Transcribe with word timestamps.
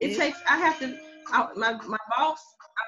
It, 0.00 0.16
takes. 0.16 0.38
I 0.48 0.56
have 0.56 0.78
to. 0.80 0.98
I, 1.28 1.48
my 1.56 1.72
my 1.86 1.98
boss. 2.16 2.38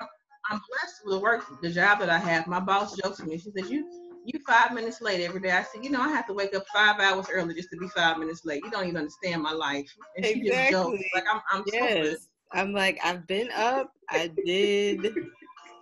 I'm, 0.01 0.09
I'm 0.51 0.61
blessed 0.69 1.01
with 1.05 1.15
the 1.15 1.21
work, 1.21 1.45
the 1.63 1.71
job 1.71 2.01
that 2.01 2.11
I 2.11 2.19
have. 2.19 2.47
My 2.47 2.61
boss 2.61 2.97
jokes 2.97 3.21
with 3.21 3.29
me. 3.29 3.39
She 3.39 3.51
says, 3.57 3.71
"You 3.71 3.89
you 4.25 4.41
five 4.47 4.73
minutes 4.75 5.01
late 5.01 5.23
every 5.25 5.41
day." 5.41 5.51
I 5.51 5.63
said, 5.63 5.85
"You 5.85 5.91
know, 5.91 6.01
I 6.01 6.09
have 6.09 6.27
to 6.27 6.35
wake 6.35 6.55
up 6.55 6.65
five 6.73 7.01
hours 7.01 7.27
early 7.33 7.55
just 7.55 7.71
to 7.71 7.77
be 7.77 7.89
five 7.89 8.19
minutes 8.19 8.45
late. 8.45 8.63
You 8.65 8.71
don't 8.71 8.85
even 8.85 8.97
understand 8.97 9.43
my 9.43 9.53
life." 9.53 9.91
And 10.17 10.27
she 10.27 10.41
exactly. 10.41 10.69
just 10.69 10.71
jokes 10.71 11.05
like, 11.15 11.25
"I'm 11.33 11.41
I'm 11.51 11.65
yes. 11.73 12.09
So 12.09 12.27
I'm 12.53 12.73
like, 12.73 12.99
I've 13.03 13.27
been 13.27 13.51
up. 13.53 13.93
I 14.11 14.31
did 14.45 15.01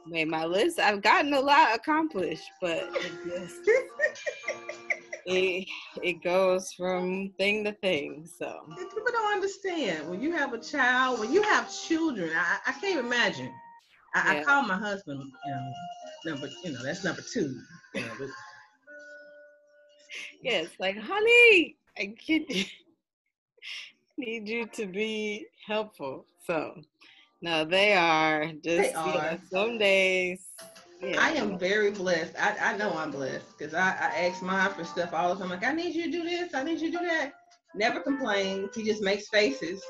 made 0.07 0.29
my 0.29 0.45
list. 0.45 0.79
I've 0.79 1.03
gotten 1.03 1.33
a 1.33 1.41
lot 1.41 1.75
accomplished, 1.75 2.51
but 2.61 2.89
it 2.95 3.13
just 3.27 3.57
it, 5.27 5.69
it 6.03 6.23
goes 6.23 6.73
from 6.73 7.31
thing 7.39 7.65
to 7.65 7.73
thing. 7.73 8.29
So 8.39 8.61
people 8.77 9.13
don't 9.13 9.33
understand 9.33 10.09
when 10.09 10.21
you 10.21 10.33
have 10.33 10.53
a 10.53 10.59
child, 10.59 11.21
when 11.21 11.33
you 11.33 11.43
have 11.43 11.73
children. 11.73 12.31
I, 12.35 12.59
I 12.67 12.73
can't 12.73 13.01
imagine. 13.01 13.53
I, 14.15 14.35
yeah. 14.35 14.41
I 14.41 14.45
call 14.45 14.63
my 14.63 14.77
husband, 14.77 15.21
you 15.23 15.53
know, 15.53 15.73
number, 16.33 16.49
you 16.63 16.73
know, 16.73 16.83
that's 16.83 17.05
number 17.05 17.23
two. 17.23 17.61
You 17.95 18.01
know, 18.03 18.13
but... 18.19 18.29
yes, 20.43 20.69
like, 20.79 20.97
honey, 20.97 21.77
I 21.99 22.15
get 22.27 22.49
need 24.17 24.49
you 24.49 24.67
to 24.67 24.87
be 24.87 25.47
helpful. 25.67 26.27
So 26.47 26.81
no, 27.43 27.65
they 27.65 27.93
are 27.95 28.47
just 28.53 28.65
they 28.65 28.93
are. 28.93 29.07
You 29.07 29.13
know, 29.13 29.39
some 29.51 29.79
days. 29.79 30.47
Yeah. 31.05 31.21
I 31.21 31.31
am 31.33 31.59
very 31.59 31.91
blessed. 31.91 32.35
I, 32.39 32.57
I 32.73 32.77
know 32.77 32.93
I'm 32.97 33.11
blessed 33.11 33.59
because 33.59 33.75
I, 33.75 33.89
I 33.91 34.27
ask 34.27 34.43
mine 34.43 34.71
for 34.73 34.85
stuff 34.85 35.13
all 35.13 35.35
the 35.35 35.41
time. 35.41 35.51
Like, 35.51 35.65
I 35.65 35.73
need 35.73 35.95
you 35.95 36.05
to 36.05 36.11
do 36.11 36.23
this. 36.23 36.55
I 36.55 36.63
need 36.63 36.81
you 36.81 36.91
to 36.93 36.99
do 36.99 37.05
that. 37.05 37.33
Never 37.75 38.01
complains. 38.01 38.75
He 38.75 38.85
just 38.85 39.03
makes 39.03 39.29
faces. 39.29 39.83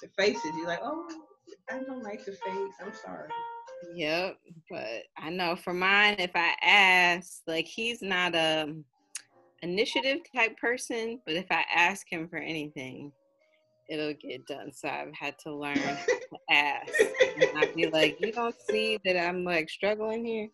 The 0.00 0.08
faces. 0.16 0.40
You're 0.56 0.66
like, 0.66 0.80
oh, 0.82 1.06
I 1.70 1.80
don't 1.80 2.02
like 2.02 2.24
the 2.24 2.32
face. 2.32 2.72
I'm 2.80 2.94
sorry. 2.94 3.28
Yep. 3.94 4.38
But 4.70 5.02
I 5.18 5.30
know 5.30 5.54
for 5.56 5.74
mine, 5.74 6.16
if 6.18 6.30
I 6.34 6.54
ask, 6.62 7.42
like, 7.46 7.66
he's 7.66 8.00
not 8.00 8.34
a 8.34 8.74
initiative 9.62 10.20
type 10.34 10.56
person, 10.58 11.20
but 11.26 11.34
if 11.34 11.46
I 11.50 11.64
ask 11.74 12.10
him 12.10 12.28
for 12.28 12.38
anything, 12.38 13.12
it'll 13.88 14.14
get 14.14 14.46
done. 14.46 14.72
So 14.72 14.88
I've 14.88 15.14
had 15.14 15.38
to 15.40 15.54
learn 15.54 15.76
to 15.76 16.38
ask. 16.50 16.92
And 17.40 17.58
I'd 17.58 17.74
be 17.74 17.88
like, 17.90 18.20
you 18.20 18.32
don't 18.32 18.54
see 18.68 18.98
that 19.04 19.18
I'm 19.18 19.44
like 19.44 19.68
struggling 19.68 20.24
here. 20.24 20.48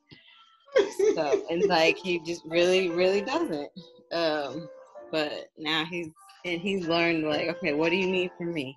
So 1.15 1.45
and 1.51 1.65
like 1.65 1.99
he 1.99 2.21
just 2.21 2.43
really, 2.47 2.91
really 2.91 3.23
doesn't. 3.23 3.71
Um, 4.13 4.69
but 5.11 5.51
now 5.59 5.85
he's 5.85 6.09
and 6.45 6.61
he's 6.61 6.87
learned 6.87 7.25
like, 7.25 7.49
okay, 7.49 7.73
what 7.73 7.91
do 7.91 7.97
you 7.97 8.07
need 8.07 8.31
from 8.39 8.55
me? 8.55 8.77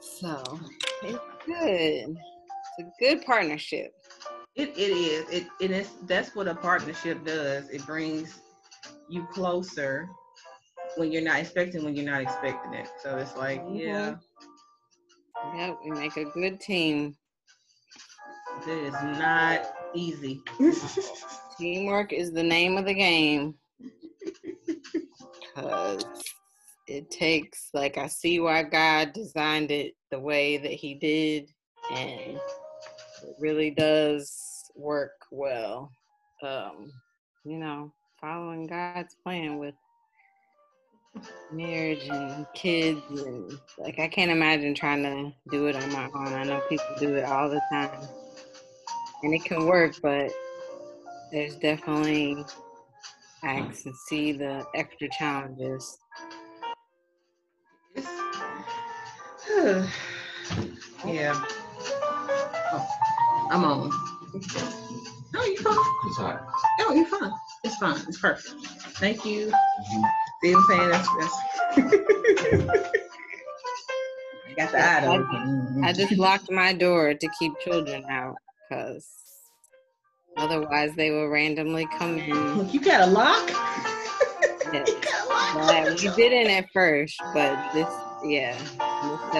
So 0.00 0.60
it's 1.02 1.18
good. 1.46 2.16
It's 2.78 2.80
a 2.80 2.92
good 2.98 3.24
partnership. 3.24 3.92
It 4.56 4.70
it 4.76 4.90
is. 4.90 5.28
It 5.30 5.46
and 5.60 5.72
it's 5.72 5.92
that's 6.06 6.34
what 6.34 6.48
a 6.48 6.54
partnership 6.54 7.24
does. 7.24 7.68
It 7.70 7.86
brings 7.86 8.40
you 9.08 9.26
closer 9.32 10.08
when 10.96 11.12
you're 11.12 11.22
not 11.22 11.38
expecting 11.40 11.84
when 11.84 11.94
you're 11.94 12.04
not 12.04 12.22
expecting 12.22 12.74
it. 12.74 12.88
So 13.02 13.16
it's 13.16 13.36
like, 13.36 13.62
mm-hmm. 13.62 13.76
yeah. 13.76 14.16
Yeah, 15.54 15.74
we 15.84 15.90
make 15.92 16.16
a 16.16 16.24
good 16.24 16.60
team. 16.60 17.16
It 18.66 18.70
is 18.70 18.92
not 18.92 19.72
easy. 19.94 20.42
Teamwork 21.58 22.12
is 22.12 22.32
the 22.32 22.42
name 22.42 22.76
of 22.76 22.84
the 22.84 22.94
game. 22.94 23.54
Cause 25.54 26.04
it 26.86 27.10
takes 27.10 27.68
like 27.74 27.98
I 27.98 28.06
see 28.06 28.40
why 28.40 28.62
God 28.62 29.12
designed 29.12 29.70
it 29.70 29.94
the 30.10 30.18
way 30.18 30.56
that 30.56 30.72
he 30.72 30.94
did 30.94 31.48
and 31.90 32.38
it 33.22 33.36
really 33.38 33.70
does 33.70 34.70
work 34.74 35.12
well. 35.30 35.90
Um, 36.42 36.92
you 37.44 37.58
know, 37.58 37.92
following 38.20 38.66
God's 38.66 39.16
plan 39.22 39.58
with 39.58 39.74
marriage 41.52 42.06
and 42.08 42.46
kids 42.54 43.00
and 43.10 43.58
like 43.78 43.98
I 43.98 44.08
can't 44.08 44.30
imagine 44.30 44.74
trying 44.74 45.02
to 45.02 45.32
do 45.50 45.66
it 45.66 45.76
on 45.76 45.92
my 45.92 46.08
own. 46.14 46.32
I 46.34 46.44
know 46.44 46.60
people 46.68 46.86
do 46.98 47.14
it 47.14 47.24
all 47.24 47.48
the 47.48 47.60
time. 47.70 48.08
And 49.22 49.34
it 49.34 49.44
can 49.44 49.66
work, 49.66 49.94
but 50.02 50.30
there's 51.32 51.56
definitely 51.56 52.44
I 53.42 53.60
can 53.60 53.94
see 54.08 54.32
the 54.32 54.64
extra 54.74 55.08
challenges. 55.10 55.98
yeah. 61.06 61.40
Oh, 62.70 62.86
I'm 63.50 63.64
on. 63.64 63.90
No, 65.32 65.44
you're 65.44 65.56
fine. 65.56 65.76
It's 66.06 66.18
all 66.18 66.24
right. 66.24 66.40
No, 66.80 66.92
you're 66.92 67.06
fine. 67.06 67.32
It's 67.64 67.76
fine. 67.76 68.00
It's 68.08 68.20
perfect. 68.20 68.54
Thank 68.98 69.24
you. 69.24 69.46
Mm-hmm. 69.46 70.02
See 70.42 70.54
what 70.54 70.60
I'm 70.60 70.66
saying? 70.68 70.90
That's, 70.90 71.08
that's 71.16 71.34
I 74.46 74.54
got 74.56 74.72
the 74.72 74.90
item. 74.92 75.24
Mm-hmm. 75.24 75.84
I, 75.84 75.88
I 75.88 75.92
just 75.92 76.12
locked 76.12 76.50
my 76.50 76.72
door 76.72 77.14
to 77.14 77.28
keep 77.38 77.58
children 77.60 78.04
out 78.08 78.36
because 78.68 79.06
otherwise 80.36 80.92
they 80.96 81.10
will 81.10 81.28
randomly 81.28 81.86
come 81.98 82.18
in. 82.18 82.58
Look, 82.58 82.72
You 82.72 82.80
got 82.80 83.08
a 83.08 83.10
lock? 83.10 83.50
Yes. 84.70 84.90
Yeah, 85.56 85.88
we 85.90 86.14
didn't 86.14 86.50
at 86.50 86.66
first, 86.74 87.18
but 87.32 87.72
this, 87.72 87.88
yeah. 88.22 88.54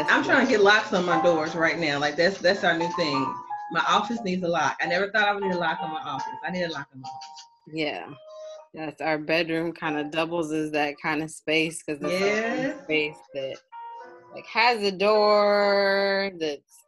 I'm 0.09 0.25
trying 0.25 0.47
to 0.47 0.51
get 0.51 0.63
locks 0.63 0.95
on 0.95 1.05
my 1.05 1.23
doors 1.23 1.55
right 1.55 1.79
now. 1.79 1.99
Like 1.99 2.17
that's 2.17 2.39
that's 2.39 2.65
our 2.65 2.79
new 2.79 2.91
thing. 2.93 3.35
My 3.71 3.85
office 3.87 4.19
needs 4.25 4.43
a 4.43 4.49
lock. 4.49 4.79
I 4.81 4.87
never 4.87 5.11
thought 5.11 5.29
I 5.29 5.35
would 5.35 5.43
need 5.43 5.53
a 5.53 5.59
lock 5.59 5.81
on 5.83 5.91
my 5.91 6.01
office. 6.01 6.33
I 6.47 6.51
need 6.51 6.63
a 6.63 6.73
lock 6.73 6.89
on 6.95 7.03
my 7.03 7.09
office. 7.09 7.45
Yeah. 7.71 8.07
Yes, 8.75 9.01
our 9.01 9.19
bedroom 9.19 9.73
kind 9.73 9.99
of 9.99 10.11
doubles 10.11 10.53
as 10.53 10.71
that 10.73 10.95
kind 11.03 11.23
of 11.23 11.31
space 11.31 11.83
because 11.83 12.03
it's 12.03 12.21
yeah. 12.21 12.69
a 12.69 12.83
space 12.85 13.17
that 13.35 13.57
like 14.35 14.47
has 14.47 14.83
a 14.83 14.93
door 14.93 16.31
that's 16.39 16.85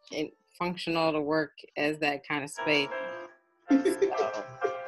functional 0.58 1.12
to 1.12 1.20
work 1.20 1.52
as 1.76 1.98
that 1.98 2.26
kind 2.28 2.44
of 2.44 2.50
space. 2.50 2.88
So 3.70 3.76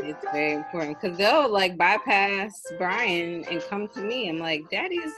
it's 0.01 0.25
very 0.33 0.53
important 0.53 1.01
because 1.01 1.17
they'll 1.17 1.51
like 1.51 1.79
bypass 1.79 2.53
Brian 2.77 3.45
and 3.51 3.63
come 3.71 3.89
to 3.89 4.03
me. 4.03 4.29
I'm 4.29 4.39
like, 4.39 4.63
Daddy's 4.71 5.13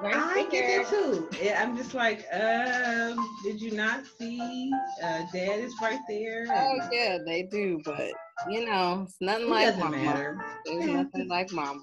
right 0.00 0.14
I 0.14 0.34
there. 0.34 0.50
get 0.50 0.80
it 0.80 0.88
too. 0.88 1.28
I'm 1.56 1.76
just 1.76 1.94
like, 1.94 2.26
um, 2.32 3.16
did 3.42 3.60
you 3.60 3.72
not 3.72 4.04
see? 4.18 4.70
Uh, 5.02 5.22
Dad 5.32 5.60
is 5.60 5.74
right 5.82 6.00
there. 6.08 6.46
Oh 6.48 6.88
yeah, 6.92 7.18
they 7.26 7.42
do, 7.42 7.80
but 7.84 8.12
you 8.50 8.66
know, 8.66 9.04
it's 9.06 9.16
nothing 9.20 9.46
it 9.46 9.50
like 9.50 9.66
doesn't 9.66 9.80
mama. 9.80 9.96
Matter. 9.96 10.44
There's 10.64 10.86
nothing 10.86 11.28
like 11.28 11.52
mama. 11.52 11.80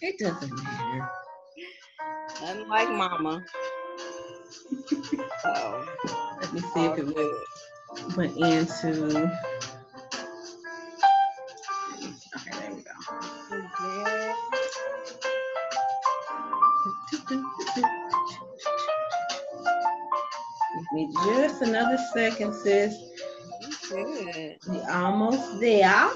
It 0.00 0.18
doesn't 0.18 0.62
matter. 0.62 1.10
Nothing 2.40 2.68
like 2.68 2.88
mama. 2.90 3.44
so 5.42 5.84
let 6.40 6.52
me 6.52 6.60
see 6.60 6.66
if 6.66 6.76
oh. 6.76 6.94
it 6.94 8.16
went, 8.16 8.36
went 8.36 8.36
into. 8.36 9.30
Okay, 12.34 12.58
there 12.60 12.72
we 12.74 12.82
go. 12.82 12.92
Give 20.74 20.92
me 20.92 21.08
just 21.24 21.62
another 21.62 21.98
second, 22.14 22.54
sis. 22.54 23.07
Good. 23.88 24.58
We 24.68 24.80
almost 24.82 25.60
there. 25.60 26.10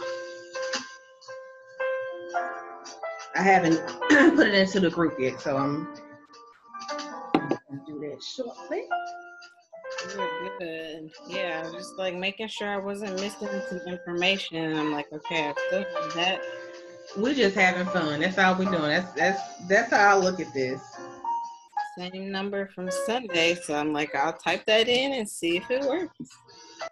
I 3.34 3.40
haven't 3.42 3.80
put 4.36 4.46
it 4.46 4.54
into 4.54 4.80
the 4.80 4.90
group 4.90 5.18
yet, 5.18 5.40
so 5.40 5.56
I'm 5.56 5.88
gonna 7.32 7.82
do 7.86 7.98
that 8.00 8.22
shortly. 8.22 8.82
Good, 10.14 10.50
good. 10.58 11.10
Yeah, 11.28 11.62
just 11.72 11.96
like 11.96 12.14
making 12.14 12.48
sure 12.48 12.68
I 12.68 12.76
wasn't 12.76 13.14
missing 13.14 13.48
some 13.68 13.80
information. 13.86 14.58
And 14.58 14.78
I'm 14.78 14.92
like, 14.92 15.06
okay, 15.12 15.48
I 15.48 15.54
still 15.68 15.84
have 16.02 16.14
that. 16.14 16.42
We're 17.16 17.34
just 17.34 17.54
having 17.54 17.86
fun. 17.86 18.20
That's 18.20 18.36
all 18.36 18.54
we're 18.58 18.64
doing. 18.70 18.82
That's 18.82 19.12
that's 19.12 19.56
that's 19.66 19.90
how 19.92 20.16
I 20.16 20.18
look 20.18 20.40
at 20.40 20.52
this. 20.52 20.82
Same 21.98 22.30
number 22.30 22.68
from 22.74 22.90
Sunday, 22.90 23.54
so 23.54 23.74
I'm 23.74 23.92
like, 23.92 24.14
I'll 24.14 24.32
type 24.32 24.64
that 24.66 24.88
in 24.88 25.12
and 25.14 25.28
see 25.28 25.56
if 25.56 25.70
it 25.70 25.82
works. 25.82 26.16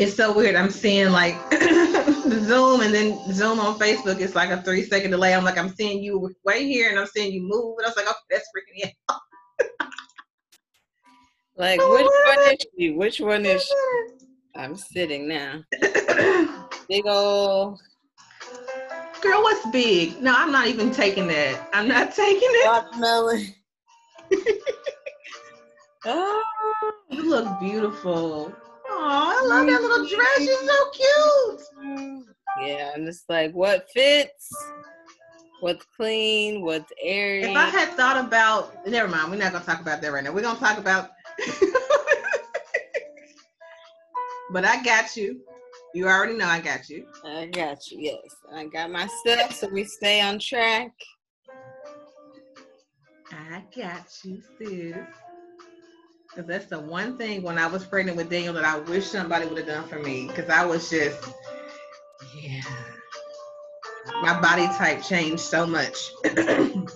It's 0.00 0.16
so 0.16 0.32
weird. 0.32 0.54
I'm 0.54 0.70
seeing 0.70 1.12
like 1.12 1.34
Zoom 1.52 2.80
and 2.80 2.94
then 2.94 3.18
Zoom 3.34 3.60
on 3.60 3.78
Facebook. 3.78 4.18
It's 4.18 4.34
like 4.34 4.48
a 4.48 4.62
three 4.62 4.82
second 4.82 5.10
delay. 5.10 5.34
I'm 5.34 5.44
like, 5.44 5.58
I'm 5.58 5.74
seeing 5.74 6.02
you 6.02 6.34
way 6.42 6.66
here 6.66 6.88
and 6.88 6.98
I'm 6.98 7.06
seeing 7.06 7.34
you 7.34 7.42
move. 7.42 7.76
And 7.76 7.84
I 7.84 7.90
was 7.90 7.96
like, 7.96 8.06
oh, 8.08 8.14
that's 8.30 8.48
freaking 8.56 8.86
me 8.86 8.94
out. 9.10 9.20
Like, 11.56 11.80
oh, 11.82 11.92
which 11.92 12.38
one 12.38 12.54
is 12.54 12.66
she? 12.78 12.90
Which 12.92 13.20
one 13.20 13.44
is 13.44 13.62
she? 13.62 13.74
I'm 14.56 14.74
sitting 14.74 15.28
now. 15.28 15.62
Big 16.88 17.06
old. 17.06 17.78
Girl, 19.20 19.42
what's 19.42 19.68
big? 19.68 20.22
No, 20.22 20.32
I'm 20.34 20.50
not 20.50 20.68
even 20.68 20.90
taking 20.90 21.26
that. 21.26 21.68
I'm 21.74 21.86
not 21.86 22.14
taking 22.14 22.40
it. 22.40 22.66
Watermelon. 22.66 23.54
oh, 26.06 26.44
you 27.10 27.28
look 27.28 27.60
beautiful. 27.60 28.56
Oh, 29.02 29.06
I 29.08 29.46
love 29.48 29.66
that 29.66 29.80
little 29.80 30.06
dress. 30.06 30.38
She's 30.38 30.58
so 30.58 30.90
cute. 30.90 31.62
Yeah, 32.60 32.92
and 32.94 33.08
it's 33.08 33.24
like 33.30 33.52
what 33.52 33.86
fits, 33.94 34.54
what's 35.60 35.86
clean, 35.96 36.62
what's 36.62 36.92
airy. 37.02 37.44
If 37.44 37.56
I 37.56 37.64
had 37.70 37.88
thought 37.90 38.22
about, 38.22 38.86
never 38.86 39.08
mind. 39.08 39.30
We're 39.30 39.38
not 39.38 39.52
gonna 39.52 39.64
talk 39.64 39.80
about 39.80 40.02
that 40.02 40.12
right 40.12 40.22
now. 40.22 40.32
We're 40.32 40.42
gonna 40.42 40.58
talk 40.58 40.76
about 40.76 41.10
but 44.52 44.66
I 44.66 44.82
got 44.82 45.16
you. 45.16 45.40
You 45.94 46.06
already 46.06 46.34
know 46.34 46.46
I 46.46 46.60
got 46.60 46.90
you. 46.90 47.06
I 47.24 47.46
got 47.46 47.90
you, 47.90 48.00
yes. 48.00 48.36
I 48.54 48.66
got 48.66 48.90
my 48.90 49.08
stuff 49.24 49.54
so 49.54 49.68
we 49.68 49.84
stay 49.84 50.20
on 50.20 50.38
track. 50.38 50.92
I 53.32 53.62
got 53.74 54.06
you, 54.24 54.42
sis. 54.58 54.96
Because 56.30 56.46
that's 56.46 56.66
the 56.66 56.78
one 56.78 57.16
thing 57.16 57.42
when 57.42 57.58
I 57.58 57.66
was 57.66 57.84
pregnant 57.84 58.16
with 58.16 58.30
Daniel 58.30 58.54
that 58.54 58.64
I 58.64 58.78
wish 58.78 59.06
somebody 59.06 59.46
would 59.46 59.58
have 59.58 59.66
done 59.66 59.88
for 59.88 59.98
me. 59.98 60.28
Because 60.28 60.48
I 60.48 60.64
was 60.64 60.88
just, 60.88 61.28
yeah. 62.34 62.62
My 64.22 64.40
body 64.40 64.66
type 64.66 65.02
changed 65.02 65.40
so 65.40 65.66
much. 65.66 66.10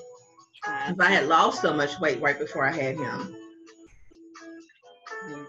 Because 0.87 1.01
I 1.01 1.11
had 1.11 1.29
lost 1.29 1.61
so 1.63 1.75
much 1.75 1.99
weight 2.01 2.21
right 2.21 2.39
before 2.39 2.67
I 2.67 2.73
had 2.73 2.97
him. 2.97 3.37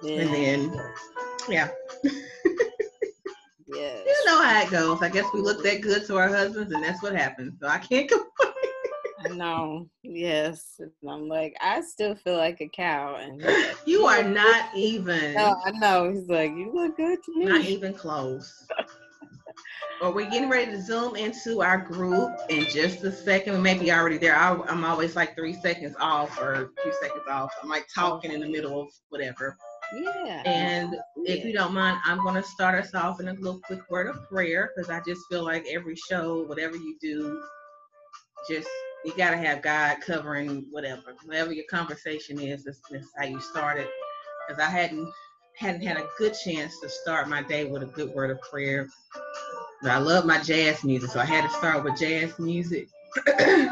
Yeah. 0.04 0.22
And 0.22 0.34
then, 0.34 0.82
yeah. 1.50 1.70
yes. 3.68 4.04
You 4.06 4.26
know 4.26 4.42
how 4.42 4.62
it 4.62 4.70
goes. 4.70 5.02
I 5.02 5.10
guess 5.10 5.26
we 5.34 5.42
look 5.42 5.64
that 5.64 5.82
good 5.82 6.06
to 6.08 6.18
our 6.18 6.28
husbands, 6.28 6.74
and 6.74 6.84
that's 6.84 7.02
what 7.02 7.16
happens. 7.16 7.60
So 7.60 7.68
I 7.68 7.78
can't 7.78 8.10
complain. 8.38 8.55
Know. 9.36 9.90
Yes. 10.04 10.80
And 10.80 10.92
I'm 11.10 11.28
like, 11.28 11.56
I 11.62 11.82
still 11.82 12.16
feel 12.16 12.38
like 12.38 12.62
a 12.62 12.70
cow. 12.70 13.16
And 13.16 13.44
you 13.86 14.06
are 14.06 14.24
not 14.24 14.70
even. 14.76 15.34
No, 15.34 15.56
I 15.66 15.72
know. 15.72 16.12
He's 16.12 16.28
like, 16.28 16.52
you 16.52 16.72
look 16.74 16.98
good 16.98 17.20
to 17.24 17.40
me. 17.40 17.46
Not 17.46 17.66
even 17.66 17.94
close. 17.94 18.66
well, 20.02 20.14
we're 20.14 20.30
getting 20.30 20.50
ready 20.50 20.72
to 20.72 20.82
zoom 20.82 21.16
into 21.16 21.62
our 21.62 21.78
group 21.78 22.32
in 22.50 22.66
just 22.66 23.04
a 23.04 23.12
second. 23.12 23.54
We 23.54 23.60
may 23.60 23.78
be 23.78 23.92
already 23.92 24.18
there. 24.18 24.36
I, 24.36 24.54
am 24.70 24.84
always 24.84 25.16
like 25.16 25.36
three 25.36 25.54
seconds 25.54 25.96
off 26.00 26.40
or 26.40 26.54
a 26.54 26.82
few 26.82 26.94
seconds 27.02 27.24
off. 27.30 27.52
I'm 27.62 27.70
like 27.70 27.88
talking 27.94 28.32
in 28.32 28.40
the 28.40 28.50
middle 28.50 28.82
of 28.82 28.90
whatever. 29.10 29.58
Yeah. 29.94 30.42
And 30.46 30.96
if 31.26 31.46
you 31.46 31.54
don't 31.54 31.74
mind, 31.74 32.00
I'm 32.06 32.24
going 32.24 32.36
to 32.36 32.44
start 32.44 32.84
us 32.84 32.94
off 32.94 33.20
in 33.20 33.28
a 33.28 33.34
little 33.34 33.60
quick 33.66 33.90
word 33.90 34.08
of 34.08 34.28
prayer 34.30 34.72
because 34.76 34.90
I 34.90 35.00
just 35.08 35.22
feel 35.30 35.44
like 35.44 35.66
every 35.70 35.96
show, 35.96 36.44
whatever 36.44 36.76
you 36.76 36.98
do, 37.02 37.42
just 38.50 38.68
you 39.06 39.16
got 39.16 39.32
to 39.32 39.38
have 39.38 39.62
God 39.62 39.98
covering 40.02 40.66
whatever, 40.72 41.16
whatever 41.26 41.54
your 41.54 41.66
conversation 41.70 42.40
is. 42.40 42.64
That's, 42.64 42.82
how 43.18 43.26
you 43.26 43.40
start 43.40 43.80
it. 43.80 43.90
Because 44.48 44.62
I 44.62 44.70
hadn't 44.70 45.12
hadn't 45.58 45.84
had 45.84 45.98
a 45.98 46.08
good 46.18 46.34
chance 46.34 46.80
to 46.82 46.90
start 46.90 47.30
my 47.30 47.42
day 47.42 47.64
with 47.64 47.82
a 47.82 47.86
good 47.86 48.14
word 48.14 48.32
of 48.32 48.42
prayer. 48.42 48.90
But 49.82 49.92
I 49.92 50.00
love 50.00 50.26
my 50.26 50.42
jazz 50.42 50.84
music, 50.84 51.12
so 51.12 51.20
I 51.20 51.26
had 51.26 51.44
to 51.44 51.50
start 51.50 51.84
with 51.84 51.98
jazz 51.98 52.38
music. 52.40 52.90
I 53.28 53.70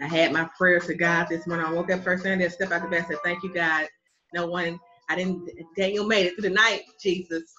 had 0.00 0.32
my 0.32 0.48
prayer 0.56 0.80
to 0.80 0.94
God 0.94 1.26
this 1.28 1.46
morning. 1.46 1.66
I 1.66 1.72
woke 1.72 1.90
up 1.90 2.02
first 2.04 2.22
thing, 2.22 2.42
I 2.42 2.48
step 2.48 2.70
out 2.70 2.82
the 2.82 2.88
bed, 2.88 3.00
and 3.00 3.08
said, 3.08 3.18
"Thank 3.24 3.42
you, 3.42 3.52
God." 3.52 3.86
No 4.32 4.46
one 4.46 4.78
I 5.08 5.16
didn't. 5.16 5.50
Daniel 5.76 6.06
made 6.06 6.26
it 6.26 6.34
through 6.34 6.48
the 6.48 6.54
night. 6.54 6.82
Jesus. 7.02 7.52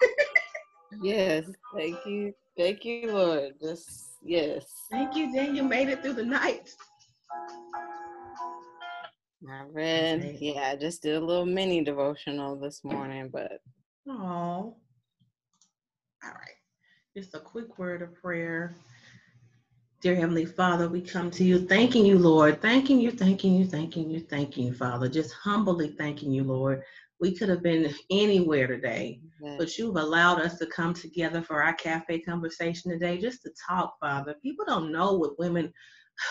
yes. 1.02 1.44
Thank 1.74 1.98
you. 2.06 2.32
Thank 2.56 2.84
you, 2.84 3.12
Lord. 3.12 3.54
Just 3.60 4.13
yes. 4.24 4.64
Thank 4.90 5.16
you, 5.16 5.32
Daniel 5.32 5.66
made 5.66 5.88
it 5.88 6.02
through 6.02 6.14
the 6.14 6.24
night. 6.24 6.70
I 9.48 9.62
read. 9.70 10.38
Yeah, 10.40 10.70
I 10.72 10.76
just 10.76 11.02
did 11.02 11.16
a 11.16 11.20
little 11.20 11.46
mini 11.46 11.84
devotional 11.84 12.56
this 12.56 12.82
morning, 12.82 13.28
but. 13.32 13.60
Oh. 14.08 14.76
All 16.24 16.30
right. 16.30 16.56
Just 17.16 17.34
a 17.34 17.40
quick 17.40 17.78
word 17.78 18.02
of 18.02 18.14
prayer. 18.14 18.74
Dear 20.00 20.16
Heavenly 20.16 20.44
Father, 20.44 20.88
we 20.88 21.00
come 21.00 21.30
to 21.30 21.44
you 21.44 21.66
thanking 21.66 22.04
you, 22.04 22.18
Lord, 22.18 22.60
thanking 22.60 23.00
you, 23.00 23.10
thanking 23.10 23.54
you, 23.54 23.64
thanking 23.64 24.10
you, 24.10 24.20
thanking 24.20 24.66
you, 24.66 24.74
Father, 24.74 25.08
just 25.08 25.32
humbly 25.32 25.88
thanking 25.88 26.30
you, 26.30 26.44
Lord. 26.44 26.82
We 27.20 27.36
could 27.36 27.48
have 27.48 27.62
been 27.62 27.94
anywhere 28.10 28.66
today, 28.66 29.20
mm-hmm. 29.42 29.56
but 29.56 29.78
you've 29.78 29.96
allowed 29.96 30.40
us 30.40 30.58
to 30.58 30.66
come 30.66 30.94
together 30.94 31.42
for 31.42 31.62
our 31.62 31.74
cafe 31.74 32.20
conversation 32.20 32.90
today 32.90 33.18
just 33.18 33.42
to 33.42 33.50
talk, 33.68 33.94
Father. 34.00 34.34
People 34.42 34.64
don't 34.66 34.92
know 34.92 35.14
what 35.14 35.38
women, 35.38 35.72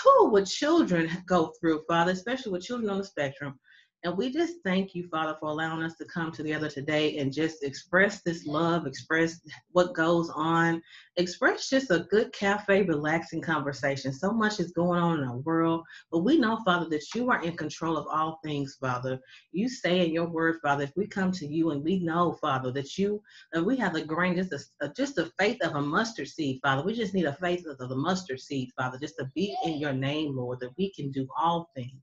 who, 0.04 0.30
what 0.30 0.46
children 0.46 1.10
go 1.26 1.54
through, 1.60 1.84
Father, 1.88 2.12
especially 2.12 2.52
with 2.52 2.64
children 2.64 2.90
on 2.90 2.98
the 2.98 3.04
spectrum. 3.04 3.60
And 4.06 4.18
we 4.18 4.34
just 4.34 4.56
thank 4.66 4.94
you, 4.94 5.08
Father, 5.08 5.38
for 5.40 5.48
allowing 5.48 5.82
us 5.82 5.96
to 5.96 6.06
come 6.06 6.30
together 6.30 6.70
today 6.70 7.18
and 7.20 7.32
just 7.32 7.64
express 7.64 8.22
this 8.22 8.46
love, 8.46 8.86
express 8.86 9.40
what 9.72 9.94
goes 9.94 10.30
on, 10.30 10.82
express 11.16 11.70
just 11.70 11.90
a 11.90 12.06
good 12.12 12.34
cafe, 12.34 12.84
relaxing 12.84 13.40
conversation. 13.40 14.12
So 14.12 14.34
much 14.34 14.60
is 14.60 14.74
going 14.74 15.00
on 15.00 15.20
in 15.20 15.26
our 15.30 15.38
world, 15.38 15.86
but 16.12 16.20
we 16.20 16.38
know, 16.38 16.60
Father, 16.66 16.90
that 16.90 17.16
you 17.16 17.32
are 17.32 17.42
in 17.44 17.56
control 17.56 17.96
of 17.96 18.06
all 18.08 18.42
things, 18.44 18.76
Father. 18.82 19.22
You 19.54 19.70
say 19.70 20.06
in 20.06 20.14
your 20.14 20.28
word, 20.28 20.58
Father, 20.62 20.84
if 20.84 20.92
we 20.98 21.08
come 21.08 21.32
to 21.34 21.48
you 21.48 21.72
and 21.72 21.82
we 21.82 22.00
know, 22.00 22.34
Father, 22.42 22.74
that 22.74 22.98
you, 22.98 23.22
that 23.54 23.64
we 23.64 23.78
have 23.78 23.96
a 23.96 24.04
grain, 24.04 24.36
just 24.36 24.74
a, 24.82 24.90
just 24.90 25.18
a 25.18 25.32
faith 25.40 25.64
of 25.64 25.76
a 25.76 25.82
mustard 25.82 26.28
seed, 26.28 26.60
Father. 26.62 26.84
We 26.84 26.94
just 26.94 27.14
need 27.14 27.26
a 27.26 27.38
faith 27.38 27.66
of 27.66 27.78
the 27.78 27.96
mustard 27.96 28.42
seed, 28.42 28.72
Father, 28.76 28.98
just 29.00 29.16
to 29.20 29.32
be 29.34 29.56
in 29.64 29.78
your 29.78 29.94
name, 29.94 30.36
Lord, 30.36 30.60
that 30.60 30.78
we 30.78 30.92
can 30.92 31.10
do 31.10 31.26
all 31.40 31.72
things. 31.74 32.02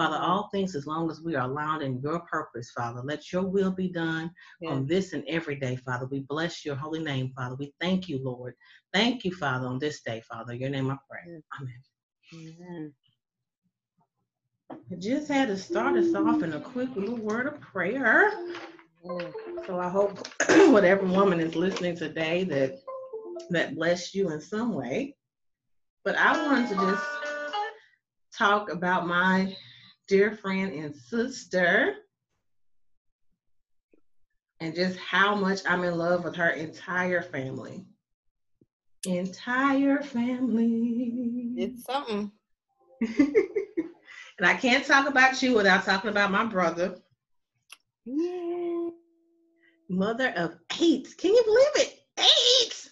Father, 0.00 0.16
all 0.16 0.48
things 0.48 0.74
as 0.74 0.86
long 0.86 1.10
as 1.10 1.20
we 1.20 1.34
are 1.34 1.46
allowed 1.46 1.82
in 1.82 2.00
your 2.00 2.20
purpose, 2.20 2.70
Father. 2.70 3.02
Let 3.04 3.34
your 3.34 3.42
will 3.42 3.70
be 3.70 3.88
done 3.88 4.30
yeah. 4.58 4.70
on 4.70 4.86
this 4.86 5.12
and 5.12 5.22
every 5.28 5.56
day, 5.56 5.76
Father. 5.76 6.06
We 6.06 6.20
bless 6.20 6.64
your 6.64 6.74
holy 6.74 7.04
name, 7.04 7.34
Father. 7.36 7.54
We 7.56 7.74
thank 7.82 8.08
you, 8.08 8.18
Lord. 8.24 8.54
Thank 8.94 9.26
you, 9.26 9.34
Father, 9.34 9.66
on 9.66 9.78
this 9.78 10.00
day, 10.00 10.22
Father. 10.26 10.54
Your 10.54 10.70
name 10.70 10.90
I 10.90 10.96
pray. 11.06 11.42
Amen. 11.60 11.82
Amen. 12.32 12.92
I 14.70 14.94
just 14.98 15.28
had 15.28 15.48
to 15.48 15.58
start 15.58 15.98
us 15.98 16.14
off 16.14 16.42
in 16.42 16.54
a 16.54 16.60
quick 16.60 16.96
little 16.96 17.18
word 17.18 17.46
of 17.46 17.60
prayer. 17.60 18.32
So 19.66 19.78
I 19.78 19.90
hope 19.90 20.26
whatever 20.48 21.04
woman 21.04 21.40
is 21.40 21.54
listening 21.54 21.94
today 21.94 22.44
that 22.44 22.78
that 23.50 23.74
bless 23.74 24.14
you 24.14 24.30
in 24.30 24.40
some 24.40 24.72
way. 24.72 25.14
But 26.06 26.16
I 26.16 26.46
wanted 26.46 26.70
to 26.70 26.74
just 26.76 27.04
talk 28.32 28.72
about 28.72 29.06
my 29.06 29.54
dear 30.10 30.32
friend 30.32 30.72
and 30.72 30.92
sister, 30.92 31.94
and 34.58 34.74
just 34.74 34.98
how 34.98 35.36
much 35.36 35.60
I'm 35.64 35.84
in 35.84 35.96
love 35.96 36.24
with 36.24 36.34
her 36.34 36.50
entire 36.50 37.22
family. 37.22 37.86
Entire 39.06 40.02
family. 40.02 41.54
It's 41.56 41.84
something. 41.84 42.32
and 43.00 44.42
I 44.42 44.54
can't 44.54 44.84
talk 44.84 45.08
about 45.08 45.40
you 45.44 45.54
without 45.54 45.84
talking 45.84 46.10
about 46.10 46.32
my 46.32 46.44
brother. 46.44 46.96
Yeah. 48.04 48.88
Mother 49.88 50.34
of 50.36 50.56
eight. 50.80 51.14
Can 51.18 51.34
you 51.34 51.44
believe 51.44 51.86
it? 51.86 52.00
Eight. 52.18 52.90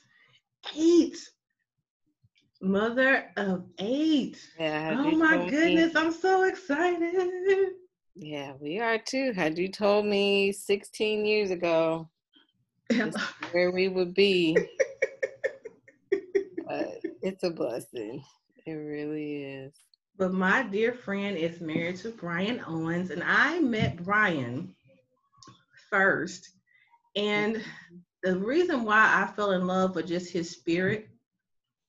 Eight. 0.77 1.19
Mother 2.61 3.31
of 3.37 3.65
eight. 3.79 4.45
Yeah. 4.59 4.97
Oh 4.99 5.12
my 5.12 5.49
goodness, 5.49 5.95
me, 5.95 6.00
I'm 6.00 6.12
so 6.12 6.45
excited. 6.45 7.69
Yeah, 8.17 8.55
we 8.61 8.81
are 8.81 8.99
too. 8.99 9.33
Had 9.33 9.59
you 9.59 9.71
told 9.71 10.05
me 10.05 10.50
16 10.50 11.25
years 11.25 11.53
ago 11.53 12.09
where 13.53 13.71
we 13.71 13.88
would 13.88 14.12
be, 14.12 14.57
but 16.67 16.99
it's 17.23 17.45
a 17.45 17.50
blessing. 17.50 18.25
It 18.67 18.73
really 18.73 19.45
is. 19.45 19.73
But 20.17 20.33
my 20.33 20.65
dear 20.65 20.93
friend 20.93 21.37
is 21.37 21.61
married 21.61 21.99
to 21.99 22.11
Brian 22.11 22.61
Owens, 22.67 23.11
and 23.11 23.23
I 23.25 23.61
met 23.61 24.03
Brian 24.03 24.75
first. 25.88 26.50
And 27.15 27.57
mm-hmm. 27.57 27.97
the 28.25 28.37
reason 28.37 28.83
why 28.83 29.23
I 29.23 29.33
fell 29.37 29.53
in 29.53 29.69
love 29.69 29.95
with 29.95 30.09
just 30.09 30.33
his 30.33 30.50
spirit 30.50 31.09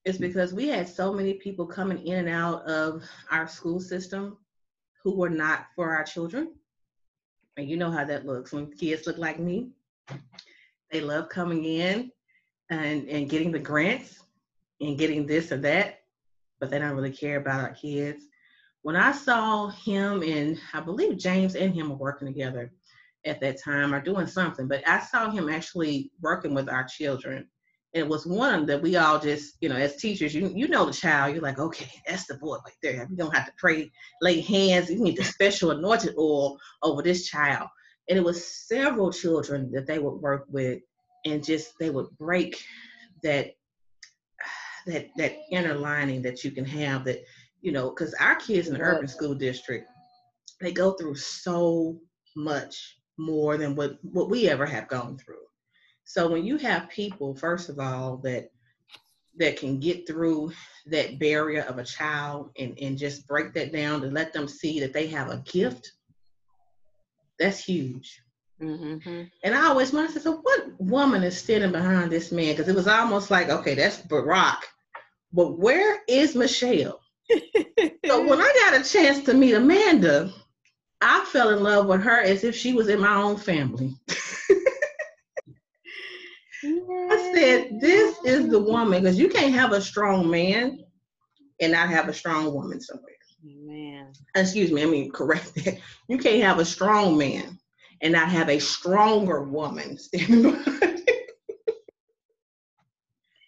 is 0.10 0.18
because 0.18 0.54
we 0.54 0.68
had 0.68 0.90
so 0.90 1.14
many 1.14 1.36
people 1.36 1.68
coming 1.68 2.06
in 2.06 2.18
and 2.18 2.30
out 2.30 2.64
of 2.64 3.04
our 3.30 3.48
school 3.48 3.80
system 3.80 4.38
who 5.04 5.16
were 5.16 5.30
not 5.30 5.68
for 5.76 5.96
our 5.96 6.04
children. 6.04 6.56
And 7.58 7.70
you 7.70 7.78
know 7.78 7.92
how 7.92 8.04
that 8.06 8.26
looks 8.26 8.52
when 8.52 8.72
kids 8.72 9.06
look 9.06 9.20
like 9.20 9.40
me. 9.40 9.70
They 10.92 11.02
love 11.02 11.30
coming 11.30 11.64
in 11.64 12.12
and, 12.72 13.08
and 13.08 13.30
getting 13.30 13.52
the 13.52 13.60
grants 13.60 14.20
and 14.82 14.98
getting 14.98 15.28
this 15.28 15.52
or 15.52 15.58
that, 15.58 16.00
but 16.60 16.72
they 16.72 16.80
don't 16.80 16.96
really 16.96 17.12
care 17.12 17.38
about 17.38 17.62
our 17.62 17.74
kids. 17.74 18.24
When 18.82 18.96
I 18.96 19.12
saw 19.12 19.68
him 19.70 20.24
and 20.24 20.58
I 20.74 20.80
believe 20.80 21.18
James 21.18 21.56
and 21.56 21.74
him 21.74 21.90
were 21.90 21.96
working 21.98 22.28
together 22.28 22.72
at 23.26 23.40
that 23.42 23.62
time 23.62 23.94
or 23.94 24.02
doing 24.02 24.26
something, 24.26 24.68
but 24.68 24.88
I 24.88 25.02
saw 25.02 25.30
him 25.30 25.50
actually 25.50 26.12
working 26.20 26.56
with 26.56 26.68
our 26.68 26.86
children 26.86 27.48
it 27.94 28.08
was 28.08 28.26
one 28.26 28.66
that 28.68 28.82
we 28.82 28.96
all 28.98 29.20
just, 29.20 29.56
you 29.62 29.70
know, 29.70 29.76
as 29.76 29.96
teachers, 29.96 30.34
you 30.36 30.52
you 30.54 30.68
know 30.68 30.86
the 30.86 30.94
child, 30.94 31.34
you're 31.34 31.42
like, 31.42 31.60
okay, 31.60 31.90
that's 32.08 32.28
the 32.28 32.38
boy 32.38 32.58
right 32.64 32.78
there. 32.84 33.08
You 33.10 33.18
don't 33.18 33.36
have 33.36 33.48
to 33.48 33.54
pray, 33.58 33.92
lay 34.22 34.42
hands. 34.42 34.90
You 34.90 35.02
need 35.02 35.18
the 35.18 35.24
special 35.24 35.72
anointed 35.72 36.16
oil 36.18 36.58
over 36.84 37.02
this 37.02 37.28
child. 37.28 37.68
And 38.08 38.18
it 38.18 38.24
was 38.24 38.46
several 38.46 39.12
children 39.12 39.72
that 39.72 39.88
they 39.88 40.00
would 40.00 40.22
work 40.22 40.46
with, 40.50 40.82
and 41.26 41.44
just 41.44 41.74
they 41.80 41.90
would 41.90 42.08
break 42.18 42.64
that 43.24 43.52
that 44.86 45.08
that 45.18 45.38
inner 45.52 45.74
lining 45.74 46.22
that 46.22 46.44
you 46.44 46.52
can 46.52 46.66
have 46.66 47.06
that, 47.06 47.24
you 47.62 47.72
know, 47.72 47.90
because 47.90 48.14
our 48.16 48.36
kids 48.36 48.68
in 48.68 48.76
the 48.76 48.82
urban 48.82 49.08
school 49.08 49.34
district, 49.34 49.90
they 50.62 50.72
go 50.72 50.92
through 50.94 51.16
so 51.16 52.00
much 52.36 52.98
more 53.18 53.58
than 53.58 53.76
what 53.76 53.98
what 54.04 54.30
we 54.30 54.48
ever 54.48 54.66
have 54.66 54.88
gone 54.88 55.18
through 55.18 55.49
so 56.10 56.28
when 56.28 56.44
you 56.44 56.58
have 56.58 56.90
people, 56.90 57.36
first 57.36 57.70
of 57.70 57.78
all, 57.78 58.18
that 58.24 58.50
that 59.38 59.58
can 59.58 59.80
get 59.80 60.08
through 60.08 60.52
that 60.88 61.20
barrier 61.20 61.62
of 61.62 61.78
a 61.78 61.84
child 61.84 62.50
and, 62.58 62.76
and 62.82 62.98
just 62.98 63.28
break 63.28 63.54
that 63.54 63.72
down 63.72 64.02
to 64.02 64.08
let 64.08 64.34
them 64.34 64.48
see 64.48 64.80
that 64.80 64.92
they 64.92 65.06
have 65.06 65.30
a 65.30 65.44
gift, 65.46 65.92
that's 67.38 67.64
huge. 67.64 68.24
Mm-hmm. 68.60 69.26
And 69.44 69.54
I 69.54 69.68
always 69.68 69.94
wondered, 69.94 70.18
I 70.18 70.20
so 70.22 70.38
what 70.38 70.82
woman 70.82 71.22
is 71.22 71.38
standing 71.38 71.72
behind 71.72 72.12
this 72.12 72.32
man? 72.32 72.56
Because 72.56 72.68
it 72.68 72.76
was 72.76 72.88
almost 72.88 73.30
like, 73.30 73.50
okay, 73.50 73.76
that's 73.76 74.02
Barack, 74.02 74.62
but 75.32 75.60
where 75.60 76.02
is 76.08 76.34
Michelle? 76.34 77.00
so 77.32 77.38
when 78.28 78.42
I 78.42 78.72
got 78.72 78.82
a 78.82 78.84
chance 78.84 79.24
to 79.26 79.36
meet 79.36 79.54
Amanda, 79.54 80.34
I 81.02 81.24
fell 81.26 81.52
in 81.52 81.62
love 81.62 81.86
with 81.86 82.02
her 82.02 82.20
as 82.20 82.44
if 82.44 82.56
she 82.56 82.74
was 82.74 82.88
in 82.88 83.00
my 83.00 83.14
own 83.14 83.38
family. 83.38 83.96
I 86.64 87.32
said, 87.34 87.80
this 87.80 88.18
is 88.26 88.50
the 88.50 88.60
woman, 88.60 89.02
because 89.02 89.20
you 89.20 89.30
can't 89.30 89.54
have 89.54 89.72
a 89.72 89.82
strong 89.82 90.30
man 90.30 90.80
and 91.62 91.72
not 91.72 91.90
have 91.90 92.10
a 92.10 92.14
strong 92.14 92.54
woman 92.54 92.82
somewhere. 92.82 93.06
Man. 93.44 94.12
Excuse 94.36 94.72
me, 94.72 94.84
I 94.84 94.86
mean, 94.86 95.12
correct 95.14 95.56
that. 95.56 95.80
You 96.08 96.18
can't 96.18 96.44
have 96.44 96.60
a 96.60 96.66
strong 96.66 97.18
man 97.18 97.60
and 98.02 98.14
not 98.14 98.30
have 98.30 98.50
a 98.50 98.60
stronger 98.60 99.44
woman 99.44 99.98
standing 99.98 100.58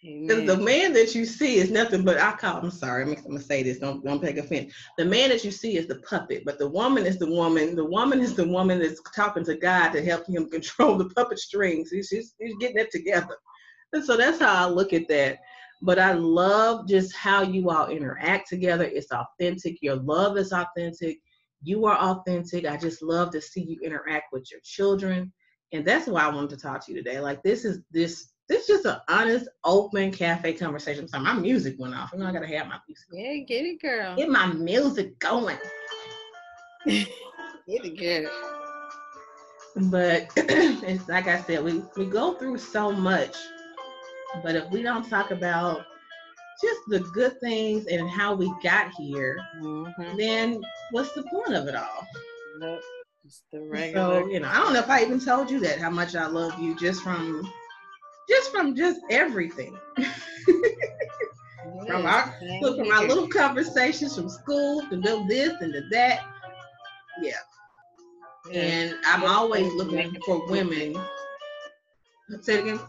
behind 0.02 0.48
the 0.48 0.56
man 0.56 0.92
that 0.94 1.14
you 1.14 1.24
see 1.24 1.56
is 1.56 1.70
nothing 1.70 2.04
but 2.04 2.18
I 2.18 2.32
call. 2.32 2.58
I'm 2.58 2.70
sorry. 2.70 3.02
I'm, 3.02 3.14
gonna 3.14 3.40
say 3.40 3.62
this. 3.62 3.78
Don't 3.78 4.04
don't 4.04 4.20
take 4.20 4.36
offense. 4.36 4.74
The 4.98 5.04
man 5.04 5.30
that 5.30 5.44
you 5.44 5.50
see 5.50 5.76
is 5.76 5.86
the 5.86 5.96
puppet, 5.96 6.44
but 6.44 6.58
the 6.58 6.68
woman 6.68 7.06
is 7.06 7.18
the 7.18 7.30
woman. 7.30 7.76
The 7.76 7.84
woman 7.84 8.20
is 8.20 8.34
the 8.34 8.46
woman 8.46 8.80
that's 8.80 9.00
talking 9.14 9.44
to 9.44 9.56
God 9.56 9.90
to 9.90 10.04
help 10.04 10.26
him 10.26 10.50
control 10.50 10.96
the 10.96 11.08
puppet 11.10 11.38
strings. 11.38 11.90
He's 11.90 12.10
he's, 12.10 12.34
he's 12.38 12.56
getting 12.60 12.78
it 12.78 12.90
together. 12.90 13.36
And 13.92 14.04
so 14.04 14.16
that's 14.16 14.40
how 14.40 14.66
I 14.66 14.70
look 14.70 14.92
at 14.92 15.08
that. 15.08 15.38
But 15.82 15.98
I 15.98 16.12
love 16.12 16.88
just 16.88 17.14
how 17.14 17.42
you 17.42 17.70
all 17.70 17.88
interact 17.88 18.48
together. 18.48 18.84
It's 18.84 19.12
authentic. 19.12 19.78
Your 19.82 19.96
love 19.96 20.36
is 20.36 20.52
authentic. 20.52 21.18
You 21.62 21.86
are 21.86 21.96
authentic. 21.96 22.66
I 22.66 22.76
just 22.76 23.02
love 23.02 23.30
to 23.32 23.40
see 23.40 23.62
you 23.62 23.78
interact 23.82 24.32
with 24.32 24.50
your 24.50 24.60
children. 24.64 25.32
And 25.72 25.84
that's 25.84 26.06
why 26.06 26.22
I 26.22 26.28
wanted 26.28 26.50
to 26.50 26.56
talk 26.56 26.84
to 26.86 26.92
you 26.92 27.02
today. 27.02 27.20
Like 27.20 27.42
this 27.42 27.64
is 27.64 27.80
this 27.90 28.31
this 28.52 28.68
is 28.68 28.82
just 28.82 28.84
an 28.84 29.00
honest, 29.08 29.48
open 29.64 30.12
cafe 30.12 30.52
conversation. 30.52 31.08
So 31.08 31.18
my 31.18 31.32
music 31.32 31.76
went 31.78 31.94
off. 31.94 32.10
You 32.12 32.18
know, 32.18 32.26
I 32.26 32.32
gotta 32.32 32.46
have 32.46 32.68
my 32.68 32.78
music. 32.86 33.06
Yeah, 33.10 33.36
get 33.44 33.64
it, 33.64 33.80
girl. 33.80 34.14
Get 34.14 34.28
my 34.28 34.46
music 34.46 35.18
going. 35.18 35.56
get 36.86 37.08
it, 37.66 37.98
girl. 37.98 38.30
But 39.90 40.28
it's 40.36 41.08
like 41.08 41.28
I 41.28 41.40
said, 41.40 41.64
we 41.64 41.82
we 41.96 42.04
go 42.04 42.34
through 42.34 42.58
so 42.58 42.92
much, 42.92 43.34
but 44.42 44.54
if 44.54 44.70
we 44.70 44.82
don't 44.82 45.08
talk 45.08 45.30
about 45.30 45.86
just 46.62 46.80
the 46.88 47.00
good 47.14 47.40
things 47.40 47.86
and 47.86 48.08
how 48.08 48.34
we 48.34 48.52
got 48.62 48.92
here, 48.98 49.40
mm-hmm. 49.62 50.16
then 50.18 50.62
what's 50.90 51.12
the 51.14 51.22
point 51.22 51.54
of 51.54 51.68
it 51.68 51.74
all? 51.74 52.06
Nope. 52.58 52.80
It's 53.24 53.44
the 53.50 53.62
regular. 53.62 54.22
So, 54.22 54.28
you 54.28 54.40
know, 54.40 54.48
I 54.48 54.56
don't 54.56 54.74
know 54.74 54.80
if 54.80 54.90
I 54.90 55.02
even 55.02 55.20
told 55.20 55.50
you 55.50 55.58
that 55.60 55.78
how 55.78 55.90
much 55.90 56.14
I 56.14 56.26
love 56.26 56.60
you 56.60 56.78
just 56.78 57.02
from 57.02 57.50
just 58.32 58.50
from 58.50 58.74
just 58.74 59.00
everything. 59.10 59.76
from 61.86 62.06
our 62.06 62.34
look 62.60 62.78
from 62.78 62.90
our 62.90 63.06
little 63.06 63.28
conversations 63.28 64.16
from 64.16 64.28
school 64.28 64.82
to 64.88 64.96
do 64.96 65.24
this 65.26 65.52
and 65.60 65.72
to 65.72 65.82
that. 65.90 66.24
Yeah. 67.20 67.32
And 68.52 68.94
I'm 69.04 69.24
always 69.24 69.72
looking 69.74 70.16
for 70.24 70.46
women. 70.48 70.96
Say 72.40 72.58
it 72.58 72.60
again. 72.62 72.80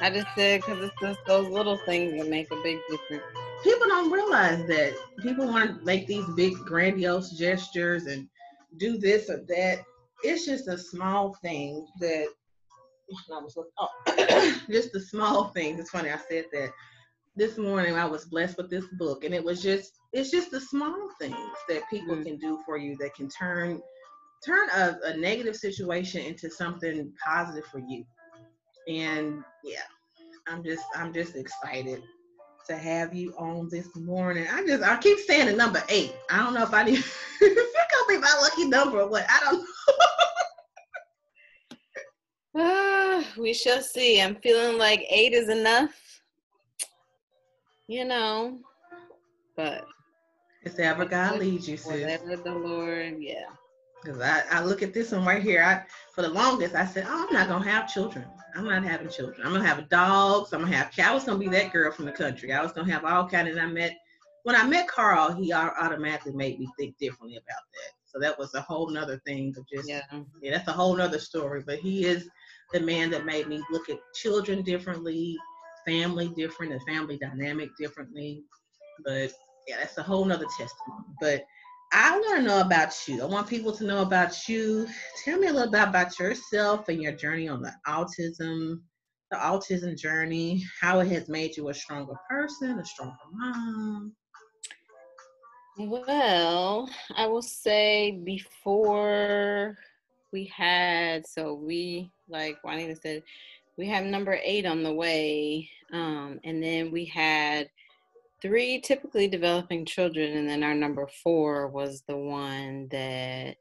I 0.00 0.10
just 0.10 0.26
said 0.34 0.60
because 0.60 0.82
it's 0.82 1.00
just 1.00 1.20
those 1.26 1.48
little 1.48 1.78
things 1.86 2.18
that 2.18 2.28
make 2.28 2.50
a 2.50 2.60
big 2.62 2.78
difference. 2.90 3.22
People 3.62 3.86
don't 3.86 4.10
realize 4.10 4.66
that. 4.66 4.94
People 5.22 5.46
want 5.46 5.78
to 5.78 5.84
make 5.84 6.06
these 6.06 6.26
big, 6.34 6.54
grandiose 6.54 7.30
gestures 7.30 8.06
and 8.06 8.28
do 8.78 8.98
this 8.98 9.30
or 9.30 9.44
that. 9.48 9.84
It's 10.24 10.44
just 10.44 10.66
a 10.68 10.76
small 10.76 11.34
thing 11.42 11.86
that 12.00 12.26
I 13.32 13.42
was 13.42 13.56
looking, 13.56 13.72
oh, 13.78 14.60
just 14.70 14.92
the 14.92 15.00
small 15.00 15.48
things. 15.48 15.80
It's 15.80 15.90
funny 15.90 16.10
I 16.10 16.18
said 16.28 16.46
that 16.52 16.70
this 17.36 17.58
morning. 17.58 17.94
I 17.94 18.04
was 18.04 18.26
blessed 18.26 18.56
with 18.58 18.70
this 18.70 18.86
book, 18.98 19.24
and 19.24 19.34
it 19.34 19.42
was 19.42 19.62
just 19.62 19.92
it's 20.12 20.30
just 20.30 20.50
the 20.50 20.60
small 20.60 21.08
things 21.20 21.36
that 21.68 21.88
people 21.88 22.14
mm-hmm. 22.14 22.24
can 22.24 22.38
do 22.38 22.60
for 22.66 22.76
you 22.76 22.96
that 22.98 23.14
can 23.14 23.28
turn 23.28 23.80
turn 24.44 24.68
a, 24.74 24.96
a 25.04 25.16
negative 25.16 25.56
situation 25.56 26.20
into 26.20 26.50
something 26.50 27.12
positive 27.24 27.64
for 27.66 27.78
you. 27.78 28.04
And 28.88 29.42
yeah, 29.64 29.82
I'm 30.48 30.62
just 30.64 30.84
I'm 30.96 31.12
just 31.12 31.36
excited 31.36 32.02
to 32.68 32.76
have 32.76 33.14
you 33.14 33.34
on 33.38 33.68
this 33.70 33.88
morning. 33.96 34.46
I 34.50 34.64
just 34.66 34.82
I 34.82 34.96
keep 34.98 35.18
saying 35.18 35.46
the 35.46 35.52
number 35.52 35.82
eight. 35.88 36.14
I 36.30 36.38
don't 36.38 36.54
know 36.54 36.62
if 36.62 36.74
I 36.74 36.84
need 36.84 36.98
if 36.98 37.06
it's 37.40 38.08
gonna 38.08 38.20
be 38.20 38.22
my 38.22 38.38
lucky 38.40 38.66
number 38.68 39.00
or 39.00 39.08
what. 39.08 39.24
I 39.28 39.40
don't 39.44 39.58
know. 39.58 39.66
We 43.36 43.54
shall 43.54 43.80
see. 43.80 44.20
I'm 44.20 44.36
feeling 44.36 44.78
like 44.78 45.06
eight 45.10 45.32
is 45.32 45.48
enough. 45.48 45.90
You 47.88 48.04
know, 48.04 48.58
but 49.56 49.86
it's 50.62 50.78
ever 50.78 51.04
God 51.04 51.38
leads 51.38 51.68
you, 51.68 51.76
sis. 51.76 51.86
Whatever 51.86 52.36
the 52.36 52.54
Lord, 52.54 53.16
yeah. 53.18 53.46
Because 54.02 54.20
I, 54.20 54.42
I 54.50 54.64
look 54.64 54.82
at 54.82 54.94
this 54.94 55.12
one 55.12 55.24
right 55.24 55.42
here. 55.42 55.62
I 55.62 55.84
for 56.14 56.22
the 56.22 56.28
longest 56.28 56.74
I 56.74 56.86
said, 56.86 57.06
Oh, 57.08 57.26
I'm 57.28 57.34
not 57.34 57.48
gonna 57.48 57.68
have 57.68 57.92
children. 57.92 58.24
I'm 58.54 58.64
not 58.64 58.84
having 58.84 59.08
children. 59.08 59.46
I'm 59.46 59.52
gonna 59.52 59.66
have 59.66 59.88
dogs. 59.88 60.52
I'm 60.52 60.60
gonna 60.62 60.76
have 60.76 60.92
I 60.98 61.14
was 61.14 61.24
gonna 61.24 61.38
be 61.38 61.48
that 61.48 61.72
girl 61.72 61.92
from 61.92 62.06
the 62.06 62.12
country. 62.12 62.52
I 62.52 62.62
was 62.62 62.72
gonna 62.72 62.92
have 62.92 63.04
all 63.04 63.28
kind 63.28 63.48
of 63.48 63.56
I 63.56 63.66
met 63.66 63.96
when 64.44 64.56
I 64.56 64.66
met 64.66 64.88
Carl, 64.88 65.32
he 65.32 65.52
automatically 65.52 66.32
made 66.32 66.58
me 66.58 66.68
think 66.78 66.98
differently 66.98 67.36
about 67.36 67.62
that. 67.72 67.92
So 68.04 68.18
that 68.18 68.38
was 68.38 68.54
a 68.54 68.60
whole 68.60 68.90
nother 68.90 69.20
thing 69.24 69.54
of 69.56 69.66
just 69.72 69.88
yeah. 69.88 70.02
yeah, 70.42 70.50
that's 70.50 70.68
a 70.68 70.72
whole 70.72 70.96
nother 70.96 71.18
story. 71.18 71.62
But 71.64 71.78
he 71.78 72.04
is 72.04 72.28
the 72.72 72.80
man 72.80 73.10
that 73.10 73.26
made 73.26 73.48
me 73.48 73.62
look 73.70 73.88
at 73.88 73.98
children 74.14 74.62
differently, 74.62 75.36
family 75.86 76.28
different, 76.28 76.72
and 76.72 76.82
family 76.82 77.18
dynamic 77.18 77.70
differently. 77.78 78.42
But 79.04 79.32
yeah, 79.68 79.78
that's 79.78 79.98
a 79.98 80.02
whole 80.02 80.24
nother 80.24 80.46
testimony. 80.58 81.04
But 81.20 81.44
I 81.92 82.18
want 82.18 82.38
to 82.38 82.42
know 82.42 82.60
about 82.60 82.94
you. 83.06 83.22
I 83.22 83.26
want 83.26 83.48
people 83.48 83.72
to 83.72 83.84
know 83.84 84.00
about 84.02 84.48
you. 84.48 84.88
Tell 85.24 85.38
me 85.38 85.48
a 85.48 85.52
little 85.52 85.70
bit 85.70 85.82
about 85.82 86.18
yourself 86.18 86.88
and 86.88 87.02
your 87.02 87.12
journey 87.12 87.48
on 87.48 87.60
the 87.60 87.72
autism, 87.86 88.80
the 89.30 89.36
autism 89.36 89.96
journey, 89.98 90.64
how 90.80 91.00
it 91.00 91.08
has 91.08 91.28
made 91.28 91.56
you 91.56 91.68
a 91.68 91.74
stronger 91.74 92.14
person, 92.30 92.78
a 92.78 92.84
stronger 92.84 93.16
mom. 93.32 94.14
Well, 95.78 96.88
I 97.14 97.26
will 97.26 97.42
say 97.42 98.20
before 98.24 99.76
we 100.32 100.44
had, 100.54 101.26
so 101.26 101.54
we, 101.54 102.10
like 102.32 102.58
Juanita 102.64 102.96
said, 102.96 103.22
we 103.76 103.86
have 103.88 104.04
number 104.04 104.38
eight 104.42 104.66
on 104.66 104.82
the 104.82 104.92
way. 104.92 105.68
Um, 105.92 106.40
and 106.44 106.62
then 106.62 106.90
we 106.90 107.04
had 107.04 107.68
three 108.40 108.80
typically 108.80 109.28
developing 109.28 109.84
children. 109.84 110.36
And 110.36 110.48
then 110.48 110.62
our 110.62 110.74
number 110.74 111.08
four 111.22 111.68
was 111.68 112.02
the 112.08 112.16
one 112.16 112.88
that 112.90 113.56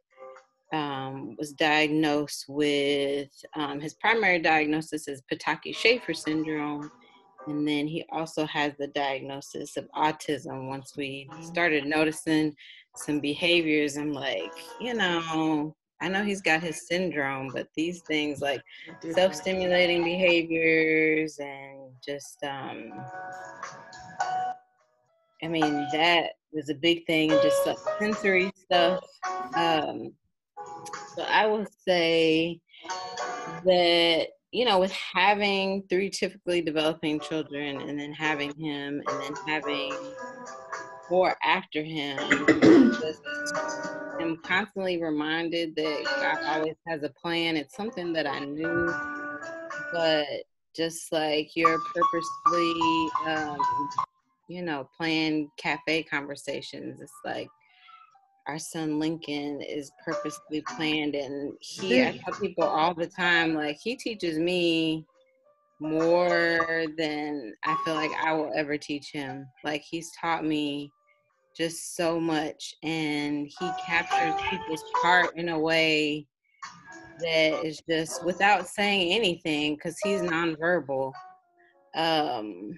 um, 0.73 1.35
was 1.37 1.51
diagnosed 1.51 2.45
with 2.47 3.29
um, 3.55 3.79
his 3.79 3.93
primary 3.93 4.39
diagnosis 4.39 5.07
is 5.07 5.21
Potocki 5.31 5.75
Shaffer 5.75 6.13
syndrome. 6.13 6.89
And 7.47 7.67
then 7.67 7.87
he 7.87 8.05
also 8.11 8.45
has 8.45 8.73
the 8.77 8.87
diagnosis 8.87 9.75
of 9.75 9.89
autism 9.95 10.67
once 10.67 10.95
we 10.95 11.27
started 11.41 11.85
noticing 11.85 12.55
some 12.95 13.19
behaviors. 13.19 13.97
I'm 13.97 14.13
like, 14.13 14.53
you 14.79 14.93
know, 14.93 15.75
I 16.01 16.07
know 16.07 16.23
he's 16.23 16.41
got 16.41 16.61
his 16.61 16.87
syndrome, 16.87 17.51
but 17.53 17.67
these 17.75 18.01
things 18.01 18.41
like 18.41 18.61
self 19.11 19.35
stimulating 19.35 20.03
behaviors 20.03 21.37
and 21.39 21.91
just, 22.05 22.43
um, 22.43 22.91
I 25.43 25.47
mean, 25.47 25.87
that 25.93 26.31
was 26.51 26.69
a 26.69 26.75
big 26.75 27.05
thing, 27.05 27.29
just 27.29 27.67
sensory 27.99 28.51
stuff. 28.55 29.03
Um, 29.55 30.13
so 31.15 31.23
I 31.23 31.45
would 31.45 31.67
say 31.85 32.59
that 33.65 34.27
you 34.51 34.65
know, 34.65 34.79
with 34.79 34.91
having 34.91 35.83
three 35.89 36.09
typically 36.09 36.61
developing 36.61 37.19
children 37.19 37.79
and 37.81 37.97
then 37.97 38.11
having 38.11 38.53
him 38.59 39.01
and 39.07 39.21
then 39.21 39.33
having 39.47 39.93
four 41.07 41.37
after 41.43 41.81
him, 41.81 42.17
just 42.99 43.21
am 44.21 44.37
constantly 44.37 45.01
reminded 45.01 45.75
that 45.75 46.03
God 46.05 46.37
always 46.45 46.75
has 46.87 47.03
a 47.03 47.09
plan. 47.09 47.57
It's 47.57 47.75
something 47.75 48.13
that 48.13 48.27
I 48.27 48.39
knew, 48.39 48.93
but 49.91 50.25
just 50.75 51.11
like 51.11 51.55
you're 51.55 51.79
purposely, 51.93 53.09
um, 53.25 53.57
you 54.47 54.61
know, 54.61 54.87
playing 54.97 55.49
cafe 55.57 56.03
conversations, 56.03 56.99
it's 57.01 57.11
like 57.25 57.49
our 58.47 58.59
son 58.59 58.99
Lincoln 58.99 59.61
is 59.61 59.91
purposely 60.03 60.63
planned 60.75 61.15
and 61.15 61.53
he 61.59 62.01
I 62.01 62.17
tell 62.17 62.39
people 62.39 62.63
all 62.63 62.93
the 62.93 63.07
time 63.07 63.53
like 63.53 63.77
he 63.81 63.95
teaches 63.95 64.39
me 64.39 65.05
more 65.79 66.85
than 66.97 67.53
I 67.63 67.77
feel 67.83 67.95
like 67.95 68.11
I 68.23 68.33
will 68.33 68.51
ever 68.55 68.77
teach 68.77 69.11
him. 69.11 69.45
Like 69.63 69.83
he's 69.89 70.11
taught 70.19 70.43
me 70.43 70.91
just 71.55 71.95
so 71.95 72.19
much 72.19 72.75
and 72.83 73.47
he 73.47 73.71
captures 73.85 74.33
people's 74.49 74.83
heart 74.95 75.31
in 75.35 75.49
a 75.49 75.59
way 75.59 76.25
that 77.19 77.65
is 77.65 77.81
just 77.89 78.23
without 78.25 78.67
saying 78.67 79.13
anything 79.13 79.75
because 79.75 79.97
he's 80.03 80.21
nonverbal. 80.21 81.11
Um 81.95 82.73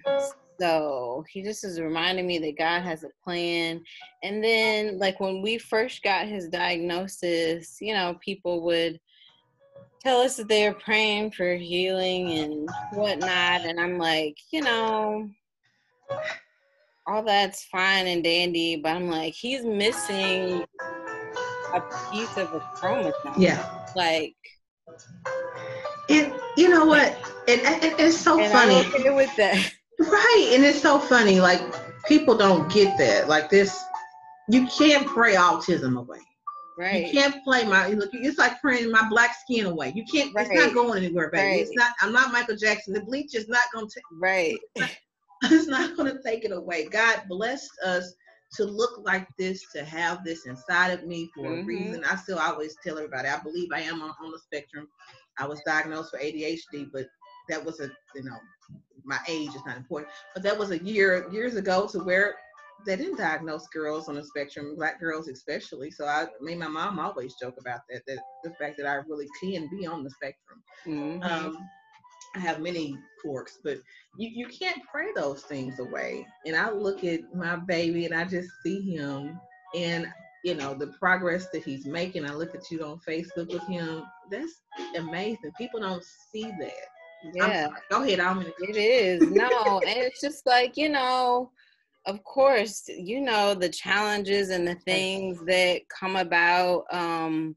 so 0.60 1.24
he 1.30 1.42
just 1.42 1.64
is 1.64 1.80
reminding 1.80 2.26
me 2.26 2.38
that 2.38 2.58
God 2.58 2.82
has 2.82 3.02
a 3.02 3.08
plan. 3.24 3.82
And 4.22 4.42
then, 4.42 4.98
like, 4.98 5.18
when 5.18 5.42
we 5.42 5.58
first 5.58 6.02
got 6.02 6.26
his 6.26 6.48
diagnosis, 6.48 7.78
you 7.80 7.92
know, 7.92 8.16
people 8.24 8.62
would 8.62 9.00
tell 10.00 10.20
us 10.20 10.36
that 10.36 10.48
they 10.48 10.68
were 10.68 10.76
praying 10.76 11.32
for 11.32 11.56
healing 11.56 12.38
and 12.38 12.68
whatnot. 12.92 13.62
And 13.62 13.80
I'm 13.80 13.98
like, 13.98 14.36
you 14.52 14.62
know, 14.62 15.28
all 17.06 17.22
that's 17.22 17.64
fine 17.64 18.06
and 18.06 18.24
dandy, 18.24 18.76
but 18.76 18.96
I'm 18.96 19.08
like, 19.10 19.34
he's 19.34 19.64
missing 19.64 20.64
a 21.74 21.80
piece 22.10 22.36
of 22.36 22.52
a 22.54 22.60
chromosome. 22.74 23.34
Yeah. 23.36 23.86
Like, 23.94 24.34
it, 26.08 26.32
you 26.56 26.68
know 26.68 26.86
what? 26.86 27.16
It 27.46 27.60
it's 27.98 28.18
so 28.18 28.36
funny. 28.48 28.76
I'm 28.76 28.94
okay 28.94 29.10
with 29.10 29.34
that. 29.36 29.72
Right. 30.00 30.50
And 30.52 30.64
it's 30.64 30.80
so 30.80 30.98
funny. 30.98 31.40
Like 31.40 31.60
people 32.06 32.36
don't 32.36 32.70
get 32.72 32.96
that. 32.98 33.28
Like 33.28 33.50
this, 33.50 33.78
you 34.48 34.66
can't 34.66 35.06
pray 35.06 35.34
autism 35.34 35.98
away. 35.98 36.18
Right. 36.76 37.06
You 37.06 37.12
can't 37.12 37.42
play 37.44 37.64
my 37.64 37.88
look. 37.88 38.10
It's 38.12 38.38
like 38.38 38.60
praying 38.60 38.90
my 38.90 39.08
black 39.08 39.36
skin 39.40 39.66
away. 39.66 39.92
You 39.94 40.04
can't. 40.10 40.34
Right. 40.34 40.48
It's 40.50 40.64
not 40.64 40.74
going 40.74 41.04
anywhere, 41.04 41.30
baby. 41.30 41.48
Right. 41.48 41.60
It's 41.60 41.76
not. 41.76 41.92
I'm 42.00 42.12
not 42.12 42.32
Michael 42.32 42.56
Jackson. 42.56 42.94
The 42.94 43.02
bleach 43.02 43.34
is 43.34 43.48
not 43.48 43.64
going 43.72 43.88
to. 43.88 44.00
Right. 44.18 44.56
It's 45.50 45.66
not, 45.66 45.96
going 45.96 46.10
to 46.10 46.22
take 46.22 46.44
it 46.44 46.52
away. 46.52 46.88
God 46.88 47.22
blessed 47.28 47.70
us 47.84 48.14
to 48.54 48.64
look 48.64 49.00
like 49.04 49.26
this, 49.38 49.62
to 49.72 49.84
have 49.84 50.24
this 50.24 50.46
inside 50.46 50.90
of 50.90 51.04
me 51.04 51.30
for 51.34 51.46
mm-hmm. 51.46 51.62
a 51.62 51.64
reason. 51.64 52.04
I 52.04 52.16
still 52.16 52.38
always 52.38 52.76
tell 52.84 52.96
everybody. 52.96 53.28
I 53.28 53.40
believe 53.40 53.68
I 53.72 53.80
am 53.80 54.00
on, 54.00 54.14
on 54.22 54.30
the 54.30 54.38
spectrum. 54.38 54.88
I 55.38 55.46
was 55.46 55.60
diagnosed 55.66 56.10
for 56.10 56.18
ADHD, 56.18 56.88
but 56.92 57.06
that 57.48 57.64
was 57.64 57.80
a 57.80 57.90
you 58.14 58.22
know 58.22 58.38
my 59.04 59.18
age 59.28 59.50
is 59.50 59.62
not 59.66 59.76
important, 59.76 60.10
but 60.32 60.42
that 60.44 60.58
was 60.58 60.70
a 60.70 60.82
year 60.82 61.30
years 61.30 61.56
ago 61.56 61.86
to 61.88 61.98
where 61.98 62.36
they 62.86 62.96
didn't 62.96 63.18
diagnose 63.18 63.66
girls 63.68 64.08
on 64.08 64.14
the 64.14 64.24
spectrum, 64.24 64.74
black 64.76 65.00
girls 65.00 65.28
especially. 65.28 65.90
So 65.90 66.06
I, 66.06 66.26
mean, 66.40 66.58
my 66.58 66.68
mom 66.68 66.98
always 66.98 67.34
joke 67.40 67.56
about 67.58 67.80
that, 67.88 68.02
that 68.06 68.18
the 68.42 68.50
fact 68.54 68.76
that 68.78 68.86
I 68.86 68.96
really 69.08 69.28
can 69.40 69.68
be 69.70 69.86
on 69.86 70.04
the 70.04 70.10
spectrum. 70.10 70.62
Mm-hmm. 70.86 71.22
Um, 71.22 71.56
I 72.34 72.40
have 72.40 72.60
many 72.60 72.98
quirks, 73.22 73.58
but 73.62 73.78
you, 74.16 74.28
you 74.28 74.48
can't 74.48 74.80
pray 74.90 75.08
those 75.14 75.42
things 75.42 75.78
away. 75.78 76.26
And 76.46 76.56
I 76.56 76.70
look 76.70 77.04
at 77.04 77.20
my 77.34 77.56
baby 77.56 78.06
and 78.06 78.14
I 78.14 78.24
just 78.24 78.50
see 78.62 78.80
him 78.80 79.38
and 79.74 80.06
you 80.44 80.54
know 80.54 80.74
the 80.74 80.88
progress 80.88 81.48
that 81.52 81.64
he's 81.64 81.86
making. 81.86 82.28
I 82.28 82.34
look 82.34 82.54
at 82.54 82.70
you 82.70 82.84
on 82.84 83.00
Facebook 83.08 83.52
with 83.52 83.66
him. 83.66 84.04
That's 84.30 84.52
amazing. 84.96 85.52
People 85.56 85.80
don't 85.80 86.04
see 86.32 86.52
that. 86.60 87.34
Yeah. 87.34 87.68
Go 87.90 88.02
ahead. 88.02 88.20
I'm. 88.20 88.42
It 88.42 88.76
is 88.76 89.22
no, 89.30 89.80
and 89.86 89.98
it's 89.98 90.20
just 90.20 90.46
like 90.46 90.76
you 90.76 90.90
know, 90.90 91.50
of 92.04 92.22
course, 92.24 92.84
you 92.88 93.22
know 93.22 93.54
the 93.54 93.70
challenges 93.70 94.50
and 94.50 94.68
the 94.68 94.74
things 94.74 95.42
that 95.46 95.88
come 95.88 96.16
about. 96.16 96.84
Um, 96.92 97.56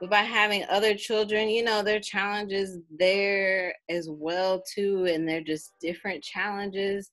but 0.00 0.10
by 0.10 0.22
having 0.22 0.64
other 0.68 0.94
children, 0.94 1.48
you 1.48 1.62
know, 1.62 1.82
there 1.82 1.96
are 1.96 2.00
challenges 2.00 2.78
there 2.98 3.74
as 3.88 4.08
well 4.10 4.62
too, 4.74 5.06
and 5.06 5.28
they're 5.28 5.40
just 5.40 5.72
different 5.80 6.22
challenges. 6.22 7.10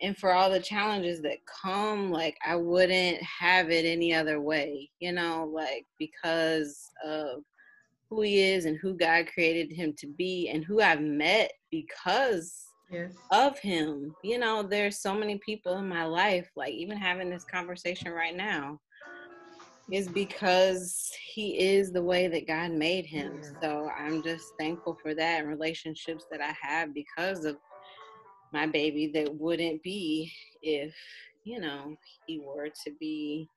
And 0.00 0.16
for 0.16 0.32
all 0.32 0.50
the 0.50 0.60
challenges 0.60 1.20
that 1.22 1.38
come, 1.62 2.12
like 2.12 2.36
I 2.46 2.54
wouldn't 2.54 3.20
have 3.22 3.70
it 3.70 3.84
any 3.84 4.14
other 4.14 4.40
way, 4.40 4.88
you 5.00 5.12
know, 5.12 5.50
like 5.52 5.84
because 5.98 6.78
of 7.04 7.42
who 8.08 8.22
he 8.22 8.40
is 8.40 8.64
and 8.64 8.78
who 8.78 8.94
God 8.94 9.26
created 9.26 9.74
him 9.74 9.94
to 9.98 10.06
be 10.06 10.48
and 10.48 10.64
who 10.64 10.80
I've 10.80 11.02
met 11.02 11.50
because 11.70 12.54
yes. 12.90 13.12
of 13.32 13.58
him. 13.58 14.14
You 14.22 14.38
know, 14.38 14.62
there's 14.62 15.00
so 15.00 15.14
many 15.14 15.38
people 15.38 15.78
in 15.78 15.88
my 15.88 16.04
life, 16.04 16.48
like 16.56 16.72
even 16.72 16.96
having 16.96 17.30
this 17.30 17.44
conversation 17.44 18.12
right 18.12 18.36
now 18.36 18.78
is 19.90 20.08
because 20.08 21.10
he 21.32 21.58
is 21.58 21.92
the 21.92 22.02
way 22.02 22.28
that 22.28 22.46
God 22.46 22.72
made 22.72 23.06
him. 23.06 23.40
So 23.62 23.88
I'm 23.98 24.22
just 24.22 24.44
thankful 24.58 24.98
for 25.00 25.14
that 25.14 25.40
and 25.40 25.48
relationships 25.48 26.26
that 26.30 26.40
I 26.40 26.54
have 26.60 26.92
because 26.92 27.44
of 27.44 27.56
my 28.52 28.66
baby 28.66 29.10
that 29.14 29.34
wouldn't 29.34 29.82
be 29.82 30.32
if, 30.62 30.94
you 31.44 31.60
know, 31.60 31.94
he 32.26 32.40
were 32.40 32.68
to 32.84 32.92
be 33.00 33.48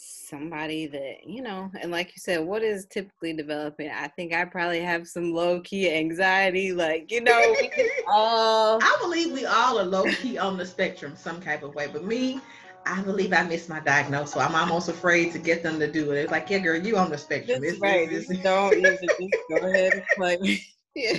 somebody 0.00 0.86
that 0.86 1.26
you 1.26 1.42
know 1.42 1.68
and 1.80 1.90
like 1.90 2.06
you 2.08 2.18
said 2.18 2.38
what 2.38 2.62
is 2.62 2.86
typically 2.86 3.32
developing 3.32 3.90
i 3.90 4.06
think 4.06 4.32
i 4.32 4.44
probably 4.44 4.78
have 4.78 5.08
some 5.08 5.32
low-key 5.32 5.92
anxiety 5.92 6.72
like 6.72 7.10
you 7.10 7.20
know 7.20 7.56
all 8.08 8.78
i 8.80 8.98
believe 9.00 9.32
we 9.32 9.44
all 9.44 9.76
are 9.76 9.84
low-key 9.84 10.38
on 10.38 10.56
the 10.56 10.64
spectrum 10.64 11.16
some 11.16 11.40
type 11.40 11.64
of 11.64 11.74
way 11.74 11.88
but 11.92 12.04
me 12.04 12.40
i 12.86 13.02
believe 13.02 13.32
i 13.32 13.42
missed 13.42 13.68
my 13.68 13.80
diagnosis 13.80 14.34
so 14.34 14.40
i'm 14.40 14.54
almost 14.54 14.88
afraid 14.88 15.32
to 15.32 15.38
get 15.38 15.62
them 15.62 15.78
to 15.78 15.90
do 15.90 16.12
it. 16.12 16.22
It's 16.22 16.32
like 16.32 16.48
yeah 16.50 16.58
girl 16.58 16.80
you 16.80 16.96
on 16.96 17.10
the 17.10 17.18
spectrum. 17.18 17.62
It's, 17.62 17.78
right. 17.80 18.10
it's, 18.10 18.30
it's, 18.30 18.42
don't 18.42 18.74
even 18.78 18.98
just 19.02 19.36
go 19.50 19.56
ahead 19.56 19.92
and 19.94 20.02
play. 20.16 20.62
Yeah. 20.94 21.18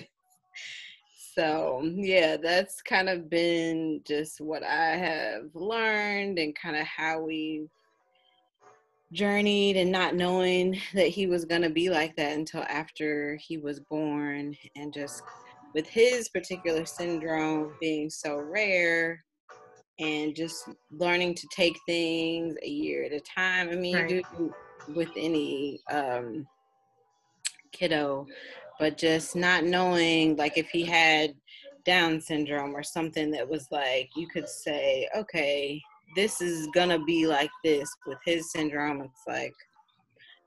So 1.35 1.81
yeah 1.85 2.35
that's 2.35 2.81
kind 2.81 3.07
of 3.07 3.29
been 3.29 4.01
just 4.05 4.41
what 4.41 4.61
i 4.61 4.97
have 4.97 5.43
learned 5.53 6.37
and 6.37 6.53
kind 6.53 6.75
of 6.75 6.85
how 6.85 7.21
we've 7.21 7.69
journeyed 9.11 9.75
and 9.77 9.91
not 9.91 10.15
knowing 10.15 10.79
that 10.93 11.07
he 11.07 11.27
was 11.27 11.45
going 11.45 11.61
to 11.61 11.69
be 11.69 11.89
like 11.89 12.15
that 12.15 12.37
until 12.37 12.63
after 12.63 13.37
he 13.37 13.57
was 13.57 13.79
born. 13.79 14.55
And 14.75 14.93
just 14.93 15.23
with 15.73 15.87
his 15.87 16.29
particular 16.29 16.85
syndrome 16.85 17.73
being 17.79 18.09
so 18.09 18.37
rare 18.37 19.23
and 19.99 20.35
just 20.35 20.69
learning 20.91 21.35
to 21.35 21.47
take 21.55 21.77
things 21.85 22.55
a 22.63 22.69
year 22.69 23.03
at 23.03 23.11
a 23.11 23.19
time 23.19 23.69
i 23.69 23.75
mean 23.75 23.95
right. 23.95 24.09
you 24.09 24.23
do 24.37 24.53
with 24.95 25.09
any 25.17 25.79
um, 25.91 26.47
kiddo 27.71 28.25
but 28.79 28.97
just 28.97 29.35
not 29.35 29.63
knowing 29.63 30.35
like 30.35 30.57
if 30.57 30.69
he 30.69 30.83
had 30.83 31.33
down 31.85 32.19
syndrome 32.19 32.75
or 32.75 32.83
something 32.83 33.31
that 33.31 33.47
was 33.47 33.67
like 33.71 34.09
you 34.15 34.27
could 34.27 34.47
say 34.47 35.07
okay 35.15 35.81
this 36.15 36.41
is 36.41 36.67
gonna 36.73 36.99
be 36.99 37.27
like 37.27 37.51
this 37.63 37.89
with 38.05 38.17
his 38.25 38.51
syndrome. 38.51 39.01
It's 39.01 39.23
like, 39.27 39.53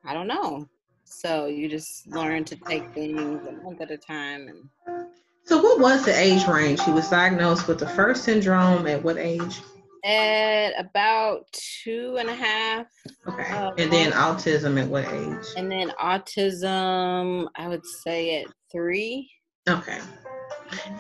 I 0.05 0.15
don't 0.15 0.27
know. 0.27 0.69
So 1.05 1.47
you 1.47 1.69
just 1.69 2.07
learn 2.07 2.45
to 2.45 2.57
take 2.57 2.93
things 2.95 3.47
a 3.47 3.53
month 3.53 3.81
at 3.81 3.91
a 3.91 3.97
time. 3.97 4.49
And 4.49 5.09
so, 5.45 5.61
what 5.61 5.81
was 5.81 6.05
the 6.05 6.17
age 6.17 6.47
range? 6.47 6.83
He 6.83 6.93
was 6.93 7.09
diagnosed 7.09 7.67
with 7.67 7.79
the 7.79 7.89
first 7.89 8.25
syndrome 8.25 8.87
at 8.87 9.03
what 9.03 9.17
age? 9.17 9.61
At 10.05 10.73
about 10.79 11.47
two 11.53 12.17
and 12.19 12.29
a 12.29 12.35
half. 12.35 12.87
Okay. 13.29 13.51
Uh, 13.51 13.71
and 13.79 13.93
then 13.93 14.13
autism 14.13 14.81
at 14.81 14.89
what 14.89 15.05
age? 15.07 15.47
And 15.57 15.71
then 15.71 15.91
autism, 16.01 17.49
I 17.57 17.69
would 17.69 17.85
say 17.85 18.43
at 18.43 18.47
three. 18.71 19.31
Okay. 19.69 19.99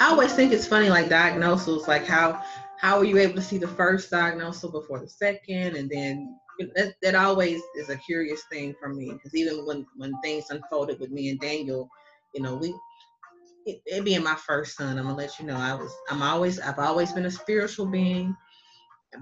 I 0.00 0.10
always 0.10 0.32
think 0.34 0.52
it's 0.52 0.66
funny, 0.66 0.90
like 0.90 1.08
diagnosis, 1.08 1.88
like 1.88 2.06
how 2.06 2.42
how 2.78 2.98
were 2.98 3.04
you 3.04 3.18
able 3.18 3.34
to 3.34 3.42
see 3.42 3.58
the 3.58 3.68
first 3.68 4.10
diagnosis 4.10 4.70
before 4.70 4.98
the 4.98 5.08
second 5.08 5.76
and 5.76 5.88
then 5.88 6.36
that, 6.74 6.94
that 7.00 7.14
always 7.14 7.60
is 7.76 7.88
a 7.88 7.96
curious 7.96 8.42
thing 8.50 8.74
for 8.78 8.88
me 8.88 9.12
because 9.12 9.34
even 9.34 9.64
when 9.66 9.86
when 9.96 10.12
things 10.20 10.50
unfolded 10.50 10.98
with 11.00 11.10
me 11.10 11.30
and 11.30 11.40
Daniel, 11.40 11.88
you 12.34 12.42
know, 12.42 12.56
we 12.56 12.74
it, 13.66 13.82
it 13.86 14.04
being 14.04 14.22
my 14.22 14.34
first 14.34 14.76
son, 14.76 14.98
I'm 14.98 15.04
gonna 15.04 15.16
let 15.16 15.38
you 15.38 15.46
know 15.46 15.56
I 15.56 15.74
was 15.74 15.92
I'm 16.10 16.22
always 16.22 16.60
I've 16.60 16.78
always 16.78 17.12
been 17.12 17.26
a 17.26 17.30
spiritual 17.30 17.86
being, 17.86 18.36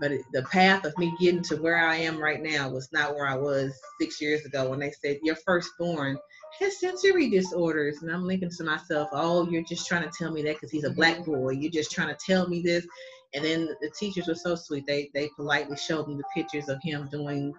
but 0.00 0.12
it, 0.12 0.22
the 0.32 0.42
path 0.44 0.84
of 0.84 0.96
me 0.98 1.14
getting 1.20 1.42
to 1.44 1.56
where 1.56 1.78
I 1.78 1.96
am 1.96 2.18
right 2.18 2.42
now 2.42 2.70
was 2.70 2.88
not 2.92 3.14
where 3.14 3.26
I 3.26 3.36
was 3.36 3.72
six 4.00 4.20
years 4.20 4.44
ago 4.44 4.70
when 4.70 4.80
they 4.80 4.92
said 4.92 5.18
your 5.22 5.36
firstborn 5.36 6.18
has 6.58 6.80
sensory 6.80 7.30
disorders, 7.30 8.02
and 8.02 8.10
I'm 8.10 8.26
thinking 8.26 8.50
to 8.50 8.64
myself, 8.64 9.08
oh, 9.12 9.48
you're 9.48 9.62
just 9.62 9.86
trying 9.86 10.02
to 10.02 10.10
tell 10.16 10.32
me 10.32 10.42
that 10.42 10.56
because 10.56 10.70
he's 10.70 10.84
a 10.84 10.90
black 10.90 11.18
mm-hmm. 11.18 11.32
boy. 11.32 11.50
You're 11.50 11.70
just 11.70 11.92
trying 11.92 12.08
to 12.08 12.18
tell 12.26 12.48
me 12.48 12.60
this. 12.62 12.86
And 13.34 13.44
then 13.44 13.68
the 13.80 13.90
teachers 13.90 14.26
were 14.26 14.34
so 14.34 14.56
sweet. 14.56 14.86
They 14.86 15.10
they 15.14 15.30
politely 15.36 15.76
showed 15.76 16.08
me 16.08 16.16
the 16.16 16.24
pictures 16.34 16.68
of 16.68 16.82
him 16.82 17.08
doing 17.10 17.54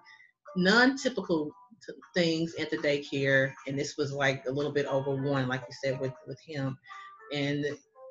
non-typical 0.57 1.51
things 2.13 2.55
at 2.55 2.69
the 2.69 2.77
daycare, 2.77 3.53
and 3.67 3.77
this 3.77 3.97
was 3.97 4.11
like 4.11 4.43
a 4.47 4.51
little 4.51 4.71
bit 4.71 4.85
over 4.85 5.15
one, 5.15 5.47
like 5.47 5.61
you 5.61 5.75
said 5.83 5.99
with 5.99 6.13
with 6.27 6.39
him, 6.45 6.77
and 7.33 7.65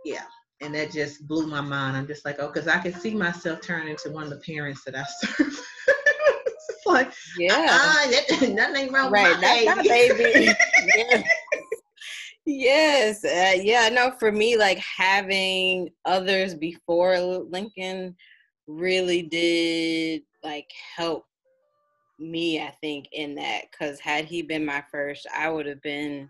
yeah, 0.04 0.24
and 0.60 0.74
that 0.74 0.92
just 0.92 1.26
blew 1.26 1.46
my 1.46 1.60
mind. 1.60 1.96
I'm 1.96 2.06
just 2.06 2.24
like, 2.24 2.36
oh, 2.38 2.48
because 2.48 2.68
I 2.68 2.78
could 2.78 2.94
see 2.94 3.14
myself 3.14 3.60
turning 3.60 3.88
into 3.88 4.10
one 4.10 4.24
of 4.24 4.30
the 4.30 4.36
parents 4.36 4.82
that 4.84 4.94
I 4.94 5.04
serve. 5.20 5.60
it's 6.46 6.86
like, 6.86 7.12
yeah, 7.38 7.54
uh, 7.54 8.10
that, 8.10 8.50
nothing 8.54 8.92
wrong 8.92 9.10
right, 9.10 9.30
with 9.30 9.76
my 9.76 9.82
baby. 9.82 10.18
baby. 10.18 10.54
yeah. 10.96 11.22
Yes, 12.46 13.24
uh, 13.24 13.60
yeah. 13.62 13.88
No, 13.90 14.12
for 14.18 14.32
me, 14.32 14.56
like 14.56 14.78
having 14.78 15.90
others 16.04 16.54
before 16.54 17.18
Lincoln 17.18 18.16
really 18.66 19.22
did 19.22 20.22
like 20.42 20.70
help 20.96 21.26
me. 22.20 22.60
I 22.60 22.74
think 22.80 23.08
in 23.12 23.34
that 23.36 23.64
because 23.70 23.98
had 24.00 24.24
he 24.24 24.42
been 24.42 24.64
my 24.64 24.82
first, 24.90 25.26
I 25.34 25.48
would 25.50 25.66
have 25.66 25.82
been 25.82 26.28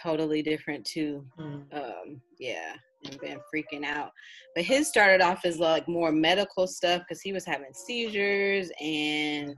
totally 0.00 0.42
different 0.42 0.84
too. 0.84 1.24
Mm. 1.38 1.64
Um, 1.72 2.20
yeah, 2.38 2.74
and 3.04 3.20
been 3.20 3.40
freaking 3.54 3.84
out. 3.84 4.12
But 4.54 4.64
his 4.64 4.88
started 4.88 5.20
off 5.20 5.44
as 5.44 5.58
like 5.58 5.88
more 5.88 6.12
medical 6.12 6.66
stuff 6.66 7.02
because 7.02 7.20
he 7.20 7.32
was 7.32 7.44
having 7.44 7.72
seizures 7.72 8.70
and 8.80 9.54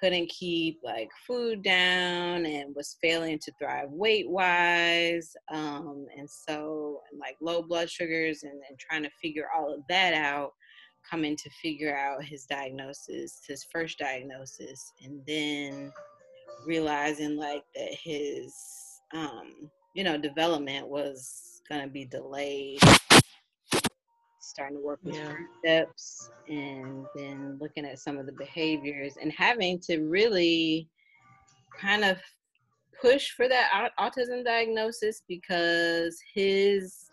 couldn't 0.00 0.28
keep 0.28 0.78
like 0.84 1.08
food 1.26 1.62
down 1.62 2.46
and 2.46 2.74
was 2.74 2.96
failing 3.02 3.38
to 3.38 3.52
thrive 3.58 3.90
weight 3.90 4.28
wise 4.28 5.34
um, 5.52 6.06
and 6.16 6.28
so 6.28 7.00
and, 7.10 7.20
like 7.20 7.36
low 7.40 7.62
blood 7.62 7.90
sugars 7.90 8.44
and, 8.44 8.60
and 8.68 8.78
trying 8.78 9.02
to 9.02 9.10
figure 9.20 9.48
all 9.56 9.74
of 9.74 9.80
that 9.88 10.14
out 10.14 10.52
coming 11.08 11.36
to 11.36 11.50
figure 11.62 11.96
out 11.96 12.24
his 12.24 12.44
diagnosis 12.44 13.40
his 13.46 13.64
first 13.64 13.98
diagnosis 13.98 14.92
and 15.04 15.20
then 15.26 15.92
realizing 16.66 17.36
like 17.36 17.64
that 17.74 17.94
his 17.94 18.54
um, 19.14 19.70
you 19.94 20.04
know 20.04 20.18
development 20.18 20.86
was 20.86 21.62
going 21.68 21.82
to 21.82 21.88
be 21.88 22.04
delayed 22.04 22.80
starting 24.40 24.76
to 24.76 24.82
work 24.82 24.98
with 25.02 25.14
yeah. 25.14 25.34
steps 25.60 26.30
and 26.48 27.04
then 27.14 27.58
looking 27.60 27.84
at 27.84 27.98
some 27.98 28.18
of 28.18 28.26
the 28.26 28.32
behaviors 28.32 29.16
and 29.20 29.30
having 29.30 29.78
to 29.78 29.98
really 29.98 30.88
kind 31.80 32.04
of 32.04 32.18
push 33.00 33.30
for 33.30 33.48
that 33.48 33.90
autism 33.98 34.44
diagnosis 34.44 35.22
because 35.28 36.18
his 36.34 37.10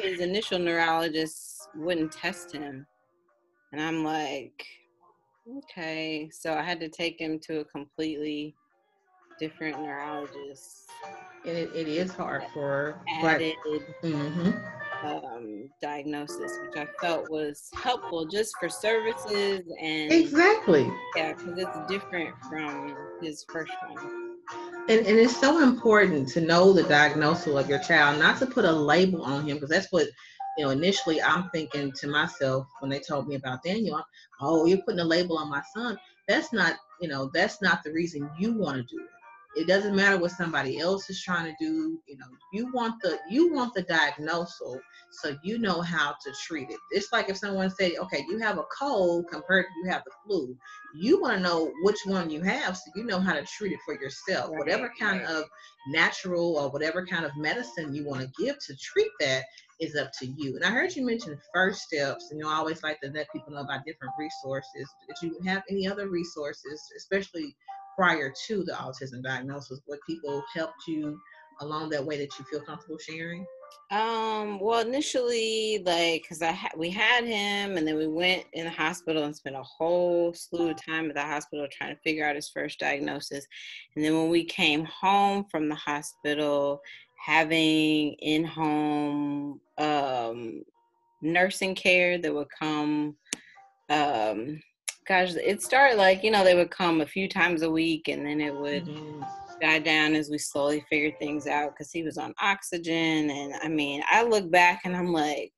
his 0.00 0.20
initial 0.20 0.58
neurologist 0.58 1.55
wouldn't 1.76 2.12
test 2.12 2.52
him 2.52 2.86
and 3.72 3.80
i'm 3.80 4.04
like 4.04 4.66
okay 5.58 6.28
so 6.32 6.54
i 6.54 6.62
had 6.62 6.80
to 6.80 6.88
take 6.88 7.20
him 7.20 7.38
to 7.38 7.60
a 7.60 7.64
completely 7.64 8.54
different 9.38 9.80
neurologist 9.80 10.90
it, 11.44 11.70
it 11.74 11.86
is 11.86 12.12
hard 12.14 12.42
for 12.52 13.00
added, 13.22 13.54
mm-hmm 14.02 14.50
um, 15.04 15.68
diagnosis, 15.80 16.52
which 16.62 16.76
I 16.76 16.86
felt 17.00 17.30
was 17.30 17.70
helpful 17.74 18.26
just 18.26 18.54
for 18.58 18.68
services 18.68 19.62
and 19.80 20.12
exactly. 20.12 20.90
Yeah, 21.16 21.32
because 21.34 21.58
it's 21.58 21.78
different 21.88 22.34
from 22.48 22.96
his 23.22 23.44
first 23.52 23.72
one. 23.88 24.36
And, 24.88 25.04
and 25.06 25.18
it's 25.18 25.36
so 25.36 25.62
important 25.62 26.28
to 26.30 26.40
know 26.40 26.72
the 26.72 26.84
diagnosis 26.84 27.54
of 27.54 27.68
your 27.68 27.80
child, 27.80 28.20
not 28.20 28.38
to 28.38 28.46
put 28.46 28.64
a 28.64 28.72
label 28.72 29.22
on 29.22 29.46
him, 29.46 29.56
because 29.56 29.70
that's 29.70 29.90
what 29.90 30.06
you 30.56 30.64
know. 30.64 30.70
Initially, 30.70 31.22
I'm 31.22 31.50
thinking 31.50 31.92
to 31.92 32.08
myself 32.08 32.66
when 32.80 32.90
they 32.90 33.00
told 33.00 33.28
me 33.28 33.34
about 33.34 33.62
Daniel, 33.62 34.02
"Oh, 34.40 34.66
you're 34.66 34.82
putting 34.82 35.00
a 35.00 35.04
label 35.04 35.38
on 35.38 35.50
my 35.50 35.62
son." 35.74 35.98
That's 36.28 36.52
not, 36.52 36.76
you 37.00 37.08
know, 37.08 37.30
that's 37.32 37.62
not 37.62 37.82
the 37.84 37.92
reason 37.92 38.30
you 38.38 38.52
want 38.52 38.76
to 38.76 38.82
do 38.96 39.02
it 39.02 39.15
it 39.56 39.66
doesn't 39.66 39.96
matter 39.96 40.18
what 40.18 40.30
somebody 40.30 40.78
else 40.78 41.08
is 41.08 41.22
trying 41.22 41.46
to 41.46 41.54
do 41.58 41.98
you 42.06 42.16
know 42.18 42.26
you 42.52 42.70
want 42.72 42.94
the 43.02 43.18
you 43.30 43.52
want 43.52 43.72
the 43.74 43.82
diagnosis 43.82 44.78
so 45.10 45.36
you 45.42 45.58
know 45.58 45.80
how 45.80 46.14
to 46.22 46.32
treat 46.46 46.70
it 46.70 46.78
it's 46.90 47.12
like 47.12 47.28
if 47.28 47.36
someone 47.36 47.70
said 47.70 47.92
okay 47.98 48.24
you 48.28 48.38
have 48.38 48.58
a 48.58 48.64
cold 48.78 49.26
compared 49.30 49.64
to 49.64 49.70
you 49.82 49.90
have 49.90 50.02
the 50.04 50.10
flu 50.24 50.56
you 50.94 51.20
want 51.20 51.34
to 51.34 51.42
know 51.42 51.72
which 51.82 51.98
one 52.04 52.28
you 52.30 52.42
have 52.42 52.76
so 52.76 52.90
you 52.94 53.04
know 53.04 53.18
how 53.18 53.32
to 53.32 53.44
treat 53.44 53.72
it 53.72 53.80
for 53.84 53.94
yourself 53.94 54.50
right, 54.50 54.58
whatever 54.58 54.92
kind 54.98 55.20
right. 55.20 55.30
of 55.30 55.44
natural 55.88 56.56
or 56.56 56.70
whatever 56.70 57.06
kind 57.06 57.24
of 57.24 57.30
medicine 57.36 57.94
you 57.94 58.04
want 58.04 58.20
to 58.20 58.44
give 58.44 58.58
to 58.58 58.76
treat 58.76 59.10
that 59.20 59.44
is 59.78 59.94
up 59.94 60.10
to 60.18 60.26
you. 60.26 60.56
And 60.56 60.64
I 60.64 60.70
heard 60.70 60.96
you 60.96 61.04
mention 61.04 61.38
first 61.52 61.82
steps, 61.82 62.30
and 62.30 62.40
you 62.40 62.48
always 62.48 62.82
like 62.82 63.00
to 63.02 63.10
let 63.10 63.30
people 63.30 63.52
know 63.52 63.60
about 63.60 63.84
different 63.84 64.14
resources. 64.18 64.88
Did 65.06 65.16
you 65.22 65.38
have 65.46 65.62
any 65.70 65.86
other 65.86 66.08
resources, 66.08 66.80
especially 66.96 67.54
prior 67.96 68.32
to 68.46 68.64
the 68.64 68.72
autism 68.72 69.22
diagnosis? 69.22 69.80
What 69.86 70.00
people 70.06 70.42
helped 70.54 70.86
you 70.86 71.18
along 71.60 71.90
that 71.90 72.04
way 72.04 72.18
that 72.18 72.38
you 72.38 72.44
feel 72.44 72.60
comfortable 72.60 72.98
sharing? 72.98 73.46
Um, 73.90 74.58
well, 74.58 74.84
initially, 74.84 75.82
like, 75.84 76.26
cause 76.28 76.42
I 76.42 76.52
ha- 76.52 76.70
we 76.76 76.90
had 76.90 77.24
him, 77.24 77.76
and 77.76 77.86
then 77.86 77.96
we 77.96 78.08
went 78.08 78.44
in 78.52 78.64
the 78.64 78.70
hospital 78.70 79.24
and 79.24 79.34
spent 79.34 79.54
a 79.54 79.62
whole 79.62 80.34
slew 80.34 80.70
of 80.70 80.84
time 80.84 81.08
at 81.08 81.14
the 81.14 81.22
hospital 81.22 81.66
trying 81.70 81.94
to 81.94 82.02
figure 82.02 82.26
out 82.26 82.34
his 82.34 82.48
first 82.48 82.80
diagnosis. 82.80 83.46
And 83.94 84.04
then 84.04 84.14
when 84.14 84.28
we 84.28 84.44
came 84.44 84.84
home 84.86 85.44
from 85.50 85.68
the 85.68 85.76
hospital, 85.76 86.80
having 87.24 88.14
in-home 88.14 89.60
um, 89.78 90.62
nursing 91.22 91.74
care 91.74 92.18
that 92.18 92.34
would 92.34 92.48
come 92.58 93.16
um, 93.88 94.60
gosh, 95.06 95.34
it 95.34 95.62
started 95.62 95.96
like, 95.96 96.24
you 96.24 96.30
know, 96.30 96.44
they 96.44 96.54
would 96.54 96.70
come 96.70 97.00
a 97.00 97.06
few 97.06 97.28
times 97.28 97.62
a 97.62 97.70
week 97.70 98.08
and 98.08 98.26
then 98.26 98.40
it 98.40 98.54
would 98.54 98.86
mm-hmm. 98.86 99.22
die 99.60 99.78
down 99.78 100.14
as 100.14 100.30
we 100.30 100.38
slowly 100.38 100.84
figured 100.90 101.18
things 101.18 101.46
out 101.46 101.70
because 101.70 101.92
he 101.92 102.02
was 102.02 102.18
on 102.18 102.34
oxygen. 102.40 103.30
And 103.30 103.54
I 103.62 103.68
mean, 103.68 104.02
I 104.10 104.22
look 104.24 104.50
back 104.50 104.82
and 104.84 104.96
I'm 104.96 105.12
like, 105.12 105.52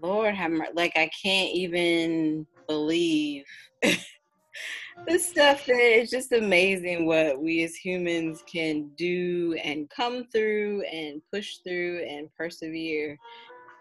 Lord 0.00 0.34
have 0.34 0.50
mercy. 0.50 0.72
Like, 0.74 0.96
I 0.96 1.10
can't 1.22 1.52
even 1.52 2.46
believe 2.66 3.44
the 3.82 5.18
stuff 5.18 5.66
that 5.66 5.76
it's 5.76 6.10
just 6.10 6.32
amazing 6.32 7.06
what 7.06 7.40
we 7.40 7.62
as 7.64 7.74
humans 7.74 8.42
can 8.50 8.90
do 8.96 9.58
and 9.62 9.90
come 9.90 10.24
through 10.32 10.82
and 10.90 11.20
push 11.30 11.58
through 11.58 12.02
and 12.08 12.32
persevere. 12.34 13.18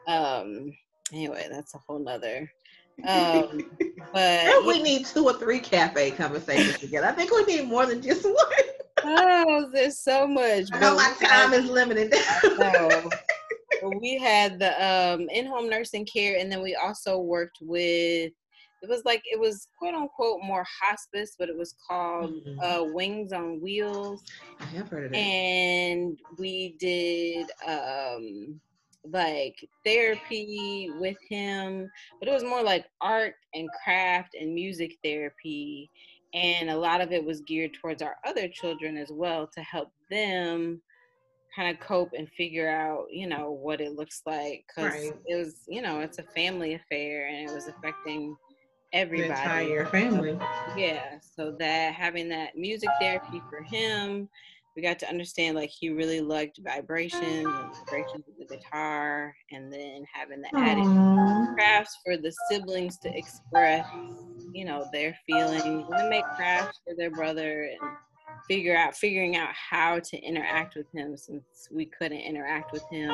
Um, 0.07 0.73
anyway, 1.13 1.47
that's 1.49 1.75
a 1.75 1.77
whole 1.77 1.99
nother 1.99 2.51
um, 3.07 3.69
but 4.13 4.65
we 4.65 4.81
need 4.81 5.05
two 5.05 5.25
or 5.25 5.33
three 5.33 5.59
cafe 5.59 6.11
conversations 6.11 6.79
together. 6.79 7.07
I 7.07 7.11
think 7.11 7.31
we 7.31 7.43
need 7.45 7.67
more 7.67 7.85
than 7.85 8.01
just 8.01 8.23
one. 8.23 8.35
oh, 9.03 9.69
there's 9.73 9.99
so 9.99 10.27
much. 10.27 10.65
I 10.71 10.79
know 10.79 10.95
my 10.95 11.13
time 11.21 11.53
is 11.53 11.69
limited. 11.69 12.13
so, 12.41 13.09
we 13.99 14.17
had 14.19 14.59
the 14.59 14.73
um, 14.83 15.27
in-home 15.29 15.69
nursing 15.69 16.05
care, 16.05 16.37
and 16.37 16.51
then 16.51 16.61
we 16.61 16.75
also 16.75 17.19
worked 17.19 17.57
with. 17.61 18.31
It 18.83 18.89
was 18.89 19.03
like 19.05 19.21
it 19.31 19.39
was 19.39 19.67
quote 19.77 19.93
unquote 19.93 20.39
more 20.43 20.65
hospice, 20.81 21.35
but 21.37 21.49
it 21.49 21.57
was 21.57 21.75
called 21.87 22.31
mm-hmm. 22.31 22.59
uh, 22.59 22.83
Wings 22.91 23.31
on 23.31 23.61
Wheels. 23.61 24.23
I 24.59 24.65
have 24.65 24.89
heard 24.89 25.05
of 25.05 25.11
that. 25.11 25.17
And 25.17 26.19
we 26.39 26.75
did 26.79 27.45
um, 27.67 28.59
like 29.05 29.55
therapy 29.85 30.91
with 30.99 31.17
him, 31.29 31.89
but 32.19 32.27
it 32.27 32.33
was 32.33 32.43
more 32.43 32.63
like 32.63 32.85
art 33.01 33.33
and 33.53 33.69
craft 33.83 34.35
and 34.39 34.53
music 34.53 34.97
therapy. 35.03 35.89
And 36.33 36.69
a 36.69 36.77
lot 36.77 37.01
of 37.01 37.11
it 37.11 37.23
was 37.23 37.41
geared 37.41 37.73
towards 37.73 38.01
our 38.01 38.15
other 38.25 38.47
children 38.47 38.97
as 38.97 39.09
well 39.11 39.49
to 39.53 39.61
help 39.61 39.89
them 40.09 40.81
kind 41.53 41.75
of 41.75 41.85
cope 41.85 42.11
and 42.17 42.29
figure 42.29 42.69
out, 42.69 43.07
you 43.09 43.27
know, 43.27 43.51
what 43.51 43.81
it 43.81 43.93
looks 43.93 44.21
like. 44.25 44.63
Because 44.67 44.93
right. 44.93 45.13
it 45.25 45.35
was, 45.35 45.63
you 45.67 45.81
know, 45.81 45.99
it's 45.99 46.19
a 46.19 46.23
family 46.35 46.75
affair 46.75 47.27
and 47.27 47.49
it 47.49 47.53
was 47.53 47.67
affecting 47.67 48.35
everybody. 48.93 49.29
The 49.29 49.35
entire 49.35 49.85
family. 49.85 50.39
Yeah. 50.77 51.19
So 51.35 51.55
that 51.59 51.93
having 51.93 52.29
that 52.29 52.55
music 52.55 52.89
therapy 53.01 53.41
for 53.49 53.61
him 53.63 54.29
we 54.75 54.81
got 54.81 54.99
to 54.99 55.09
understand 55.09 55.55
like 55.55 55.69
he 55.69 55.89
really 55.89 56.21
liked 56.21 56.59
vibrations 56.63 57.23
and 57.23 57.75
vibrations 57.85 58.25
of 58.27 58.37
the 58.39 58.45
guitar 58.55 59.35
and 59.51 59.71
then 59.71 60.05
having 60.11 60.41
the 60.41 60.57
added 60.57 61.55
crafts 61.55 61.97
for 62.05 62.17
the 62.17 62.33
siblings 62.49 62.97
to 62.97 63.09
express 63.15 63.85
you 64.53 64.65
know 64.65 64.85
their 64.91 65.15
feelings 65.25 65.63
and 65.63 66.09
make 66.09 66.25
crafts 66.35 66.79
for 66.85 66.95
their 66.95 67.11
brother 67.11 67.69
and 67.71 67.79
figure 68.47 68.75
out 68.77 68.95
figuring 68.95 69.35
out 69.37 69.49
how 69.53 69.99
to 69.99 70.17
interact 70.17 70.75
with 70.75 70.89
him 70.93 71.15
since 71.15 71.67
we 71.71 71.85
couldn't 71.85 72.19
interact 72.19 72.71
with 72.71 72.83
him 72.89 73.11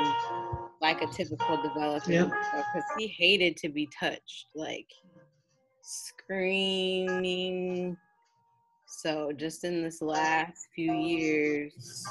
like 0.82 1.02
a 1.02 1.08
typical 1.08 1.62
developer 1.62 2.26
because 2.26 2.32
yep. 2.76 2.84
he 2.98 3.08
hated 3.08 3.58
to 3.58 3.68
be 3.70 3.90
touched 4.00 4.48
like 4.56 4.90
screaming 5.82 7.18
so 8.88 9.32
just 9.36 9.64
in 9.64 9.84
this 9.84 10.02
last 10.02 10.68
few 10.74 10.94
years 10.94 12.04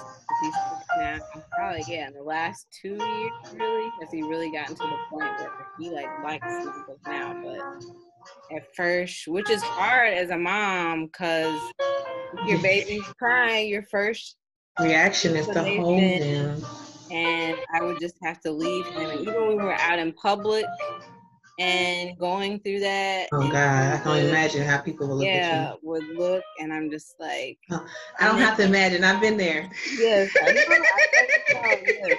now 0.98 1.18
probably 1.52 1.82
yeah 1.88 2.06
in 2.08 2.14
the 2.14 2.22
last 2.22 2.66
two 2.70 2.94
years 2.94 3.32
really 3.54 3.90
has 4.00 4.10
he 4.12 4.22
really 4.22 4.52
gotten 4.52 4.74
to 4.74 4.82
the 4.82 4.98
point 5.10 5.30
where 5.38 5.66
he 5.78 5.90
like 5.90 6.08
likes 6.22 6.46
snuggles 6.46 7.00
now 7.06 7.34
but 7.42 8.56
at 8.56 8.62
first 8.76 9.26
which 9.26 9.50
is 9.50 9.62
hard 9.62 10.12
as 10.12 10.30
a 10.30 10.36
mom 10.36 11.06
because 11.06 11.58
your 12.46 12.58
baby's 12.60 13.02
crying, 13.18 13.68
your 13.68 13.82
first 13.84 14.36
reaction 14.80 15.36
is 15.36 15.46
to 15.48 15.62
hold 15.62 16.00
him. 16.00 16.64
And 17.10 17.56
I 17.72 17.82
would 17.82 18.00
just 18.00 18.16
have 18.22 18.40
to 18.40 18.50
leave 18.50 18.86
him. 18.88 19.10
And 19.10 19.20
even 19.20 19.34
when 19.34 19.48
we 19.48 19.54
were 19.56 19.74
out 19.74 19.98
in 19.98 20.12
public 20.12 20.64
Mm. 21.58 21.64
and 21.64 22.18
going 22.18 22.60
through 22.60 22.80
that. 22.80 23.28
Oh 23.32 23.48
God, 23.48 23.94
I 23.94 23.98
can 23.98 24.08
only 24.08 24.28
imagine 24.28 24.62
how 24.62 24.78
people 24.78 25.08
would 25.08 25.14
look 25.14 25.26
yeah, 25.26 25.72
would 25.82 26.04
look 26.14 26.44
and 26.60 26.70
I'm 26.70 26.90
just 26.90 27.14
like 27.18 27.58
oh, 27.70 27.86
I 28.20 28.26
don't 28.26 28.38
have 28.38 28.58
to 28.58 28.64
imagine, 28.64 29.02
I've 29.04 29.22
been 29.22 29.38
there. 29.38 29.70
Yes, 29.98 30.30
I 30.42 30.52
know, 30.52 30.62
I 31.62 31.82
yes. 31.86 32.18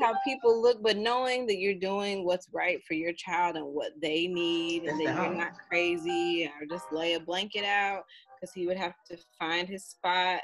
how 0.00 0.14
people 0.24 0.60
look, 0.60 0.82
but 0.82 0.96
knowing 0.96 1.46
that 1.46 1.58
you're 1.58 1.74
doing 1.74 2.24
what's 2.24 2.48
right 2.52 2.82
for 2.82 2.94
your 2.94 3.12
child 3.12 3.54
and 3.54 3.66
what 3.66 3.92
they 4.02 4.26
need, 4.26 4.84
and 4.84 4.98
that 4.98 5.14
you're 5.22 5.34
not 5.36 5.52
crazy, 5.68 6.50
or 6.60 6.66
just 6.66 6.86
lay 6.90 7.14
a 7.14 7.20
blanket 7.20 7.64
out 7.64 8.02
because 8.34 8.52
he 8.52 8.66
would 8.66 8.76
have 8.76 8.94
to 9.08 9.16
find 9.38 9.68
his 9.68 9.84
spot 9.84 10.40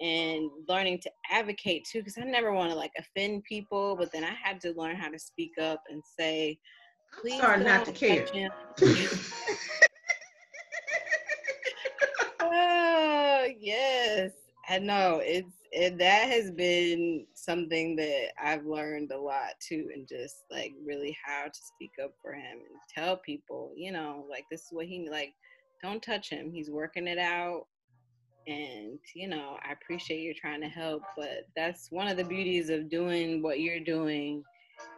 and 0.00 0.48
learning 0.68 0.98
to 0.98 1.10
advocate 1.30 1.86
too 1.90 2.00
because 2.00 2.18
i 2.18 2.22
never 2.22 2.52
want 2.52 2.70
to 2.70 2.76
like 2.76 2.90
offend 2.98 3.44
people 3.44 3.94
but 3.94 4.10
then 4.10 4.24
i 4.24 4.34
had 4.42 4.60
to 4.60 4.72
learn 4.72 4.96
how 4.96 5.08
to 5.08 5.18
speak 5.18 5.52
up 5.60 5.80
and 5.90 6.02
say 6.18 6.58
please 7.12 7.40
sorry 7.40 7.62
not 7.62 7.84
to 7.84 7.92
care 7.92 8.26
oh 12.40 13.46
yes 13.60 14.32
i 14.68 14.78
know 14.78 15.20
it's 15.22 15.62
it, 15.72 15.98
that 15.98 16.28
has 16.28 16.50
been 16.50 17.26
something 17.34 17.96
that 17.96 18.32
I've 18.42 18.66
learned 18.66 19.10
a 19.10 19.18
lot 19.18 19.54
too, 19.66 19.88
and 19.94 20.06
just 20.06 20.44
like 20.50 20.74
really 20.84 21.16
how 21.24 21.44
to 21.44 21.60
speak 21.74 21.92
up 22.02 22.12
for 22.20 22.34
him 22.34 22.58
and 22.58 22.78
tell 22.94 23.16
people, 23.16 23.72
you 23.74 23.90
know, 23.90 24.26
like 24.28 24.44
this 24.50 24.60
is 24.60 24.68
what 24.70 24.86
he 24.86 25.08
like 25.10 25.32
don't 25.82 26.02
touch 26.02 26.28
him. 26.28 26.52
He's 26.52 26.70
working 26.70 27.08
it 27.08 27.18
out. 27.18 27.62
And, 28.46 28.98
you 29.14 29.28
know, 29.28 29.56
I 29.66 29.72
appreciate 29.72 30.20
you're 30.20 30.34
trying 30.34 30.60
to 30.60 30.68
help, 30.68 31.02
but 31.16 31.46
that's 31.56 31.90
one 31.90 32.08
of 32.08 32.16
the 32.16 32.24
beauties 32.24 32.70
of 32.70 32.90
doing 32.90 33.40
what 33.40 33.60
you're 33.60 33.80
doing 33.80 34.42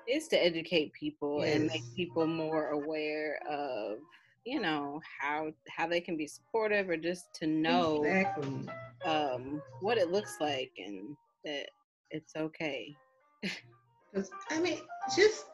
is 0.08 0.28
to 0.28 0.36
educate 0.36 0.92
people 0.92 1.44
yes. 1.44 1.56
and 1.56 1.66
make 1.66 1.82
people 1.96 2.26
more 2.26 2.70
aware 2.70 3.38
of, 3.50 3.98
you 4.44 4.60
know, 4.60 5.00
how 5.20 5.52
how 5.68 5.86
they 5.86 6.00
can 6.00 6.16
be 6.16 6.26
supportive 6.26 6.88
or 6.88 6.96
just 6.96 7.34
to 7.36 7.46
know 7.46 8.04
exactly. 8.04 8.68
um, 9.06 9.62
what 9.80 9.98
it 9.98 10.10
looks 10.10 10.36
like 10.40 10.72
and 10.78 11.16
that 11.44 11.68
it's 12.10 12.36
okay. 12.36 12.94
I 14.50 14.60
mean, 14.60 14.78
just 15.16 15.46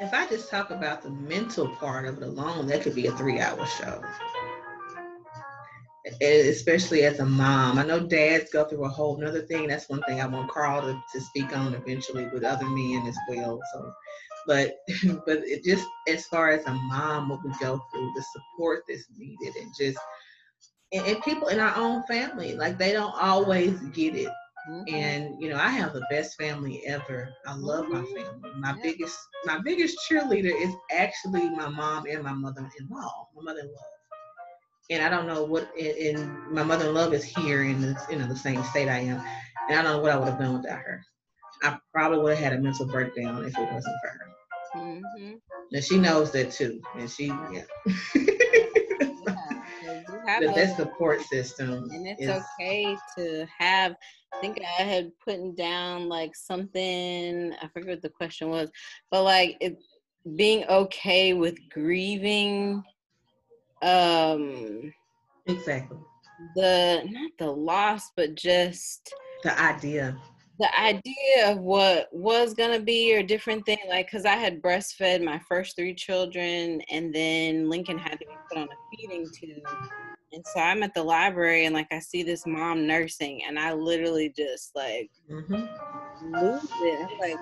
if 0.00 0.12
I 0.12 0.26
just 0.26 0.50
talk 0.50 0.70
about 0.70 1.02
the 1.02 1.10
mental 1.10 1.68
part 1.68 2.06
of 2.06 2.18
it 2.18 2.22
alone, 2.22 2.66
that 2.68 2.82
could 2.82 2.94
be 2.94 3.06
a 3.06 3.12
three 3.12 3.40
hour 3.40 3.66
show 3.66 4.02
especially 6.20 7.02
as 7.02 7.18
a 7.20 7.24
mom. 7.24 7.78
I 7.78 7.84
know 7.84 8.00
dads 8.00 8.50
go 8.50 8.64
through 8.64 8.84
a 8.84 8.88
whole 8.88 9.20
another 9.20 9.42
thing. 9.42 9.68
That's 9.68 9.88
one 9.88 10.02
thing 10.02 10.20
I 10.20 10.26
want 10.26 10.50
Carl 10.50 10.82
to, 10.82 11.02
to 11.12 11.20
speak 11.20 11.56
on 11.56 11.74
eventually 11.74 12.26
with 12.28 12.44
other 12.44 12.66
men 12.68 13.06
as 13.06 13.16
well. 13.28 13.60
So, 13.72 13.92
but 14.46 14.76
but 15.26 15.40
it 15.44 15.64
just 15.64 15.86
as 16.08 16.26
far 16.26 16.50
as 16.50 16.64
a 16.66 16.72
mom, 16.72 17.28
what 17.28 17.44
we 17.44 17.50
go 17.60 17.80
through, 17.92 18.12
the 18.14 18.24
support 18.32 18.84
that's 18.88 19.06
needed, 19.16 19.54
and 19.56 19.70
just 19.78 19.98
and, 20.92 21.06
and 21.06 21.22
people 21.22 21.48
in 21.48 21.60
our 21.60 21.76
own 21.76 22.02
family, 22.04 22.54
like 22.54 22.78
they 22.78 22.92
don't 22.92 23.14
always 23.20 23.80
get 23.92 24.14
it. 24.14 24.32
Mm-hmm. 24.70 24.94
And 24.94 25.42
you 25.42 25.48
know, 25.48 25.56
I 25.56 25.68
have 25.68 25.94
the 25.94 26.06
best 26.10 26.36
family 26.36 26.82
ever. 26.86 27.28
I 27.46 27.54
love 27.54 27.88
my 27.88 28.00
mm-hmm. 28.00 28.14
family. 28.14 28.50
My 28.58 28.74
yeah. 28.74 28.82
biggest 28.82 29.18
my 29.44 29.58
biggest 29.64 29.98
cheerleader 30.08 30.54
is 30.54 30.74
actually 30.92 31.48
my 31.50 31.68
mom 31.68 32.06
and 32.06 32.22
my 32.22 32.32
mother-in-law. 32.32 33.28
My 33.36 33.42
mother-in-law 33.42 33.97
and 34.90 35.02
I 35.02 35.08
don't 35.08 35.26
know 35.26 35.44
what. 35.44 35.68
And, 35.78 36.52
my 36.52 36.62
mother-in-law 36.62 37.10
is 37.10 37.24
here 37.24 37.62
in 37.62 37.80
the 37.80 37.96
you 38.10 38.16
know 38.16 38.26
the 38.26 38.36
same 38.36 38.62
state 38.64 38.88
I 38.88 38.98
am, 38.98 39.22
and 39.68 39.78
I 39.78 39.82
don't 39.82 39.84
know 39.84 40.00
what 40.00 40.12
I 40.12 40.16
would 40.16 40.28
have 40.28 40.38
done 40.38 40.54
without 40.54 40.78
her. 40.78 41.02
I 41.62 41.78
probably 41.92 42.18
would 42.20 42.36
have 42.36 42.44
had 42.44 42.52
a 42.58 42.62
mental 42.62 42.86
breakdown 42.86 43.44
if 43.44 43.56
it 43.58 43.72
wasn't 43.72 43.96
for 44.02 44.08
her. 44.08 44.28
Mm-hmm. 44.76 45.34
And 45.72 45.84
she 45.84 45.98
knows 45.98 46.30
that 46.32 46.50
too, 46.52 46.80
and 46.96 47.10
she 47.10 47.26
yeah. 47.26 47.64
yeah 48.14 48.28
but 50.40 50.54
that 50.54 50.76
support 50.76 51.22
system, 51.22 51.88
and 51.90 52.06
it's 52.06 52.22
is, 52.22 52.42
okay 52.60 52.96
to 53.16 53.46
have. 53.58 53.96
I 54.34 54.40
think 54.40 54.60
I 54.78 54.82
had 54.82 55.10
put 55.24 55.56
down 55.56 56.08
like 56.08 56.34
something. 56.36 57.54
I 57.60 57.68
forget 57.68 57.88
what 57.88 58.02
the 58.02 58.10
question 58.10 58.50
was, 58.50 58.70
but 59.10 59.24
like 59.24 59.56
it, 59.60 59.78
being 60.36 60.64
okay 60.68 61.32
with 61.32 61.56
grieving 61.70 62.82
um 63.82 64.92
exactly. 65.46 65.98
the 66.56 67.02
not 67.10 67.30
the 67.38 67.50
loss 67.50 68.10
but 68.16 68.34
just 68.34 69.12
the 69.44 69.60
idea. 69.60 70.16
the 70.58 70.80
idea 70.80 71.52
of 71.52 71.58
what 71.58 72.08
was 72.12 72.54
gonna 72.54 72.80
be 72.80 73.14
or 73.16 73.22
different 73.22 73.64
thing 73.66 73.78
like 73.88 74.06
because 74.06 74.24
i 74.24 74.34
had 74.34 74.60
breastfed 74.60 75.22
my 75.22 75.40
first 75.48 75.76
three 75.76 75.94
children 75.94 76.80
and 76.90 77.14
then 77.14 77.68
lincoln 77.68 77.98
had 77.98 78.12
to 78.12 78.26
be 78.26 78.34
put 78.48 78.58
on 78.58 78.64
a 78.68 78.96
feeding 78.96 79.26
tube. 79.38 79.62
And 80.32 80.44
so 80.52 80.60
i'm 80.60 80.82
at 80.82 80.92
the 80.92 81.02
library 81.02 81.66
and 81.66 81.74
like 81.74 81.86
i 81.92 82.00
see 82.00 82.22
this 82.22 82.46
mom 82.46 82.86
nursing 82.86 83.44
and 83.46 83.58
i 83.58 83.72
literally 83.72 84.34
just 84.36 84.72
like 84.74 85.08
mm-hmm. 85.30 86.34
lose 86.34 86.64
it. 86.82 87.08
I'm 87.10 87.18
like 87.18 87.38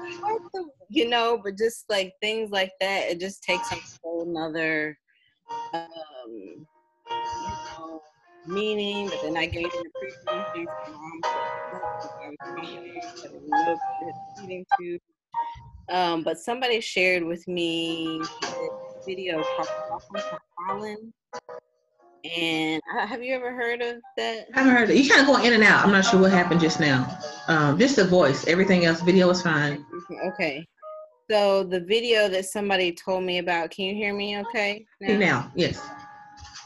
you 0.91 1.09
know 1.09 1.41
but 1.43 1.57
just 1.57 1.87
like 1.89 2.13
things 2.21 2.51
like 2.51 2.73
that 2.81 3.11
it 3.11 3.21
just 3.21 3.43
takes 3.43 3.73
a 3.73 3.77
whole 4.05 4.27
nother 4.27 4.97
um, 5.73 6.67
know, 7.79 8.03
meaning, 8.47 9.09
but 9.09 9.21
then 9.23 9.37
I 9.37 9.47
gave 9.47 9.73
him 9.73 9.83
appreciation 9.97 10.67
to. 14.79 14.99
Um, 15.89 16.23
but 16.25 16.39
somebody 16.39 16.81
shared 16.81 17.23
with 17.23 17.47
me 17.47 18.21
video 19.07 19.43
called 19.43 19.69
Welcome 19.89 20.17
to 20.17 20.39
Holland. 20.59 21.13
And 22.37 22.83
uh, 22.99 23.07
have 23.07 23.23
you 23.23 23.37
ever 23.37 23.55
heard 23.55 23.83
of 23.83 23.97
that? 24.17 24.49
I 24.53 24.59
haven't 24.59 24.75
heard 24.75 24.91
it. 24.91 24.97
You 24.97 25.09
kind 25.09 25.21
of 25.21 25.29
going 25.29 25.45
in 25.45 25.53
and 25.53 25.63
out. 25.63 25.85
I'm 25.85 25.93
not 25.93 26.05
sure 26.05 26.21
what 26.21 26.33
happened 26.33 26.61
just 26.61 26.81
now. 26.81 27.19
Um, 27.47 27.79
just 27.79 27.95
the 27.95 28.05
voice. 28.05 28.49
Everything 28.49 28.85
else, 28.85 29.01
video 29.01 29.31
is 29.31 29.43
fine. 29.43 29.87
Okay. 30.33 30.67
So 31.31 31.65
the 31.65 31.81
video 31.81 32.29
that 32.29 32.47
somebody 32.47 32.93
told 32.93 33.25
me 33.25 33.39
about, 33.39 33.71
can 33.71 33.87
you 33.87 33.95
hear 33.95 34.15
me 34.15 34.39
okay? 34.41 34.87
Now, 35.01 35.19
now 35.19 35.53
yes. 35.55 35.81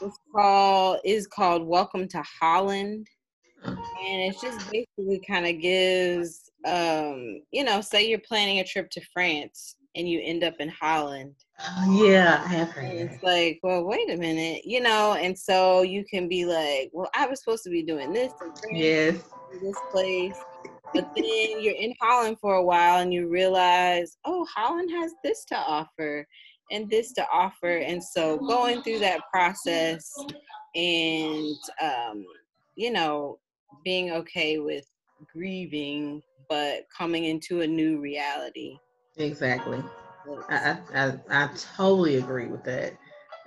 It's 0.01 0.17
called 0.35 0.99
is 1.03 1.27
called 1.27 1.65
Welcome 1.65 2.07
to 2.09 2.23
Holland. 2.39 3.07
And 3.63 3.77
it 4.03 4.35
just 4.41 4.71
basically 4.71 5.21
kind 5.27 5.45
of 5.47 5.61
gives 5.61 6.51
um, 6.65 7.41
you 7.51 7.63
know, 7.63 7.81
say 7.81 8.07
you're 8.07 8.19
planning 8.19 8.59
a 8.59 8.63
trip 8.63 8.89
to 8.91 9.01
France 9.13 9.75
and 9.95 10.07
you 10.07 10.21
end 10.23 10.43
up 10.43 10.55
in 10.59 10.69
Holland. 10.69 11.35
Oh, 11.59 12.05
yeah, 12.05 12.43
I 12.45 12.47
have 12.47 12.69
heard. 12.69 12.93
It's 12.93 13.23
like, 13.23 13.59
well, 13.63 13.83
wait 13.83 14.09
a 14.09 14.17
minute, 14.17 14.65
you 14.65 14.81
know, 14.81 15.13
and 15.13 15.37
so 15.37 15.81
you 15.81 16.05
can 16.05 16.27
be 16.27 16.45
like, 16.45 16.89
well, 16.93 17.09
I 17.15 17.27
was 17.27 17.43
supposed 17.43 17.63
to 17.63 17.69
be 17.69 17.83
doing 17.83 18.13
this 18.13 18.31
in 18.31 18.37
France, 18.37 18.61
yes. 18.71 19.15
this 19.61 19.75
place, 19.91 20.37
but 20.93 21.09
then 21.15 21.61
you're 21.61 21.75
in 21.75 21.93
Holland 22.01 22.37
for 22.39 22.55
a 22.55 22.63
while 22.63 23.01
and 23.01 23.13
you 23.13 23.27
realize, 23.27 24.17
oh, 24.25 24.45
Holland 24.53 24.89
has 24.91 25.13
this 25.23 25.45
to 25.45 25.57
offer 25.57 26.27
and 26.71 26.89
this 26.89 27.13
to 27.13 27.25
offer. 27.31 27.77
And 27.77 28.03
so 28.03 28.37
going 28.37 28.81
through 28.81 28.99
that 28.99 29.21
process 29.31 30.09
and, 30.75 31.55
um, 31.81 32.25
you 32.75 32.91
know, 32.91 33.39
being 33.83 34.11
okay 34.11 34.59
with 34.59 34.85
grieving, 35.31 36.21
but 36.49 36.85
coming 36.95 37.25
into 37.25 37.61
a 37.61 37.67
new 37.67 37.99
reality. 37.99 38.77
Exactly. 39.17 39.83
I, 40.49 40.77
I, 40.93 41.13
I 41.29 41.49
totally 41.75 42.17
agree 42.17 42.47
with 42.47 42.63
that. 42.65 42.93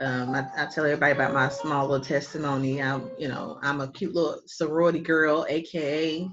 Um, 0.00 0.35
I, 0.35 0.46
I, 0.57 0.66
tell 0.66 0.85
everybody 0.85 1.12
about 1.12 1.33
my 1.33 1.48
small 1.48 1.87
little 1.87 2.04
testimony. 2.04 2.83
I'm, 2.83 3.11
you 3.16 3.28
know, 3.28 3.61
I'm 3.62 3.80
a 3.80 3.92
cute 3.92 4.12
little 4.12 4.40
sorority 4.44 4.98
girl, 4.98 5.46
aka 5.48 6.28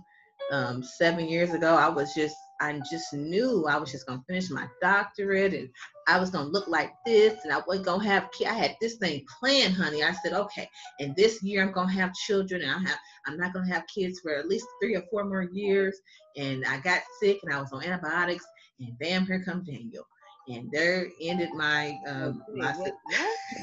um, 0.51 0.83
seven 0.83 1.27
years 1.27 1.53
ago, 1.53 1.75
I 1.75 1.89
was 1.89 2.13
just 2.13 2.35
I 2.59 2.79
just 2.91 3.11
knew 3.13 3.65
I 3.67 3.77
was 3.77 3.91
just 3.91 4.05
gonna 4.05 4.21
finish 4.27 4.51
my 4.51 4.67
doctorate 4.81 5.53
and 5.53 5.69
I 6.07 6.19
was 6.19 6.29
gonna 6.29 6.49
look 6.49 6.67
like 6.67 6.91
this 7.05 7.43
and 7.43 7.51
I 7.51 7.59
wasn't 7.65 7.87
gonna 7.87 8.03
have 8.03 8.29
I 8.45 8.53
had 8.53 8.75
this 8.79 8.95
thing 8.97 9.25
planned, 9.39 9.73
honey. 9.73 10.03
I 10.03 10.11
said, 10.11 10.33
okay, 10.33 10.69
and 10.99 11.15
this 11.15 11.41
year 11.41 11.63
I'm 11.63 11.71
gonna 11.71 11.91
have 11.91 12.13
children 12.13 12.61
and 12.61 12.71
I 12.71 12.89
have 12.89 12.99
I'm 13.25 13.37
not 13.37 13.53
gonna 13.53 13.73
have 13.73 13.87
kids 13.87 14.19
for 14.19 14.35
at 14.35 14.47
least 14.47 14.67
three 14.81 14.95
or 14.95 15.03
four 15.09 15.23
more 15.25 15.47
years. 15.51 15.99
And 16.37 16.63
I 16.65 16.79
got 16.79 17.01
sick 17.19 17.39
and 17.43 17.53
I 17.53 17.59
was 17.59 17.71
on 17.71 17.83
antibiotics 17.83 18.45
and 18.79 18.97
bam, 18.99 19.25
here 19.25 19.43
comes 19.43 19.67
Daniel. 19.67 20.05
And 20.49 20.69
there 20.71 21.07
ended 21.21 21.49
my 21.53 21.97
uh, 22.07 22.33
my 22.53 22.75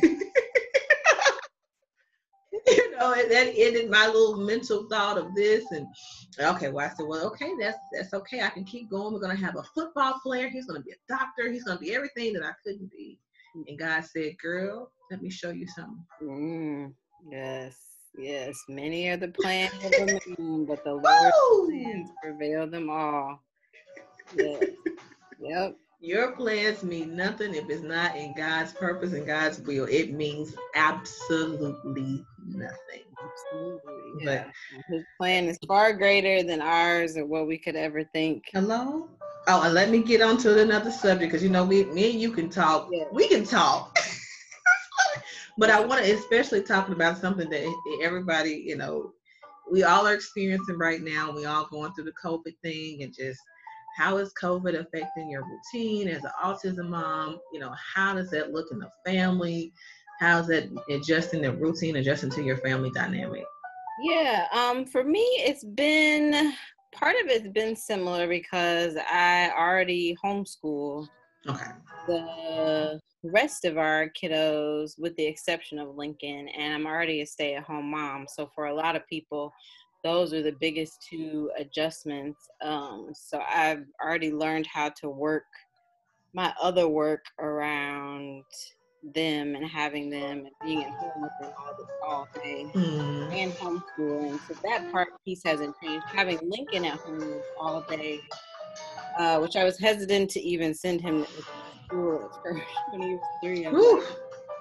know, 2.99 3.15
that 3.15 3.53
ended 3.57 3.91
my 3.91 4.07
little 4.07 4.37
mental 4.37 4.89
thought 4.89 5.19
of 5.19 5.35
this. 5.35 5.65
And 5.71 5.87
okay, 6.39 6.71
well, 6.71 6.87
I 6.87 6.95
said, 6.95 7.07
well, 7.07 7.27
okay, 7.27 7.53
that's 7.61 7.79
that's 7.93 8.15
okay. 8.15 8.43
I 8.43 8.51
can 8.51 8.65
keep 8.65 8.91
going. 8.91 9.13
We're 9.13 9.21
gonna 9.21 9.37
have 9.37 9.57
a 9.57 9.63
football 9.63 10.21
player. 10.23 10.49
He's 10.49 10.67
gonna 10.67 10.83
be 10.83 10.93
a 10.93 11.13
doctor. 11.15 11.51
He's 11.51 11.65
gonna 11.65 11.81
be 11.81 11.95
everything 11.95 12.33
that 12.35 12.45
I 12.45 12.53
couldn't 12.65 12.91
be. 12.91 13.19
And 13.67 13.79
God 13.79 14.05
said, 14.05 14.37
girl, 14.41 14.93
let 15.11 15.23
me 15.23 15.31
show 15.31 15.51
you 15.51 15.67
something. 15.67 16.05
Mm, 16.23 16.93
yes, 17.31 17.77
yes. 18.17 18.57
Many 18.69 19.09
are 19.09 19.17
the 19.17 19.29
plans 19.29 19.73
of 19.85 19.91
the 19.93 20.21
man, 20.39 20.65
but 20.65 20.85
the 20.85 20.93
Lord's 20.93 21.37
plans 21.67 22.11
prevail 22.23 22.69
them 22.69 22.91
all. 22.91 23.43
Yes. 24.37 24.65
Yep. 25.41 25.77
Your 26.01 26.31
plans 26.31 26.85
mean 26.85 27.17
nothing 27.17 27.57
if 27.57 27.69
it's 27.69 27.83
not 27.83 28.15
in 28.15 28.33
God's 28.37 28.73
purpose 28.73 29.15
and 29.15 29.27
God's 29.27 29.61
will. 29.61 29.85
It 29.87 30.13
means 30.13 30.55
absolutely 30.77 32.25
nothing. 32.47 33.03
Absolutely. 33.21 34.25
Yeah. 34.25 34.45
But 34.45 34.47
his 34.89 35.05
plan 35.19 35.47
is 35.47 35.59
far 35.67 35.93
greater 35.93 36.45
than 36.45 36.61
ours 36.61 37.17
or 37.17 37.27
what 37.27 37.49
we 37.49 37.59
could 37.59 37.75
ever 37.75 38.05
think. 38.05 38.45
Hello? 38.53 39.09
Oh, 39.49 39.63
and 39.63 39.75
let 39.75 39.91
me 39.91 40.01
get 40.01 40.21
on 40.21 40.37
to 40.39 40.63
another 40.63 40.93
subject 40.93 41.33
because 41.33 41.43
you 41.43 41.49
know 41.49 41.67
me, 41.67 41.85
me 41.87 42.13
and 42.13 42.21
you 42.21 42.31
can 42.31 42.49
talk. 42.49 42.89
Yeah. 42.93 43.05
We 43.11 43.27
can 43.27 43.45
talk. 43.45 43.99
but 45.59 45.69
I 45.69 45.81
want 45.81 46.05
to 46.05 46.13
especially 46.13 46.63
talking 46.63 46.95
about 46.95 47.19
something 47.19 47.51
that 47.51 47.75
everybody, 48.05 48.63
you 48.65 48.77
know, 48.77 49.15
we 49.69 49.83
all 49.83 50.07
are 50.07 50.15
experiencing 50.15 50.79
right 50.79 51.03
now. 51.03 51.33
We 51.33 51.47
all 51.47 51.67
going 51.67 51.93
through 51.95 52.05
the 52.05 52.13
COVID 52.25 52.57
thing 52.63 53.03
and 53.03 53.13
just 53.13 53.41
how 53.99 54.17
is 54.19 54.33
COVID 54.41 54.79
affecting 54.79 55.29
your 55.29 55.43
routine 55.45 56.07
as 56.07 56.23
an 56.23 56.31
autism 56.43 56.89
mom? 56.89 57.41
You 57.53 57.59
know, 57.59 57.75
how 57.95 58.15
does 58.15 58.31
that 58.31 58.53
look 58.53 58.69
in 58.71 58.79
the 58.79 58.91
family? 59.05 59.73
How's 60.21 60.47
that 60.47 60.69
adjusting 60.89 61.43
the 61.43 61.53
routine, 61.53 61.97
adjusting 61.97 62.31
to 62.31 62.43
your 62.43 62.59
family 62.59 62.91
dynamic? 62.95 63.45
Yeah, 64.01 64.47
um, 64.53 64.85
for 64.85 65.03
me, 65.03 65.21
it's 65.21 65.65
been 65.65 66.53
part 66.95 67.17
of 67.23 67.29
it's 67.29 67.49
been 67.49 67.75
similar 67.75 68.29
because 68.29 68.97
I 68.97 69.51
already 69.51 70.17
homeschool. 70.25 71.09
Okay. 71.49 71.71
The 72.07 73.01
rest 73.25 73.65
of 73.65 73.79
our 73.79 74.11
kiddos, 74.11 74.93
with 74.97 75.17
the 75.17 75.27
exception 75.27 75.81
of 75.81 75.97
Lincoln, 75.97 76.49
and 76.57 76.73
I'm 76.73 76.87
already 76.87 77.23
a 77.23 77.27
stay-at-home 77.27 77.91
mom. 77.91 78.27
So 78.29 78.49
for 78.55 78.67
a 78.67 78.75
lot 78.75 78.95
of 78.95 79.07
people, 79.09 79.53
those 80.05 80.33
are 80.33 80.43
the 80.43 80.57
biggest 80.61 81.07
two 81.09 81.51
adjustments. 81.59 82.49
Um, 82.63 83.11
so 83.15 83.41
I've 83.49 83.85
already 84.03 84.33
learned 84.33 84.67
how 84.67 84.91
to 85.01 85.09
work 85.09 85.45
my 86.35 86.53
other 86.61 86.89
work 86.89 87.25
around 87.41 88.45
them 89.15 89.55
and 89.55 89.67
having 89.67 90.11
them 90.11 90.47
and 90.47 90.51
being 90.63 90.85
at 90.85 90.91
home 90.91 91.23
with 91.23 91.31
them 91.41 91.53
all, 92.05 92.29
the, 92.35 92.41
day 92.41 92.67
mm. 92.75 93.33
and 93.33 93.53
homeschooling. 93.53 94.39
So 94.47 94.55
that 94.65 94.91
part 94.93 95.09
piece 95.25 95.43
hasn't 95.45 95.75
changed. 95.83 96.07
Having 96.09 96.41
Lincoln 96.43 96.85
at 96.85 96.99
home 96.99 97.41
all 97.59 97.83
day, 97.83 98.21
uh, 99.19 99.39
which 99.39 99.57
I 99.57 99.65
was 99.65 99.79
hesitant 99.79 100.31
to 100.31 100.41
even 100.41 100.75
send 100.75 101.01
him 101.01 101.25
to 101.25 101.43
school 101.87 102.31
when 102.91 103.03
he 103.03 103.15
was 103.15 103.23
three 103.43 103.65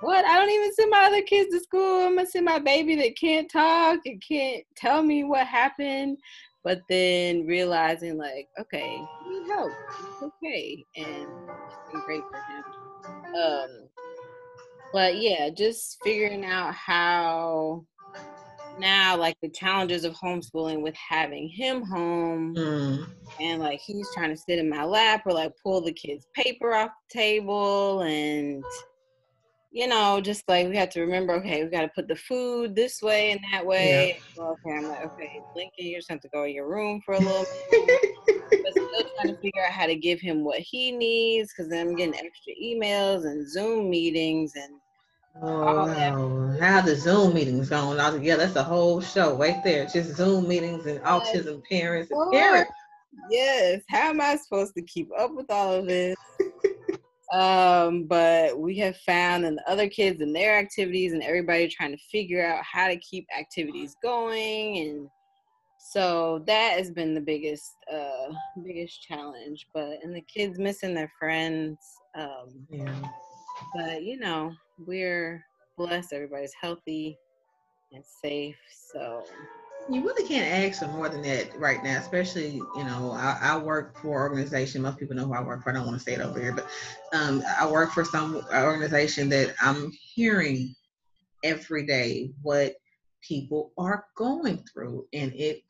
what? 0.02 0.26
I 0.26 0.38
don't 0.38 0.50
even 0.50 0.74
send 0.74 0.92
my 0.92 1.06
other 1.06 1.22
kids 1.22 1.54
to 1.54 1.60
school. 1.60 2.06
I'm 2.06 2.16
gonna 2.16 2.28
send 2.28 2.46
my 2.46 2.60
baby 2.60 2.96
that 2.96 3.18
can't 3.18 3.50
talk 3.50 4.00
and 4.06 4.22
can't 4.28 4.64
tell 4.76 5.04
me 5.04 5.24
what 5.24 5.48
happened. 5.48 6.18
But 6.64 6.82
then 6.90 7.46
realizing 7.46 8.18
like, 8.18 8.48
okay, 8.60 9.02
need 9.28 9.48
help. 9.48 9.72
It's 9.90 10.24
okay. 10.24 10.84
And 10.98 11.28
it's 11.68 11.92
been 11.92 12.02
great 12.02 12.24
for 12.30 12.38
him. 12.38 13.36
Um 13.36 13.70
but 14.94 15.18
yeah, 15.18 15.50
just 15.50 15.98
figuring 16.04 16.46
out 16.46 16.74
how 16.74 17.86
now 18.80 19.18
like 19.18 19.38
the 19.42 19.50
challenges 19.50 20.06
of 20.06 20.14
homeschooling 20.14 20.82
with 20.82 20.96
having 20.96 21.50
him 21.50 21.84
home 21.84 22.56
mm. 22.56 23.08
and 23.40 23.60
like 23.60 23.80
he's 23.80 24.08
trying 24.14 24.30
to 24.30 24.38
sit 24.38 24.60
in 24.60 24.70
my 24.70 24.84
lap 24.84 25.24
or 25.26 25.34
like 25.34 25.52
pull 25.64 25.82
the 25.82 25.92
kids 25.94 26.28
paper 26.36 26.76
off 26.76 26.92
the 27.10 27.20
table 27.20 28.02
and 28.02 28.64
you 29.72 29.88
know, 29.88 30.22
just 30.22 30.44
like 30.48 30.68
we 30.68 30.78
have 30.78 30.90
to 30.92 31.02
remember, 31.02 31.34
okay, 31.36 31.64
we 31.64 31.70
got 31.70 31.82
to 31.82 31.90
put 31.90 32.08
the 32.08 32.16
food 32.16 32.76
this 32.76 33.02
way 33.02 33.32
and 33.32 33.40
that 33.52 33.66
way. 33.66 34.08
Yeah. 34.08 34.20
Well, 34.36 34.58
okay, 34.66 34.78
I'm 34.78 34.88
like, 34.88 35.06
okay, 35.06 35.42
Lincoln, 35.56 35.86
you 35.86 35.98
just 35.98 36.10
have 36.10 36.22
to 36.22 36.30
go 36.30 36.44
in 36.44 36.54
your 36.54 36.70
room 36.70 37.02
for 37.06 37.14
a 37.14 37.20
little 37.20 37.46
bit. 37.72 38.16
but 38.50 38.72
still 38.72 39.10
trying 39.18 39.36
to 39.36 39.42
figure 39.42 39.66
out 39.66 39.72
how 39.72 39.86
to 39.86 39.96
give 39.96 40.20
him 40.20 40.44
what 40.44 40.60
he 40.60 40.92
needs 40.92 41.52
because 41.54 41.70
then 41.70 41.88
I'm 41.88 41.96
getting 41.96 42.16
extra 42.16 42.54
emails 42.62 43.26
and 43.26 43.50
Zoom 43.50 43.90
meetings 43.90 44.54
and 44.56 44.80
Oh, 45.44 46.58
how 46.60 46.82
the 46.82 46.96
Zoom 46.96 47.36
meetings 47.36 47.70
going 47.70 48.00
all 48.00 48.12
together. 48.12 48.44
That's 48.44 48.56
a 48.56 48.64
whole 48.64 49.02
show 49.02 49.36
right 49.36 49.64
there. 49.64 49.86
Just 49.86 50.16
Zoom 50.16 50.48
meetings 50.48 50.88
and 50.88 51.00
autism 51.02 51.62
parents 51.70 52.10
and 52.12 52.32
parents. 52.32 52.72
Yes. 53.30 53.84
How 53.88 54.10
am 54.10 54.20
I 54.20 54.36
supposed 54.38 54.74
to 54.76 54.82
keep 54.82 55.10
up 55.18 55.36
with 55.36 55.52
all 55.52 55.74
of 55.74 55.86
this? 55.88 56.16
um, 57.34 58.06
but 58.06 58.58
we 58.58 58.78
have 58.78 58.98
found 58.98 59.46
and 59.46 59.58
the 59.58 59.70
other 59.70 59.90
kids 59.90 60.22
and 60.22 60.36
their 60.36 60.58
activities 60.58 61.14
and 61.14 61.24
everybody 61.24 61.68
trying 61.68 61.92
to 61.92 62.04
figure 62.10 62.46
out 62.46 62.64
how 62.64 62.88
to 62.88 62.98
keep 62.98 63.28
activities 63.38 63.96
going 64.02 64.78
and 64.78 65.10
so 65.80 66.44
that 66.48 66.78
has 66.78 66.92
been 66.92 67.14
the 67.14 67.22
biggest 67.22 67.76
uh 67.94 68.34
biggest 68.64 69.02
challenge 69.02 69.68
but 69.74 70.00
and 70.04 70.16
the 70.16 70.22
kids 70.22 70.58
missing 70.58 70.94
their 70.94 71.12
friends 71.20 71.78
um 72.16 72.66
yeah. 72.70 73.10
but 73.76 74.04
you 74.04 74.18
know 74.20 74.52
we're 74.86 75.44
blessed 75.78 76.14
everybody's 76.14 76.54
healthy 76.60 77.18
and 77.94 78.04
safe 78.24 78.58
so 78.92 79.24
you 79.90 80.04
really 80.04 80.28
can't 80.28 80.66
ask 80.66 80.82
for 80.82 80.88
more 80.90 81.08
than 81.08 81.22
that 81.22 81.58
right 81.58 81.82
now, 81.84 81.98
especially, 81.98 82.56
you 82.56 82.84
know, 82.84 83.12
I, 83.12 83.38
I, 83.42 83.58
work 83.58 83.98
for 83.98 84.26
an 84.26 84.32
organization. 84.32 84.82
Most 84.82 84.98
people 84.98 85.16
know 85.16 85.26
who 85.26 85.34
I 85.34 85.42
work 85.42 85.64
for. 85.64 85.70
I 85.70 85.74
don't 85.74 85.86
want 85.86 85.98
to 85.98 86.04
say 86.04 86.14
it 86.14 86.20
over 86.20 86.40
here, 86.40 86.52
but 86.52 86.68
um, 87.14 87.42
I 87.60 87.70
work 87.70 87.92
for 87.92 88.04
some 88.04 88.44
organization 88.54 89.30
that 89.30 89.56
I'm 89.62 89.92
hearing 89.92 90.76
every 91.44 91.86
day 91.86 92.32
what 92.42 92.76
people 93.22 93.72
are 93.78 94.06
going 94.18 94.64
through. 94.72 95.08
And 95.14 95.34
it 95.34 95.62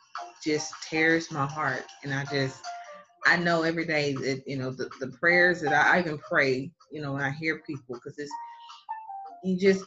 just 0.43 0.73
tears 0.89 1.31
my 1.31 1.45
heart. 1.45 1.85
And 2.03 2.11
I 2.13 2.25
just, 2.25 2.59
I 3.27 3.37
know 3.37 3.61
every 3.61 3.85
day 3.85 4.13
that, 4.13 4.43
you 4.47 4.57
know, 4.57 4.71
the, 4.71 4.89
the 4.99 5.09
prayers 5.19 5.61
that 5.61 5.73
I, 5.73 5.97
I 5.97 5.99
even 5.99 6.17
pray, 6.17 6.71
you 6.91 7.01
know, 7.01 7.13
when 7.13 7.21
I 7.21 7.31
hear 7.31 7.61
people, 7.67 7.95
because 7.95 8.17
it's, 8.17 8.31
you 9.43 9.59
just, 9.59 9.83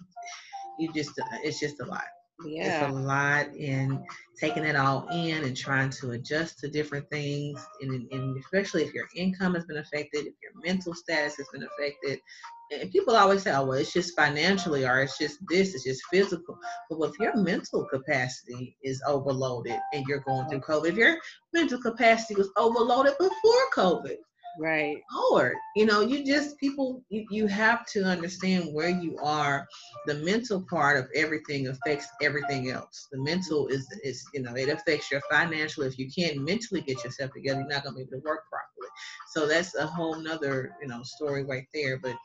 you 0.79 0.93
just, 0.93 1.11
it's 1.43 1.59
just 1.59 1.81
a 1.81 1.85
lot 1.85 2.05
yeah. 2.45 2.87
It's 2.87 2.93
a 2.95 2.99
lot 2.99 3.55
in 3.55 4.05
taking 4.39 4.65
it 4.65 4.77
all 4.77 5.07
in 5.13 5.45
and 5.45 5.57
trying 5.57 5.91
to 5.91 6.13
adjust 6.13 6.59
to 6.61 6.69
different 6.69 7.09
things. 7.11 7.65
And, 7.83 8.11
and 8.11 8.37
especially 8.39 8.85
if 8.85 8.95
your 8.95 9.07
income 9.15 9.55
has 9.55 9.65
been 9.67 9.79
affected, 9.79 10.27
if 10.27 10.35
your 10.43 10.53
mental 10.65 10.95
status 10.95 11.37
has 11.37 11.49
been 11.53 11.65
affected. 11.65 12.21
And 12.73 12.91
people 12.93 13.17
always 13.17 13.43
say, 13.43 13.53
oh, 13.53 13.65
well, 13.65 13.79
it's 13.79 13.93
just 13.93 14.17
financially 14.17 14.87
or 14.87 15.01
it's 15.03 15.19
just 15.19 15.39
this, 15.49 15.75
it's 15.75 15.85
just 15.85 16.03
physical. 16.11 16.57
But 16.89 17.01
if 17.03 17.19
your 17.19 17.37
mental 17.37 17.85
capacity 17.85 18.77
is 18.83 19.03
overloaded 19.07 19.79
and 19.93 20.05
you're 20.07 20.21
going 20.21 20.49
through 20.49 20.61
COVID, 20.61 20.91
if 20.91 20.97
your 20.97 21.17
mental 21.53 21.81
capacity 21.81 22.37
was 22.37 22.51
overloaded 22.57 23.15
before 23.19 23.71
COVID, 23.75 24.17
right 24.59 24.99
lord 25.15 25.55
you 25.77 25.87
know 25.87 26.01
you 26.01 26.25
just 26.25 26.59
people 26.59 27.03
you, 27.09 27.25
you 27.31 27.47
have 27.47 27.87
to 27.87 28.03
understand 28.03 28.73
where 28.73 28.89
you 28.89 29.17
are 29.23 29.67
the 30.07 30.15
mental 30.15 30.65
part 30.69 30.99
of 30.99 31.09
everything 31.15 31.69
affects 31.69 32.09
everything 32.21 32.71
else 32.71 33.09
the 33.13 33.19
mental 33.19 33.69
is 33.69 33.87
is 34.03 34.25
you 34.35 34.43
know 34.43 34.55
it 34.55 34.69
affects 34.69 35.11
your 35.11 35.21
financial 35.31 35.83
if 35.85 35.99
you 35.99 36.11
can't 36.11 36.39
mentally 36.45 36.81
get 36.81 37.03
yourself 37.05 37.31
together 37.33 37.61
you're 37.61 37.69
not 37.69 37.85
going 37.85 37.95
to 37.95 37.99
be 37.99 38.03
able 38.03 38.13
to 38.13 38.29
work 38.29 38.45
properly 38.51 38.89
so 39.33 39.47
that's 39.47 39.75
a 39.77 39.87
whole 39.87 40.21
nother 40.21 40.73
you 40.83 40.89
know 40.89 41.03
story 41.03 41.45
right 41.45 41.67
there 41.73 41.99
but 41.99 42.17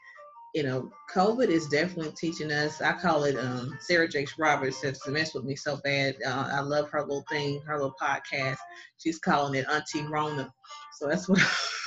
you 0.55 0.63
know, 0.63 0.89
COVID 1.13 1.49
is 1.49 1.67
definitely 1.67 2.13
teaching 2.13 2.49
us. 2.49 2.81
I 2.81 2.93
call 2.93 3.25
it 3.25 3.37
um, 3.37 3.77
Sarah 3.81 4.07
Jakes 4.07 4.39
Roberts 4.39 4.81
has 4.83 5.05
messed 5.05 5.35
with 5.35 5.43
me 5.43 5.53
so 5.53 5.75
bad. 5.83 6.15
Uh, 6.25 6.49
I 6.49 6.61
love 6.61 6.89
her 6.91 7.01
little 7.01 7.25
thing, 7.29 7.61
her 7.67 7.75
little 7.75 7.95
podcast. 8.01 8.55
She's 8.97 9.19
calling 9.19 9.55
it 9.55 9.67
Auntie 9.69 10.07
Rona. 10.07 10.49
So 10.93 11.09
that's 11.09 11.27
what 11.27 11.39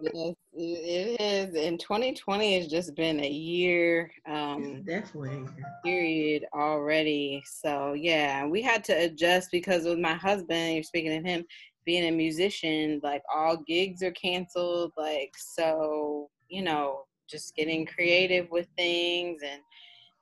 yes, 0.00 0.34
it 0.52 1.20
is. 1.20 1.54
And 1.54 1.78
2020 1.78 2.58
has 2.58 2.68
just 2.68 2.94
been 2.94 3.20
a 3.20 3.28
year, 3.28 4.10
um, 4.26 4.82
definitely 4.82 5.46
period 5.84 6.44
already. 6.54 7.42
So 7.46 7.94
yeah, 7.94 8.46
we 8.46 8.62
had 8.62 8.84
to 8.84 8.92
adjust 8.92 9.50
because 9.50 9.84
with 9.84 9.98
my 9.98 10.14
husband, 10.14 10.74
you're 10.74 10.82
speaking 10.82 11.16
of 11.16 11.24
him 11.24 11.44
being 11.84 12.08
a 12.08 12.12
musician, 12.12 13.00
like 13.02 13.22
all 13.34 13.56
gigs 13.66 14.02
are 14.02 14.12
canceled. 14.12 14.92
Like, 14.96 15.32
so, 15.36 16.28
you 16.48 16.62
know, 16.62 17.04
just 17.28 17.54
getting 17.56 17.86
creative 17.86 18.48
with 18.50 18.66
things 18.76 19.42
and 19.42 19.60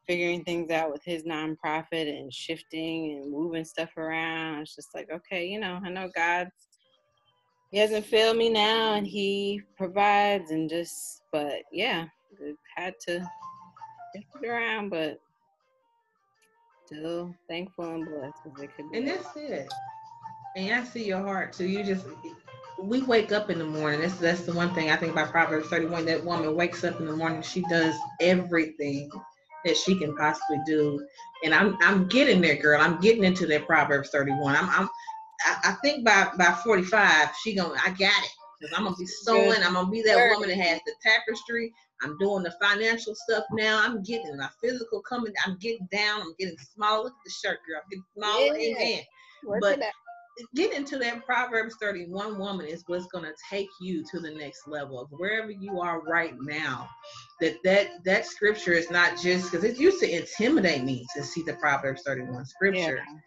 figuring 0.07 0.43
things 0.45 0.71
out 0.71 0.91
with 0.91 1.03
his 1.05 1.25
nonprofit 1.25 2.09
and 2.09 2.33
shifting 2.33 3.21
and 3.21 3.31
moving 3.31 3.65
stuff 3.65 3.91
around. 3.97 4.63
It's 4.63 4.75
just 4.75 4.95
like, 4.95 5.09
okay, 5.13 5.47
you 5.47 5.61
know, 5.61 5.81
I 5.85 5.91
know 5.91 6.11
God's 6.15 6.51
he 7.71 7.79
hasn't 7.79 8.07
failed 8.07 8.37
me 8.37 8.49
now 8.49 8.95
and 8.95 9.07
he 9.07 9.61
provides 9.77 10.51
and 10.51 10.69
just 10.69 11.23
but 11.33 11.63
yeah, 11.73 12.07
had 12.77 12.95
to 13.07 13.21
shift 14.15 14.27
it 14.43 14.49
around, 14.49 14.91
but 14.91 15.19
still 16.87 17.35
thankful 17.49 17.95
and 17.95 18.07
blessed. 18.07 18.71
And 18.95 19.07
that's 19.07 19.37
it. 19.37 19.69
And 20.57 20.75
I 20.75 20.85
see 20.85 21.05
your 21.05 21.23
heart 21.23 21.53
too. 21.53 21.67
You 21.67 21.85
just 21.85 22.07
we 22.81 23.03
wake 23.03 23.33
up 23.33 23.51
in 23.51 23.59
the 23.59 23.65
morning. 23.65 24.01
That's 24.01 24.15
that's 24.15 24.43
the 24.43 24.55
one 24.55 24.75
thing 24.75 24.91
I 24.91 24.97
think 24.97 25.13
about 25.13 25.31
Proverbs 25.31 25.69
31. 25.69 26.07
That 26.07 26.25
woman 26.25 26.55
wakes 26.55 26.85
up 26.85 26.99
in 27.01 27.07
the 27.07 27.17
morning, 27.17 27.43
she 27.43 27.63
does 27.63 27.95
everything 28.21 29.11
that 29.65 29.77
she 29.77 29.99
can 29.99 30.17
possibly 30.17 30.61
do. 30.65 31.07
And 31.45 31.55
I'm 31.55 31.77
I'm 31.81 32.09
getting 32.09 32.41
there, 32.41 32.57
girl. 32.57 32.81
I'm 32.81 33.01
getting 33.01 33.25
into 33.25 33.47
that 33.47 33.67
Proverbs 33.67 34.11
31. 34.11 34.57
I'm 34.57 34.69
I'm 34.71 34.89
I, 35.49 35.71
I 35.71 35.73
think 35.83 36.05
by 36.05 36.31
by 36.37 36.57
45, 36.65 37.31
she 37.43 37.55
gonna 37.55 37.75
I 37.85 37.91
got 37.91 38.25
it. 38.25 38.31
Because 38.61 38.77
I'm 38.77 38.85
gonna 38.85 38.97
be 38.97 39.07
sewing, 39.07 39.63
I'm 39.63 39.75
gonna 39.75 39.89
be 39.89 40.03
that 40.03 40.31
woman 40.33 40.49
that 40.49 40.59
has 40.59 40.81
the 40.85 40.93
tapestry. 41.03 41.73
I'm 42.03 42.17
doing 42.19 42.43
the 42.43 42.55
financial 42.61 43.15
stuff 43.15 43.45
now. 43.53 43.81
I'm 43.85 44.03
getting 44.03 44.37
my 44.37 44.49
physical 44.61 45.01
coming. 45.03 45.33
I'm 45.47 45.59
getting 45.59 45.89
down. 45.93 46.23
I'm 46.23 46.35
getting 46.39 46.57
smaller. 46.59 47.05
Look 47.05 47.13
at 47.13 47.25
the 47.25 47.31
shirt, 47.31 47.59
girl. 47.69 47.81
I'm 47.83 47.89
getting 47.89 48.05
smaller. 48.17 48.59
Yeah. 48.59 48.79
Amen. 48.79 49.03
Work 49.45 49.61
but 49.61 49.81
get 50.55 50.73
into 50.73 50.99
that 50.99 51.25
Proverbs 51.25 51.77
31 51.81 52.39
woman 52.39 52.67
is 52.67 52.85
what's 52.87 53.07
to 53.07 53.33
take 53.51 53.69
you 53.81 54.05
to 54.11 54.21
the 54.21 54.31
next 54.31 54.67
level 54.67 55.01
of 55.01 55.09
wherever 55.11 55.51
you 55.51 55.81
are 55.81 56.01
right 56.03 56.35
now. 56.41 56.89
That 57.41 57.57
that 57.65 58.05
that 58.05 58.27
scripture 58.27 58.73
is 58.73 58.91
not 58.91 59.19
just 59.21 59.51
because 59.51 59.65
it 59.65 59.79
used 59.79 60.01
to 60.01 60.11
intimidate 60.11 60.85
me 60.85 61.07
to 61.17 61.23
see 61.23 61.43
the 61.43 61.55
Proverbs 61.55 62.03
31 62.05 62.45
scripture. 62.47 63.03
Yeah. 63.07 63.19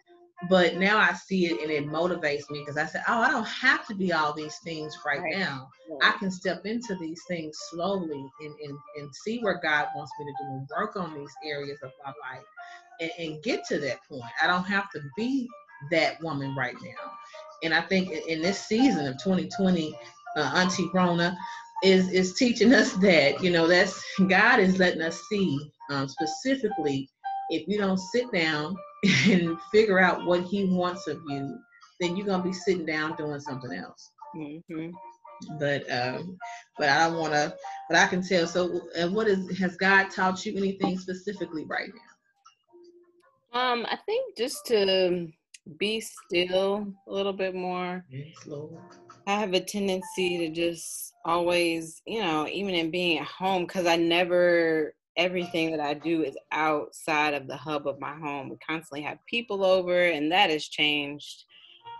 But 0.48 0.76
now 0.76 0.98
I 0.98 1.12
see 1.12 1.46
it 1.46 1.60
and 1.60 1.70
it 1.70 1.86
motivates 1.86 2.50
me 2.50 2.60
because 2.60 2.76
I 2.76 2.86
said, 2.86 3.02
Oh, 3.08 3.20
I 3.20 3.30
don't 3.30 3.46
have 3.46 3.86
to 3.86 3.94
be 3.94 4.12
all 4.12 4.32
these 4.32 4.58
things 4.64 4.96
right, 5.06 5.20
right. 5.20 5.38
now. 5.38 5.68
I 6.02 6.12
can 6.12 6.30
step 6.30 6.66
into 6.66 6.96
these 6.96 7.20
things 7.28 7.56
slowly 7.70 8.24
and, 8.40 8.54
and, 8.64 8.78
and 8.96 9.14
see 9.24 9.40
where 9.40 9.60
God 9.62 9.88
wants 9.94 10.10
me 10.18 10.26
to 10.26 10.32
do 10.44 10.50
and 10.50 10.68
work 10.76 10.96
on 10.96 11.14
these 11.14 11.32
areas 11.44 11.78
of 11.82 11.92
my 12.04 12.12
life 12.28 12.44
and, 13.00 13.10
and 13.18 13.42
get 13.42 13.64
to 13.66 13.78
that 13.80 13.98
point. 14.08 14.24
I 14.42 14.46
don't 14.46 14.64
have 14.64 14.90
to 14.92 15.00
be 15.16 15.48
that 15.90 16.20
woman 16.22 16.56
right 16.56 16.76
now. 16.82 17.12
And 17.62 17.72
I 17.72 17.80
think 17.80 18.10
in 18.10 18.42
this 18.42 18.58
season 18.58 19.06
of 19.06 19.14
2020, 19.22 19.94
uh, 20.36 20.52
Auntie 20.54 20.90
Rona 20.92 21.36
is 21.82 22.10
is 22.10 22.34
teaching 22.34 22.72
us 22.72 22.92
that 22.94 23.42
you 23.42 23.50
know 23.50 23.66
that's 23.66 24.02
God 24.28 24.60
is 24.60 24.78
letting 24.78 25.02
us 25.02 25.20
see 25.28 25.70
um, 25.90 26.08
specifically 26.08 27.08
if 27.50 27.66
you 27.66 27.76
don't 27.76 27.98
sit 27.98 28.30
down 28.32 28.76
and 29.28 29.58
figure 29.72 29.98
out 29.98 30.24
what 30.24 30.44
He 30.44 30.64
wants 30.64 31.06
of 31.06 31.20
you, 31.28 31.58
then 32.00 32.16
you're 32.16 32.26
gonna 32.26 32.42
be 32.42 32.52
sitting 32.52 32.86
down 32.86 33.16
doing 33.16 33.40
something 33.40 33.72
else. 33.72 34.10
Mm-hmm. 34.36 34.90
But 35.58 35.90
um, 35.90 36.38
but 36.78 36.88
I 36.88 37.08
don't 37.08 37.18
want 37.18 37.32
to. 37.32 37.54
But 37.88 37.98
I 37.98 38.06
can 38.06 38.22
tell. 38.22 38.46
So, 38.46 38.82
and 38.96 39.14
what 39.14 39.26
is 39.26 39.58
has 39.58 39.76
God 39.76 40.10
taught 40.10 40.46
you 40.46 40.56
anything 40.56 40.98
specifically 40.98 41.64
right 41.64 41.88
now? 41.88 43.60
Um, 43.60 43.86
I 43.90 43.96
think 44.06 44.36
just 44.36 44.64
to 44.66 45.28
be 45.78 46.00
still 46.00 46.86
a 47.06 47.12
little 47.12 47.32
bit 47.32 47.54
more. 47.54 48.04
I 49.26 49.38
have 49.38 49.52
a 49.52 49.60
tendency 49.60 50.38
to 50.38 50.50
just 50.50 51.12
always, 51.24 52.00
you 52.06 52.20
know, 52.20 52.48
even 52.48 52.74
in 52.74 52.90
being 52.90 53.18
at 53.18 53.26
home, 53.26 53.66
because 53.66 53.86
I 53.86 53.96
never, 53.96 54.94
everything 55.16 55.70
that 55.70 55.80
I 55.80 55.94
do 55.94 56.22
is 56.22 56.36
outside 56.52 57.34
of 57.34 57.46
the 57.46 57.56
hub 57.56 57.86
of 57.86 58.00
my 58.00 58.14
home. 58.14 58.48
We 58.48 58.56
constantly 58.56 59.02
have 59.02 59.18
people 59.26 59.64
over, 59.64 60.04
and 60.06 60.30
that 60.32 60.50
has 60.50 60.66
changed. 60.66 61.44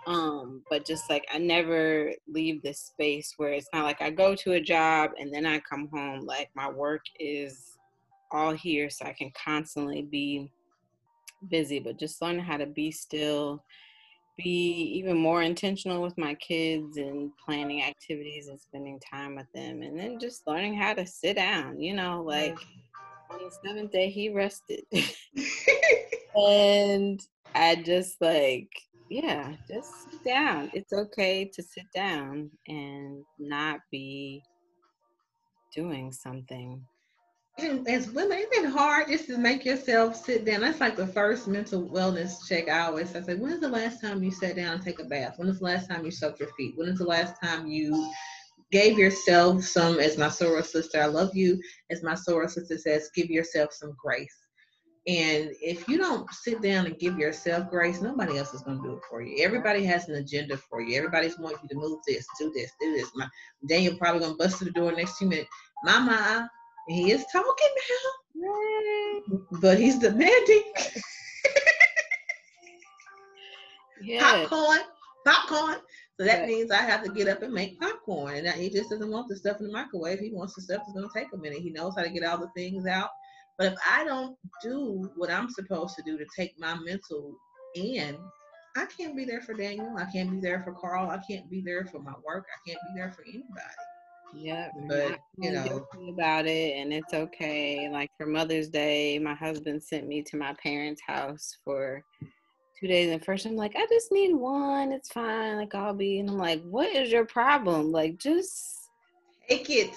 Um, 0.05 0.63
but 0.69 0.85
just 0.85 1.09
like 1.09 1.25
I 1.33 1.37
never 1.37 2.11
leave 2.27 2.61
this 2.61 2.79
space 2.79 3.35
where 3.37 3.53
it's 3.53 3.69
not 3.73 3.85
like 3.85 4.01
I 4.01 4.09
go 4.09 4.35
to 4.35 4.53
a 4.53 4.59
job 4.59 5.11
and 5.17 5.33
then 5.33 5.45
I 5.45 5.59
come 5.59 5.87
home. 5.93 6.25
Like 6.25 6.49
my 6.55 6.69
work 6.69 7.01
is 7.19 7.77
all 8.31 8.51
here, 8.51 8.89
so 8.89 9.05
I 9.05 9.13
can 9.13 9.31
constantly 9.31 10.01
be 10.01 10.51
busy, 11.49 11.79
but 11.79 11.99
just 11.99 12.21
learning 12.21 12.43
how 12.43 12.57
to 12.57 12.65
be 12.65 12.91
still, 12.91 13.63
be 14.37 14.91
even 14.97 15.17
more 15.17 15.43
intentional 15.43 16.01
with 16.01 16.17
my 16.17 16.33
kids 16.35 16.97
and 16.97 17.31
planning 17.37 17.83
activities 17.83 18.47
and 18.47 18.59
spending 18.59 18.99
time 18.99 19.35
with 19.35 19.51
them. 19.53 19.83
And 19.83 19.97
then 19.97 20.19
just 20.19 20.47
learning 20.47 20.75
how 20.75 20.93
to 20.95 21.05
sit 21.05 21.35
down, 21.35 21.79
you 21.79 21.95
know, 21.95 22.23
like 22.23 22.57
on 23.33 23.39
the 23.43 23.51
seventh 23.65 23.91
day, 23.91 24.09
he 24.09 24.29
rested. 24.29 24.83
and 26.35 27.21
I 27.55 27.75
just 27.75 28.21
like, 28.21 28.69
yeah, 29.09 29.53
just 29.67 30.11
sit 30.11 30.23
down. 30.23 30.71
It's 30.73 30.93
okay 30.93 31.45
to 31.53 31.63
sit 31.63 31.85
down 31.93 32.51
and 32.67 33.23
not 33.39 33.79
be 33.91 34.43
doing 35.75 36.11
something 36.11 36.83
as 37.87 38.09
women, 38.09 38.39
it's 38.39 38.57
been 38.57 38.69
hard 38.69 39.07
just 39.07 39.27
to 39.27 39.37
make 39.37 39.63
yourself 39.63 40.15
sit 40.15 40.45
down. 40.45 40.61
That's 40.61 40.79
like 40.79 40.95
the 40.95 41.05
first 41.05 41.47
mental 41.47 41.87
wellness 41.87 42.47
check 42.47 42.67
I 42.67 42.81
always 42.81 43.09
say. 43.09 43.35
When 43.35 43.51
is 43.51 43.59
the 43.59 43.69
last 43.69 44.01
time 44.01 44.23
you 44.23 44.31
sat 44.31 44.55
down 44.55 44.73
and 44.73 44.83
take 44.83 44.99
a 44.99 45.03
bath? 45.03 45.37
When 45.37 45.47
is 45.47 45.59
the 45.59 45.65
last 45.65 45.87
time 45.87 46.03
you 46.03 46.11
soaked 46.11 46.39
your 46.39 46.49
feet? 46.57 46.73
When 46.75 46.87
is 46.87 46.97
the 46.97 47.05
last 47.05 47.35
time 47.41 47.67
you 47.67 48.11
gave 48.73 48.97
yourself 48.97 49.63
some, 49.63 49.99
as 49.99 50.17
my 50.17 50.27
soror 50.27 50.65
sister, 50.65 50.99
I 50.99 51.05
love 51.05 51.35
you, 51.35 51.61
as 51.91 52.01
my 52.01 52.15
soror 52.15 52.49
sister 52.49 52.75
says, 52.75 53.11
give 53.13 53.29
yourself 53.29 53.71
some 53.71 53.95
grace. 54.03 54.35
And 55.05 55.51
if 55.61 55.87
you 55.87 55.99
don't 55.99 56.27
sit 56.31 56.61
down 56.61 56.87
and 56.87 56.97
give 56.97 57.19
yourself 57.19 57.69
grace, 57.69 58.01
nobody 58.01 58.39
else 58.39 58.51
is 58.53 58.63
going 58.63 58.81
to 58.81 58.83
do 58.83 58.95
it 58.95 59.03
for 59.07 59.21
you. 59.21 59.43
Everybody 59.43 59.85
has 59.85 60.09
an 60.09 60.15
agenda 60.15 60.57
for 60.57 60.81
you. 60.81 60.97
Everybody's 60.97 61.37
wanting 61.37 61.59
you 61.63 61.69
to 61.69 61.75
move 61.75 61.99
this, 62.07 62.25
do 62.39 62.51
this, 62.55 62.71
do 62.81 62.93
this. 62.93 63.11
My 63.13 63.27
Daniel 63.69 63.95
probably 63.97 64.21
going 64.21 64.31
to 64.31 64.37
bust 64.37 64.57
to 64.57 64.65
the 64.65 64.71
door 64.71 64.91
next 64.91 65.19
two 65.19 65.27
minutes. 65.27 65.49
Mama, 65.83 66.49
he 66.87 67.11
is 67.11 67.25
talking 67.31 67.69
now, 68.35 69.21
but 69.61 69.77
he's 69.77 69.99
demanding. 69.99 70.63
yeah. 74.01 74.47
Popcorn, 74.47 74.79
popcorn. 75.25 75.75
So 76.19 76.25
that 76.25 76.41
right. 76.41 76.47
means 76.47 76.69
I 76.69 76.81
have 76.81 77.03
to 77.03 77.11
get 77.11 77.27
up 77.27 77.41
and 77.41 77.53
make 77.53 77.79
popcorn. 77.79 78.45
And 78.45 78.61
he 78.61 78.69
just 78.69 78.91
doesn't 78.91 79.09
want 79.09 79.29
the 79.29 79.35
stuff 79.35 79.59
in 79.59 79.67
the 79.67 79.73
microwave. 79.73 80.19
He 80.19 80.31
wants 80.31 80.53
the 80.53 80.61
stuff 80.61 80.81
that's 80.85 80.93
going 80.93 81.09
to 81.09 81.19
take 81.19 81.33
a 81.33 81.37
minute. 81.37 81.59
He 81.59 81.71
knows 81.71 81.93
how 81.97 82.03
to 82.03 82.09
get 82.09 82.23
all 82.23 82.37
the 82.37 82.49
things 82.55 82.85
out. 82.85 83.09
But 83.57 83.73
if 83.73 83.79
I 83.89 84.03
don't 84.03 84.37
do 84.61 85.11
what 85.15 85.31
I'm 85.31 85.49
supposed 85.49 85.95
to 85.95 86.03
do 86.03 86.17
to 86.17 86.25
take 86.35 86.59
my 86.59 86.75
mental 86.75 87.35
in, 87.75 88.17
I 88.75 88.85
can't 88.85 89.15
be 89.15 89.25
there 89.25 89.41
for 89.41 89.53
Daniel. 89.53 89.95
I 89.97 90.05
can't 90.05 90.31
be 90.31 90.39
there 90.39 90.63
for 90.63 90.73
Carl. 90.73 91.09
I 91.09 91.19
can't 91.29 91.49
be 91.49 91.61
there 91.61 91.85
for 91.85 91.99
my 91.99 92.13
work. 92.25 92.45
I 92.47 92.69
can't 92.69 92.81
be 92.87 92.99
there 92.99 93.11
for 93.11 93.23
anybody. 93.23 93.45
Yep. 94.35 94.71
But 94.87 95.19
you 95.37 95.51
know 95.51 95.85
about 96.09 96.47
it 96.47 96.75
and 96.77 96.91
it's 96.91 97.13
okay. 97.13 97.87
Like 97.91 98.09
for 98.17 98.25
Mother's 98.25 98.69
Day, 98.69 99.19
my 99.19 99.35
husband 99.35 99.83
sent 99.83 100.07
me 100.07 100.23
to 100.23 100.37
my 100.37 100.53
parents' 100.61 101.01
house 101.05 101.57
for 101.63 102.03
two 102.79 102.87
days 102.87 103.11
and 103.11 103.23
first 103.23 103.45
I'm 103.45 103.55
like, 103.55 103.75
I 103.75 103.85
just 103.89 104.11
need 104.11 104.33
one, 104.33 104.91
it's 104.91 105.11
fine, 105.11 105.57
like 105.57 105.75
I'll 105.75 105.93
be 105.93 106.19
and 106.19 106.29
I'm 106.29 106.37
like, 106.37 106.63
What 106.63 106.89
is 106.89 107.11
your 107.11 107.25
problem? 107.25 107.91
Like 107.91 108.17
just 108.17 108.89
take 109.49 109.69
it. 109.69 109.95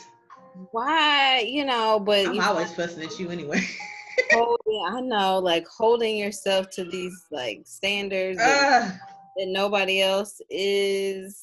Why, 0.70 1.40
you 1.46 1.64
know, 1.64 2.00
but 2.00 2.26
I'm 2.26 2.40
always 2.40 2.70
know, 2.70 2.86
fussing 2.86 3.04
at 3.04 3.18
you 3.18 3.30
anyway. 3.30 3.60
holding, 4.32 4.84
I 4.86 5.00
know, 5.00 5.38
like 5.38 5.66
holding 5.66 6.16
yourself 6.16 6.70
to 6.70 6.84
these 6.84 7.26
like 7.30 7.62
standards 7.64 8.40
uh, 8.40 8.44
that, 8.46 8.98
that 9.36 9.48
nobody 9.48 10.00
else 10.00 10.40
is. 10.50 11.42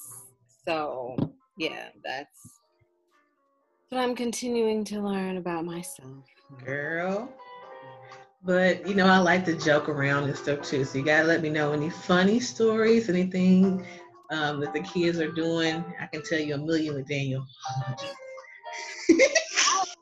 So 0.65 1.15
yeah, 1.57 1.89
that's 2.03 2.59
but 3.89 3.99
I'm 3.99 4.15
continuing 4.15 4.83
to 4.85 5.01
learn 5.01 5.37
about 5.37 5.65
myself. 5.65 6.25
Girl. 6.65 7.31
But 8.43 8.85
you 8.87 8.93
know, 8.93 9.07
I 9.07 9.19
like 9.19 9.45
to 9.45 9.57
joke 9.57 9.87
around 9.87 10.25
and 10.25 10.35
stuff 10.35 10.61
too. 10.61 10.83
So 10.83 10.97
you 10.97 11.05
gotta 11.05 11.25
let 11.25 11.41
me 11.41 11.49
know 11.49 11.71
any 11.71 11.89
funny 11.89 12.39
stories, 12.39 13.09
anything 13.09 13.85
um, 14.31 14.59
that 14.59 14.73
the 14.73 14.81
kids 14.81 15.19
are 15.19 15.31
doing. 15.31 15.83
I 15.99 16.07
can 16.07 16.23
tell 16.23 16.39
you 16.39 16.55
a 16.55 16.57
million 16.57 16.95
with 16.95 17.07
Daniel. 17.07 17.45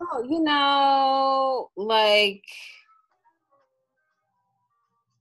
oh, 0.01 0.25
you 0.27 0.41
know, 0.41 1.69
like 1.75 2.43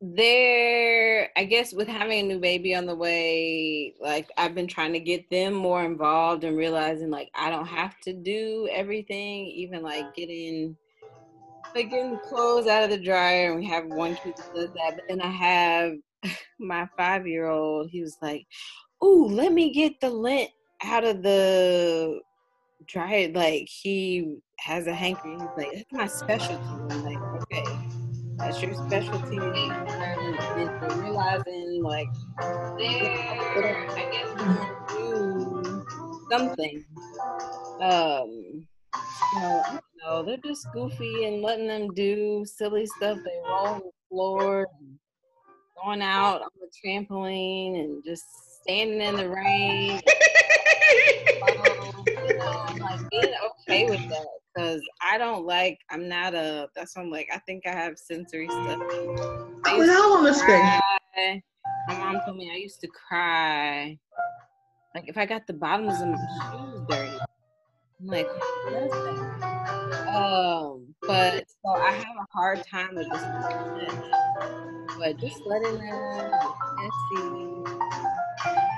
there 0.02 1.28
i 1.36 1.44
guess 1.44 1.74
with 1.74 1.86
having 1.86 2.20
a 2.20 2.22
new 2.22 2.38
baby 2.38 2.74
on 2.74 2.86
the 2.86 2.94
way 2.94 3.92
like 4.00 4.30
i've 4.38 4.54
been 4.54 4.66
trying 4.66 4.94
to 4.94 4.98
get 4.98 5.28
them 5.28 5.52
more 5.52 5.84
involved 5.84 6.42
and 6.42 6.56
realizing 6.56 7.10
like 7.10 7.30
i 7.34 7.50
don't 7.50 7.66
have 7.66 8.00
to 8.00 8.14
do 8.14 8.66
everything 8.72 9.44
even 9.46 9.82
like 9.82 10.14
getting 10.14 10.74
like 11.74 11.90
getting 11.90 12.18
clothes 12.18 12.66
out 12.66 12.84
of 12.84 12.90
the 12.90 12.98
dryer 12.98 13.50
and 13.50 13.56
we 13.60 13.66
have 13.66 13.86
one 13.86 14.14
kid 14.14 14.34
that 14.36 14.54
does 14.54 14.70
that 14.74 14.94
but 14.96 15.04
then 15.08 15.20
i 15.20 15.30
have 15.30 15.92
my 16.58 16.86
five 16.96 17.26
year 17.26 17.46
old 17.46 17.88
he 17.90 18.00
was 18.00 18.16
like 18.20 18.46
ooh, 19.02 19.26
let 19.26 19.52
me 19.52 19.72
get 19.72 20.00
the 20.00 20.10
lint 20.10 20.50
out 20.82 21.04
of 21.04 21.22
the 21.22 22.20
dryer. 22.86 23.30
Like 23.32 23.68
he 23.68 24.36
has 24.58 24.86
a 24.86 24.94
hanky. 24.94 25.38
He's 25.38 25.48
like, 25.56 25.72
that's 25.74 25.92
my 25.92 26.06
specialty. 26.06 26.62
I'm 26.90 27.04
like, 27.04 27.18
okay, 27.36 27.64
that's 28.38 28.62
your 28.62 28.74
specialty. 28.74 29.38
And 29.38 31.00
realizing 31.00 31.82
like, 31.82 32.08
there, 32.78 33.86
I 33.90 34.08
guess 34.12 34.94
do 34.94 35.82
something. 36.30 36.84
Um, 37.80 38.66
so 39.32 39.62
know, 40.10 40.22
they're 40.24 40.36
just 40.44 40.66
goofy 40.72 41.26
and 41.26 41.42
letting 41.42 41.68
them 41.68 41.94
do 41.94 42.44
silly 42.44 42.86
stuff. 42.86 43.18
They 43.24 43.38
roll 43.48 43.66
on 43.66 43.78
the 43.80 43.90
floor, 44.08 44.66
going 45.82 46.02
out 46.02 46.42
on 46.42 46.48
the 46.60 46.68
trampoline, 46.84 47.78
and 47.78 48.04
just 48.04 48.24
standing 48.62 49.00
in 49.00 49.16
the 49.16 49.28
rain. 49.28 50.00
um, 51.42 52.04
you 52.06 52.38
know, 52.38 52.76
like 52.80 53.00
being 53.10 53.34
okay 53.68 53.88
with 53.88 54.00
that 54.08 54.26
because 54.54 54.82
I 55.00 55.16
don't 55.16 55.46
like. 55.46 55.78
I'm 55.90 56.08
not 56.08 56.34
a. 56.34 56.68
That's 56.74 56.96
what 56.96 57.02
I'm 57.02 57.10
like. 57.10 57.28
I 57.32 57.38
think 57.38 57.66
I 57.66 57.72
have 57.72 57.96
sensory 57.96 58.48
stuff. 58.48 58.78
I 59.66 59.76
was 59.76 59.88
all 59.88 60.26
on 60.26 60.32
to 60.32 60.38
cry. 60.40 60.80
My 61.88 61.98
mom 61.98 62.20
told 62.24 62.36
me 62.36 62.50
I 62.52 62.56
used 62.56 62.80
to 62.80 62.88
cry. 62.88 63.96
Like 64.94 65.04
if 65.06 65.16
I 65.16 65.24
got 65.24 65.46
the 65.46 65.52
bottoms 65.52 66.00
of 66.00 66.08
my 66.08 66.16
shoes 66.16 66.80
dirty, 66.88 67.18
I'm 68.00 68.06
like, 68.06 68.28
what 68.64 68.82
is 68.82 68.90
that? 68.90 69.59
Um, 70.14 70.94
but 71.06 71.44
so 71.64 71.72
I 71.72 71.92
have 71.92 72.16
a 72.16 72.26
hard 72.32 72.64
time 72.64 72.94
with 72.94 73.10
this. 73.10 73.24
But 74.98 75.18
just 75.18 75.40
letting 75.46 75.78
them 75.78 76.30
messy. 76.76 77.50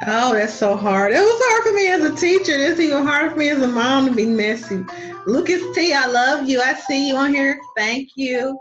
Oh, 0.06 0.32
that's 0.34 0.52
so 0.54 0.76
hard. 0.76 1.12
It 1.12 1.20
was 1.20 1.42
hard 1.44 1.64
for 1.64 1.72
me 1.72 1.88
as 1.88 2.02
a 2.02 2.14
teacher. 2.14 2.52
It's 2.54 2.80
even 2.80 3.06
harder 3.06 3.30
for 3.30 3.36
me 3.36 3.50
as 3.50 3.62
a 3.62 3.68
mom 3.68 4.06
to 4.06 4.12
be 4.12 4.26
messy. 4.26 4.84
Lucas 5.26 5.62
T, 5.74 5.92
I 5.92 6.06
love 6.06 6.48
you. 6.48 6.60
I 6.60 6.74
see 6.74 7.08
you 7.08 7.16
on 7.16 7.32
here. 7.32 7.60
Thank 7.76 8.10
you. 8.16 8.58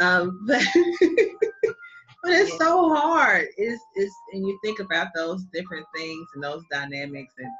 Um, 0.00 0.44
but, 0.46 0.62
but 0.74 2.32
it's 2.32 2.58
so 2.58 2.94
hard. 2.94 3.48
It's, 3.56 3.82
it's 3.94 4.14
and 4.32 4.46
you 4.46 4.58
think 4.62 4.80
about 4.80 5.08
those 5.14 5.44
different 5.52 5.86
things 5.94 6.26
and 6.34 6.44
those 6.44 6.62
dynamics 6.70 7.32
and 7.38 7.50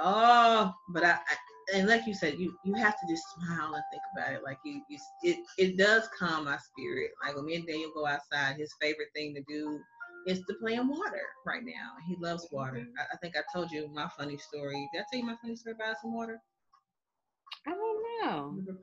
oh, 0.00 0.72
but 0.90 1.04
I, 1.04 1.12
I 1.12 1.36
and 1.74 1.88
like 1.88 2.06
you 2.06 2.14
said, 2.14 2.38
you 2.38 2.56
you 2.64 2.74
have 2.74 2.98
to 3.00 3.06
just 3.08 3.24
smile 3.34 3.74
and 3.74 3.82
think 3.90 4.02
about 4.16 4.32
it. 4.32 4.42
Like 4.44 4.58
you, 4.64 4.82
you 4.88 4.98
it 5.22 5.38
it 5.58 5.76
does 5.76 6.08
calm 6.18 6.44
my 6.44 6.58
spirit. 6.58 7.10
Like 7.24 7.36
when 7.36 7.46
me 7.46 7.56
and 7.56 7.66
Daniel 7.66 7.90
go 7.94 8.06
outside, 8.06 8.56
his 8.56 8.72
favorite 8.80 9.08
thing 9.14 9.34
to 9.34 9.42
do 9.48 9.78
is 10.26 10.40
to 10.46 10.54
play 10.54 10.74
in 10.74 10.88
water 10.88 11.22
right 11.46 11.64
now. 11.64 11.92
He 12.06 12.16
loves 12.16 12.46
water. 12.50 12.78
Mm-hmm. 12.78 12.98
I, 12.98 13.14
I, 13.14 13.16
think 13.18 13.34
I 13.36 13.40
told 13.52 13.70
you 13.70 13.88
my 13.94 14.08
funny 14.16 14.36
story. 14.36 14.88
Did 14.92 15.00
I 15.00 15.04
tell 15.10 15.20
you 15.20 15.26
my 15.26 15.36
funny 15.40 15.56
story 15.56 15.74
about 15.74 15.96
some 16.02 16.14
water? 16.14 16.40
I 17.66 17.70
don't 17.70 18.22
know. 18.22 18.76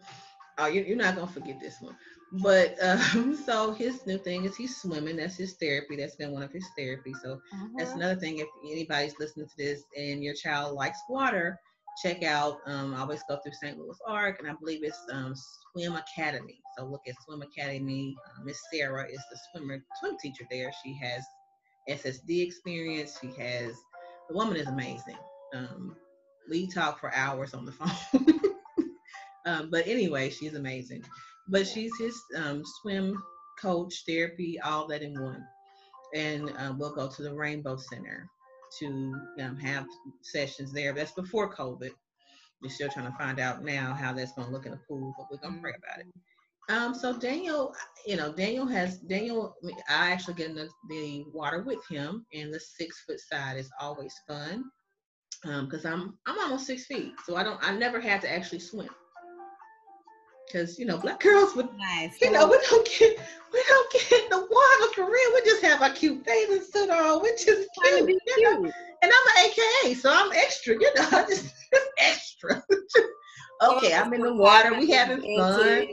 Oh, 0.57 0.67
you, 0.67 0.83
you're 0.83 0.97
not 0.97 1.15
gonna 1.15 1.27
forget 1.27 1.59
this 1.59 1.81
one. 1.81 1.95
But 2.31 2.75
um, 2.81 3.35
so 3.45 3.73
his 3.73 4.05
new 4.05 4.17
thing 4.17 4.45
is 4.45 4.55
he's 4.55 4.77
swimming. 4.81 5.17
That's 5.17 5.37
his 5.37 5.53
therapy. 5.53 5.95
That's 5.97 6.15
been 6.15 6.31
one 6.31 6.43
of 6.43 6.51
his 6.51 6.67
therapy. 6.77 7.13
So 7.23 7.33
uh-huh. 7.33 7.67
that's 7.77 7.91
another 7.91 8.19
thing. 8.19 8.39
If 8.39 8.47
anybody's 8.63 9.19
listening 9.19 9.47
to 9.47 9.57
this 9.57 9.83
and 9.97 10.23
your 10.23 10.33
child 10.33 10.75
likes 10.75 10.99
water, 11.09 11.59
check 12.01 12.23
out, 12.23 12.59
um, 12.65 12.93
I 12.93 13.01
always 13.01 13.23
go 13.27 13.37
through 13.37 13.53
St. 13.53 13.77
Louis 13.77 13.97
Arc, 14.07 14.39
and 14.39 14.49
I 14.49 14.53
believe 14.53 14.83
it's 14.83 14.99
um, 15.11 15.33
Swim 15.71 15.95
Academy. 15.95 16.61
So 16.77 16.85
look 16.85 17.01
at 17.07 17.15
Swim 17.25 17.41
Academy. 17.41 18.15
Uh, 18.25 18.43
Miss 18.43 18.59
Sarah 18.71 19.07
is 19.07 19.21
the 19.31 19.39
swimmer, 19.51 19.83
swim 19.99 20.17
teacher 20.21 20.45
there. 20.51 20.71
She 20.83 20.97
has 21.01 21.23
SSD 21.89 22.45
experience. 22.45 23.17
She 23.21 23.27
has, 23.41 23.73
the 24.29 24.35
woman 24.35 24.57
is 24.57 24.67
amazing. 24.67 25.17
Um, 25.53 25.95
we 26.49 26.67
talk 26.67 26.99
for 26.99 27.13
hours 27.13 27.53
on 27.53 27.65
the 27.65 27.71
phone. 27.71 28.39
um, 29.45 29.69
but 29.69 29.87
anyway, 29.87 30.29
she's 30.29 30.55
amazing. 30.55 31.03
But 31.47 31.67
she's 31.67 31.95
his 31.97 32.19
um, 32.35 32.63
swim 32.81 33.21
coach, 33.61 34.03
therapy, 34.07 34.59
all 34.59 34.87
that 34.87 35.01
in 35.01 35.21
one. 35.21 35.45
And 36.13 36.49
uh, 36.57 36.73
we'll 36.77 36.93
go 36.93 37.07
to 37.07 37.23
the 37.23 37.33
Rainbow 37.33 37.77
Center 37.77 38.29
to 38.79 39.15
um, 39.41 39.57
have 39.57 39.85
sessions 40.21 40.71
there. 40.71 40.93
That's 40.93 41.11
before 41.11 41.53
COVID. 41.53 41.91
We're 42.61 42.69
still 42.69 42.89
trying 42.89 43.11
to 43.11 43.17
find 43.17 43.39
out 43.39 43.63
now 43.63 43.93
how 43.93 44.13
that's 44.13 44.33
going 44.33 44.47
to 44.47 44.53
look 44.53 44.65
in 44.65 44.71
the 44.71 44.79
pool, 44.87 45.13
but 45.17 45.27
we're 45.29 45.37
going 45.37 45.55
to 45.55 45.61
pray 45.61 45.73
about 45.77 45.99
it. 45.99 46.07
Um, 46.67 46.95
so 46.95 47.17
Daniel, 47.17 47.75
you 48.07 48.15
know, 48.15 48.33
Daniel 48.33 48.65
has 48.65 48.97
Daniel. 48.97 49.55
I 49.87 50.11
actually 50.11 50.33
get 50.33 50.49
in 50.49 50.55
the, 50.55 50.69
the 50.89 51.25
water 51.31 51.61
with 51.61 51.85
him, 51.87 52.25
and 52.33 52.51
the 52.51 52.59
six 52.59 53.03
foot 53.07 53.19
side 53.19 53.57
is 53.57 53.69
always 53.79 54.13
fun 54.27 54.63
because 55.43 55.85
um, 55.85 56.17
I'm 56.25 56.35
I'm 56.35 56.43
almost 56.43 56.65
six 56.65 56.85
feet, 56.85 57.13
so 57.23 57.35
I 57.35 57.43
don't 57.43 57.59
I 57.61 57.77
never 57.77 57.99
had 57.99 58.21
to 58.21 58.31
actually 58.31 58.59
swim 58.59 58.89
because 60.45 60.77
you 60.79 60.85
know 60.85 60.97
black 60.97 61.19
girls 61.19 61.55
would 61.55 61.69
nice. 61.77 62.19
you 62.21 62.31
know 62.31 62.47
we 62.47 62.57
don't 62.69 62.87
get 62.97 63.19
we 63.55 63.63
don't 63.67 63.91
get 63.91 64.29
the 64.29 64.37
water 64.37 64.93
for 64.93 65.05
real. 65.05 65.33
We 65.33 65.41
just 65.45 65.63
have 65.63 65.81
our 65.81 65.91
cute 65.91 66.25
bathing 66.25 66.61
suit 66.61 66.89
on, 66.89 67.21
which 67.21 67.47
is 67.47 67.67
cute, 67.83 68.09
you 68.09 68.19
cute. 68.35 68.61
know. 68.61 68.71
And 69.01 69.11
I'm 69.11 69.45
an 69.45 69.51
AKA, 69.83 69.93
so 69.93 70.11
I'm 70.11 70.31
extra. 70.33 70.73
You 70.73 70.93
know, 70.95 71.07
I 71.11 71.25
just 71.25 71.53
extra. 71.97 72.63
okay, 73.61 73.93
I'm 73.93 74.13
in 74.13 74.21
the 74.21 74.33
water. 74.33 74.73
We 74.77 74.91
having 74.91 75.21
fun. 75.37 75.87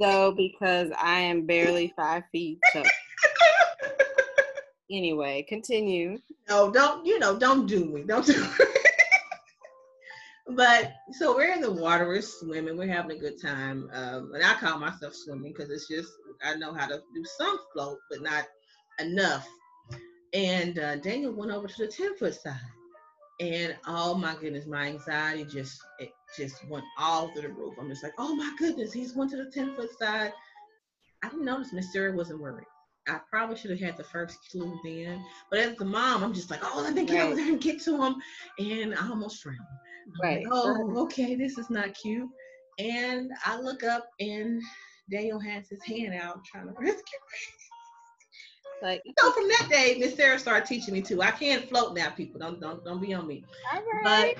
Though 0.00 0.32
because 0.32 0.90
I 0.98 1.20
am 1.20 1.46
barely 1.46 1.92
five 1.96 2.24
feet, 2.32 2.58
so. 2.72 2.82
anyway, 4.90 5.46
continue. 5.48 6.18
No, 6.48 6.72
don't 6.72 7.06
you 7.06 7.20
know? 7.20 7.38
Don't 7.38 7.66
do 7.66 7.84
me. 7.84 8.02
Don't 8.02 8.26
do. 8.26 8.42
Me 8.42 8.48
but 10.48 10.92
so 11.12 11.34
we're 11.34 11.52
in 11.52 11.60
the 11.60 11.70
water, 11.70 12.06
we're 12.06 12.20
swimming, 12.20 12.76
we're 12.76 12.92
having 12.92 13.16
a 13.16 13.20
good 13.20 13.40
time. 13.40 13.88
Um, 13.92 14.32
and 14.34 14.44
I 14.44 14.54
call 14.54 14.78
myself 14.78 15.14
swimming 15.14 15.52
because 15.52 15.70
it's 15.70 15.88
just 15.88 16.12
I 16.42 16.54
know 16.56 16.74
how 16.74 16.86
to 16.86 17.00
do 17.14 17.24
some 17.38 17.58
float, 17.72 17.98
but 18.10 18.22
not 18.22 18.44
enough. 19.00 19.48
And 20.34 20.78
uh, 20.78 20.96
Daniel 20.96 21.32
went 21.32 21.52
over 21.52 21.68
to 21.68 21.86
the 21.86 21.90
10 21.90 22.16
foot 22.16 22.34
side. 22.34 22.54
And 23.40 23.76
oh 23.86 24.14
my 24.14 24.36
goodness, 24.36 24.66
my 24.66 24.86
anxiety 24.86 25.44
just 25.44 25.80
it 25.98 26.10
just 26.36 26.66
went 26.68 26.84
all 26.98 27.32
through 27.32 27.42
the 27.42 27.48
roof. 27.48 27.74
I'm 27.80 27.88
just 27.88 28.02
like, 28.02 28.14
oh 28.18 28.34
my 28.34 28.54
goodness, 28.58 28.92
he's 28.92 29.14
went 29.14 29.30
to 29.30 29.38
the 29.38 29.50
10 29.50 29.74
foot 29.76 29.90
side. 29.98 30.32
I 31.22 31.28
didn't 31.30 31.46
notice 31.46 31.72
Miss 31.72 31.92
Sarah 31.92 32.14
wasn't 32.14 32.40
worried. 32.40 32.66
I 33.08 33.18
probably 33.30 33.56
should 33.56 33.70
have 33.70 33.80
had 33.80 33.96
the 33.96 34.04
first 34.04 34.38
clue 34.50 34.78
then. 34.84 35.24
But 35.50 35.60
as 35.60 35.76
the 35.76 35.84
mom, 35.84 36.22
I'm 36.22 36.32
just 36.32 36.50
like, 36.50 36.60
oh, 36.62 36.80
let 36.82 36.94
me 36.94 37.04
get 37.04 37.16
right. 37.16 37.26
over 37.26 37.34
there 37.34 37.48
and 37.48 37.60
get 37.60 37.80
to 37.82 38.02
him. 38.02 38.16
And 38.58 38.94
I 38.94 39.08
almost 39.08 39.42
drowned. 39.42 39.58
Right. 40.22 40.44
Like, 40.44 40.46
oh, 40.50 41.02
okay, 41.04 41.34
this 41.34 41.58
is 41.58 41.70
not 41.70 41.94
cute. 41.94 42.28
And 42.78 43.30
I 43.44 43.60
look 43.60 43.84
up 43.84 44.08
and 44.20 44.60
Daniel 45.10 45.38
has 45.38 45.68
his 45.68 45.82
hand 45.84 46.14
out 46.14 46.44
trying 46.44 46.66
to 46.66 46.72
rescue 46.78 46.92
me. 46.92 47.64
Like 48.82 49.02
so 49.18 49.32
from 49.32 49.48
that 49.48 49.68
day, 49.70 49.96
Miss 49.98 50.14
Sarah 50.14 50.38
started 50.38 50.66
teaching 50.66 50.92
me 50.92 51.00
too. 51.00 51.22
I 51.22 51.30
can't 51.30 51.66
float 51.68 51.94
now, 51.94 52.10
people. 52.10 52.38
Don't 52.38 52.60
don't 52.60 52.84
don't 52.84 53.00
be 53.00 53.14
on 53.14 53.26
me. 53.26 53.44
All 53.72 53.82
right. 54.02 54.36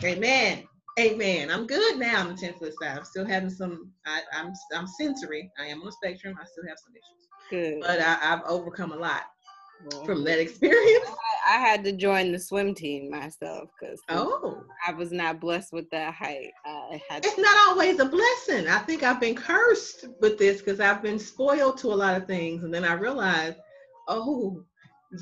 But 0.00 0.08
amen. 0.08 0.64
Amen. 0.98 1.50
I'm 1.50 1.66
good 1.66 1.98
now 1.98 2.20
on 2.20 2.28
the 2.28 2.34
10 2.34 2.54
foot 2.54 2.74
side. 2.80 2.96
I'm 2.96 3.04
still 3.04 3.26
having 3.26 3.50
some 3.50 3.90
I, 4.06 4.20
I'm 4.32 4.52
I'm 4.74 4.86
sensory. 4.86 5.50
I 5.58 5.66
am 5.66 5.80
on 5.80 5.86
the 5.86 5.92
spectrum. 5.92 6.38
I 6.40 6.44
still 6.46 6.64
have 6.68 6.78
some 6.78 6.94
issues. 6.94 7.28
Good. 7.50 7.80
But 7.80 8.00
I, 8.00 8.14
have 8.14 8.42
overcome 8.46 8.92
a 8.92 8.96
lot 8.96 9.24
from 10.04 10.24
that 10.24 10.38
experience. 10.38 11.06
I, 11.46 11.56
I, 11.56 11.58
had 11.58 11.84
to 11.84 11.92
join 11.92 12.32
the 12.32 12.38
swim 12.38 12.74
team 12.74 13.10
myself 13.10 13.68
because 13.78 14.00
oh, 14.08 14.62
I 14.86 14.92
was 14.92 15.12
not 15.12 15.40
blessed 15.40 15.72
with 15.72 15.90
that 15.90 16.14
height. 16.14 16.50
I 16.64 17.02
had 17.08 17.24
it's 17.24 17.34
to- 17.34 17.42
not 17.42 17.68
always 17.68 17.98
a 17.98 18.04
blessing. 18.04 18.68
I 18.68 18.78
think 18.78 19.02
I've 19.02 19.20
been 19.20 19.34
cursed 19.34 20.06
with 20.20 20.38
this 20.38 20.58
because 20.58 20.80
I've 20.80 21.02
been 21.02 21.18
spoiled 21.18 21.78
to 21.78 21.88
a 21.88 21.94
lot 21.94 22.16
of 22.16 22.26
things, 22.26 22.64
and 22.64 22.72
then 22.72 22.84
I 22.84 22.92
realized, 22.94 23.58
oh, 24.08 24.64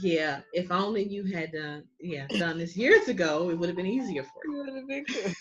yeah, 0.00 0.40
if 0.52 0.70
only 0.70 1.04
you 1.04 1.24
had 1.24 1.52
done, 1.52 1.84
yeah, 2.00 2.26
done 2.38 2.58
this 2.58 2.76
years 2.76 3.08
ago, 3.08 3.50
it 3.50 3.58
would 3.58 3.68
have 3.68 3.76
been 3.76 3.86
easier 3.86 4.22
for 4.22 4.40
you. 4.46 5.04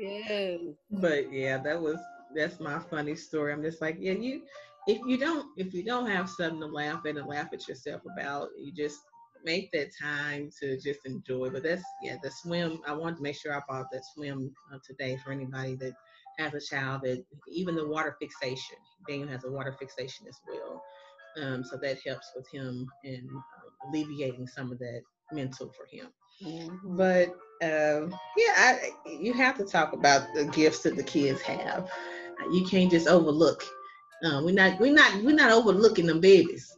yes. 0.00 0.60
But 0.90 1.32
yeah, 1.32 1.58
that 1.58 1.80
was 1.80 1.98
that's 2.34 2.60
my 2.60 2.78
funny 2.78 3.14
story. 3.14 3.52
I'm 3.52 3.62
just 3.62 3.80
like, 3.80 3.96
yeah, 3.98 4.12
you 4.12 4.42
if 4.86 5.00
you 5.06 5.16
don't 5.16 5.46
if 5.56 5.72
you 5.72 5.84
don't 5.84 6.08
have 6.08 6.28
something 6.28 6.60
to 6.60 6.66
laugh 6.66 7.00
at 7.06 7.16
and 7.16 7.26
laugh 7.26 7.48
at 7.52 7.66
yourself 7.68 8.02
about, 8.12 8.48
you 8.58 8.72
just 8.72 9.00
make 9.44 9.70
that 9.72 9.90
time 10.00 10.50
to 10.60 10.78
just 10.80 11.00
enjoy. 11.04 11.50
But 11.50 11.62
that's 11.62 11.82
yeah, 12.02 12.16
the 12.22 12.30
swim. 12.30 12.80
I 12.86 12.92
wanted 12.92 13.16
to 13.16 13.22
make 13.22 13.36
sure 13.36 13.54
I 13.54 13.60
bought 13.68 13.90
that 13.92 14.04
swim 14.14 14.52
uh, 14.72 14.78
today 14.86 15.18
for 15.24 15.32
anybody 15.32 15.76
that 15.76 15.92
has 16.38 16.54
a 16.54 16.60
child 16.60 17.02
that 17.02 17.24
even 17.48 17.76
the 17.76 17.86
water 17.86 18.16
fixation. 18.20 18.76
Daniel 19.08 19.28
has 19.28 19.44
a 19.44 19.50
water 19.50 19.74
fixation 19.78 20.26
as 20.28 20.40
well, 20.48 20.82
um, 21.42 21.64
so 21.64 21.76
that 21.76 21.98
helps 22.04 22.32
with 22.34 22.46
him 22.50 22.86
in 23.04 23.28
uh, 23.36 23.88
alleviating 23.88 24.46
some 24.46 24.72
of 24.72 24.78
that 24.78 25.02
mental 25.30 25.70
for 25.72 25.86
him. 25.94 26.06
Mm-hmm. 26.42 26.96
But 26.96 27.36
uh, 27.62 28.08
yeah, 28.36 28.54
I, 28.56 28.92
you 29.06 29.32
have 29.34 29.56
to 29.58 29.64
talk 29.64 29.92
about 29.92 30.26
the 30.34 30.46
gifts 30.46 30.80
that 30.80 30.96
the 30.96 31.02
kids 31.02 31.40
have 31.42 31.90
you 32.50 32.64
can't 32.64 32.90
just 32.90 33.08
overlook. 33.08 33.64
Uh, 34.24 34.40
we're 34.42 34.54
not 34.54 34.80
we're 34.80 34.92
not 34.92 35.22
we're 35.22 35.34
not 35.34 35.52
overlooking 35.52 36.06
them 36.06 36.20
babies. 36.20 36.74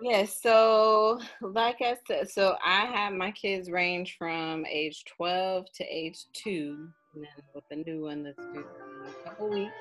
Yeah, 0.00 0.24
so 0.24 1.18
like 1.40 1.80
I 1.80 1.96
said, 2.06 2.30
so 2.30 2.56
I 2.64 2.84
have 2.84 3.14
my 3.14 3.32
kids 3.32 3.70
range 3.70 4.16
from 4.18 4.64
age 4.66 5.04
12 5.16 5.66
to 5.76 5.84
age 5.84 6.18
two, 6.34 6.88
and 7.14 7.24
then 7.24 7.44
with 7.54 7.64
the 7.70 7.76
new 7.76 8.02
one 8.02 8.22
that's 8.22 8.36
due 8.36 8.60
in 8.60 9.08
a 9.08 9.28
couple 9.28 9.48
weeks. 9.48 9.72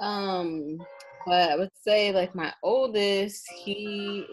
Um, 0.00 0.78
but 1.26 1.50
I 1.50 1.56
would 1.56 1.70
say 1.84 2.10
like 2.12 2.34
my 2.34 2.52
oldest, 2.62 3.46
he 3.64 4.26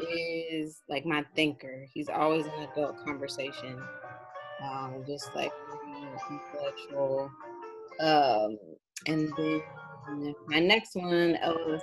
is 0.50 0.82
like 0.90 1.06
my 1.06 1.26
thinker. 1.36 1.86
He's 1.94 2.10
always 2.10 2.46
in 2.46 2.54
adult 2.72 3.04
conversation, 3.06 3.80
um, 4.64 5.04
just 5.06 5.30
like 5.36 5.52
intellectual. 6.32 7.30
Um, 8.00 8.58
and 9.08 9.32
then 9.38 9.62
my 10.48 10.60
next 10.60 10.96
one, 10.96 11.38
Ella, 11.42 11.80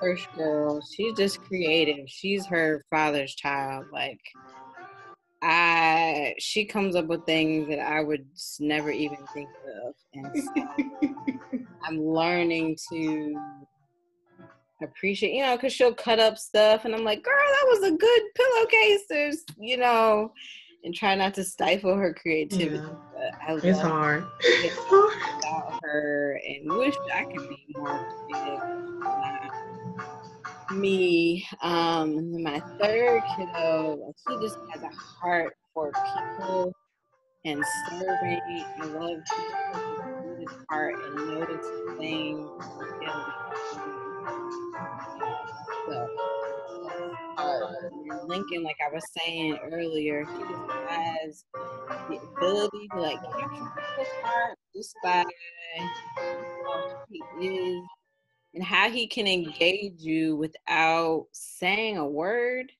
first 0.00 0.26
girl, 0.36 0.80
she's 0.94 1.16
just 1.16 1.42
creative. 1.42 2.08
She's 2.08 2.46
her 2.46 2.84
father's 2.90 3.34
child. 3.34 3.86
Like 3.92 4.20
I 5.42 6.34
she 6.38 6.64
comes 6.64 6.94
up 6.94 7.06
with 7.06 7.24
things 7.24 7.68
that 7.68 7.80
I 7.80 8.02
would 8.02 8.26
never 8.60 8.90
even 8.90 9.18
think 9.34 9.48
of. 9.86 9.94
And 10.14 10.44
so 10.44 11.58
I'm 11.84 12.00
learning 12.00 12.76
to 12.92 13.40
appreciate, 14.82 15.34
you 15.34 15.42
know, 15.42 15.56
because 15.56 15.72
she'll 15.72 15.94
cut 15.94 16.18
up 16.18 16.38
stuff 16.38 16.84
and 16.84 16.94
I'm 16.94 17.04
like, 17.04 17.22
girl, 17.22 17.34
that 17.34 17.68
was 17.68 17.82
a 17.88 17.96
good 17.96 18.22
pillowcase. 18.34 19.02
There's, 19.08 19.44
you 19.58 19.76
know, 19.76 20.32
and 20.84 20.94
try 20.94 21.14
not 21.14 21.34
to 21.34 21.44
stifle 21.44 21.96
her 21.96 22.14
creativity. 22.14 22.76
Yeah. 22.76 23.58
it's 23.62 23.80
hard. 23.80 24.26
It's 24.40 24.76
hard 24.88 25.38
about 25.38 25.80
her 25.82 26.40
and 26.46 26.72
wish 26.72 26.94
I 27.14 27.24
could 27.24 27.48
be 27.48 27.66
more 27.76 28.06
creative 28.28 28.82
me. 30.72 31.46
Um, 31.62 32.42
my 32.42 32.62
third 32.80 33.22
kiddo, 33.36 34.12
he 34.28 34.36
just 34.40 34.56
has 34.70 34.82
a 34.82 34.90
heart 35.20 35.56
for 35.74 35.92
people 35.92 36.72
and 37.44 37.62
serving. 37.88 38.40
I 38.80 38.86
love 38.86 39.18
people 39.28 40.36
his 40.38 40.58
heart 40.68 40.94
and 41.04 41.14
notice 41.28 41.66
things. 41.98 42.48
So, 45.86 46.08
Lincoln, 48.26 48.62
like 48.62 48.76
I 48.84 48.92
was 48.92 49.04
saying 49.18 49.58
earlier, 49.72 50.24
he 50.24 50.42
has 50.88 51.44
the 52.08 52.18
ability 52.36 52.88
to 52.92 53.00
like 53.00 53.22
capture 53.22 53.48
people's 53.48 54.08
heart 54.22 54.58
just 54.74 54.94
by 55.02 55.24
how 55.84 57.04
he 57.10 57.46
is 57.46 57.82
and 58.54 58.62
how 58.62 58.90
he 58.90 59.06
can 59.06 59.26
engage 59.26 60.00
you 60.00 60.36
without 60.36 61.26
saying 61.32 61.98
a 61.98 62.06
word. 62.06 62.70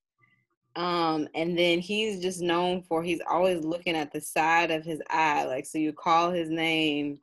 Um, 0.74 1.28
and 1.34 1.58
then 1.58 1.80
he's 1.80 2.20
just 2.20 2.40
known 2.40 2.82
for 2.82 3.02
he's 3.02 3.20
always 3.28 3.64
looking 3.64 3.94
at 3.94 4.12
the 4.12 4.20
side 4.20 4.70
of 4.70 4.84
his 4.84 5.02
eye. 5.10 5.44
Like 5.44 5.66
so 5.66 5.78
you 5.78 5.92
call 5.92 6.30
his 6.30 6.48
name 6.48 7.18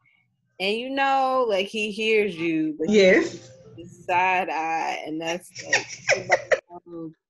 and 0.60 0.76
you 0.76 0.90
know 0.90 1.46
like 1.48 1.68
he 1.68 1.92
hears 1.92 2.36
you. 2.36 2.78
yes. 2.82 3.50
side 4.06 4.50
eye 4.50 5.02
and 5.06 5.22
that's 5.22 5.50
like 5.66 6.28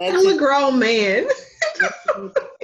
I'm 0.00 0.26
a 0.26 0.36
grown 0.36 0.78
man. 0.78 1.26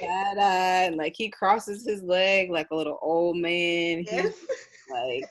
and 0.03 0.97
like 0.97 1.15
he 1.17 1.29
crosses 1.29 1.87
his 1.87 2.03
leg 2.03 2.51
like 2.51 2.69
a 2.71 2.77
little 2.77 2.99
old 3.03 3.37
man. 3.37 4.05
Yes. 4.07 4.35
He's 4.35 4.35
like 4.91 5.31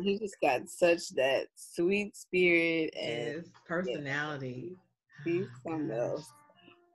he 0.00 0.18
just 0.18 0.36
got 0.40 0.68
such 0.68 1.10
that 1.10 1.46
sweet 1.54 2.16
spirit 2.16 2.94
and 3.00 3.36
yes, 3.36 3.44
personality. 3.66 4.76
Yeah, 5.24 5.32
he's 5.32 5.46
something 5.66 5.90
else. 5.90 6.30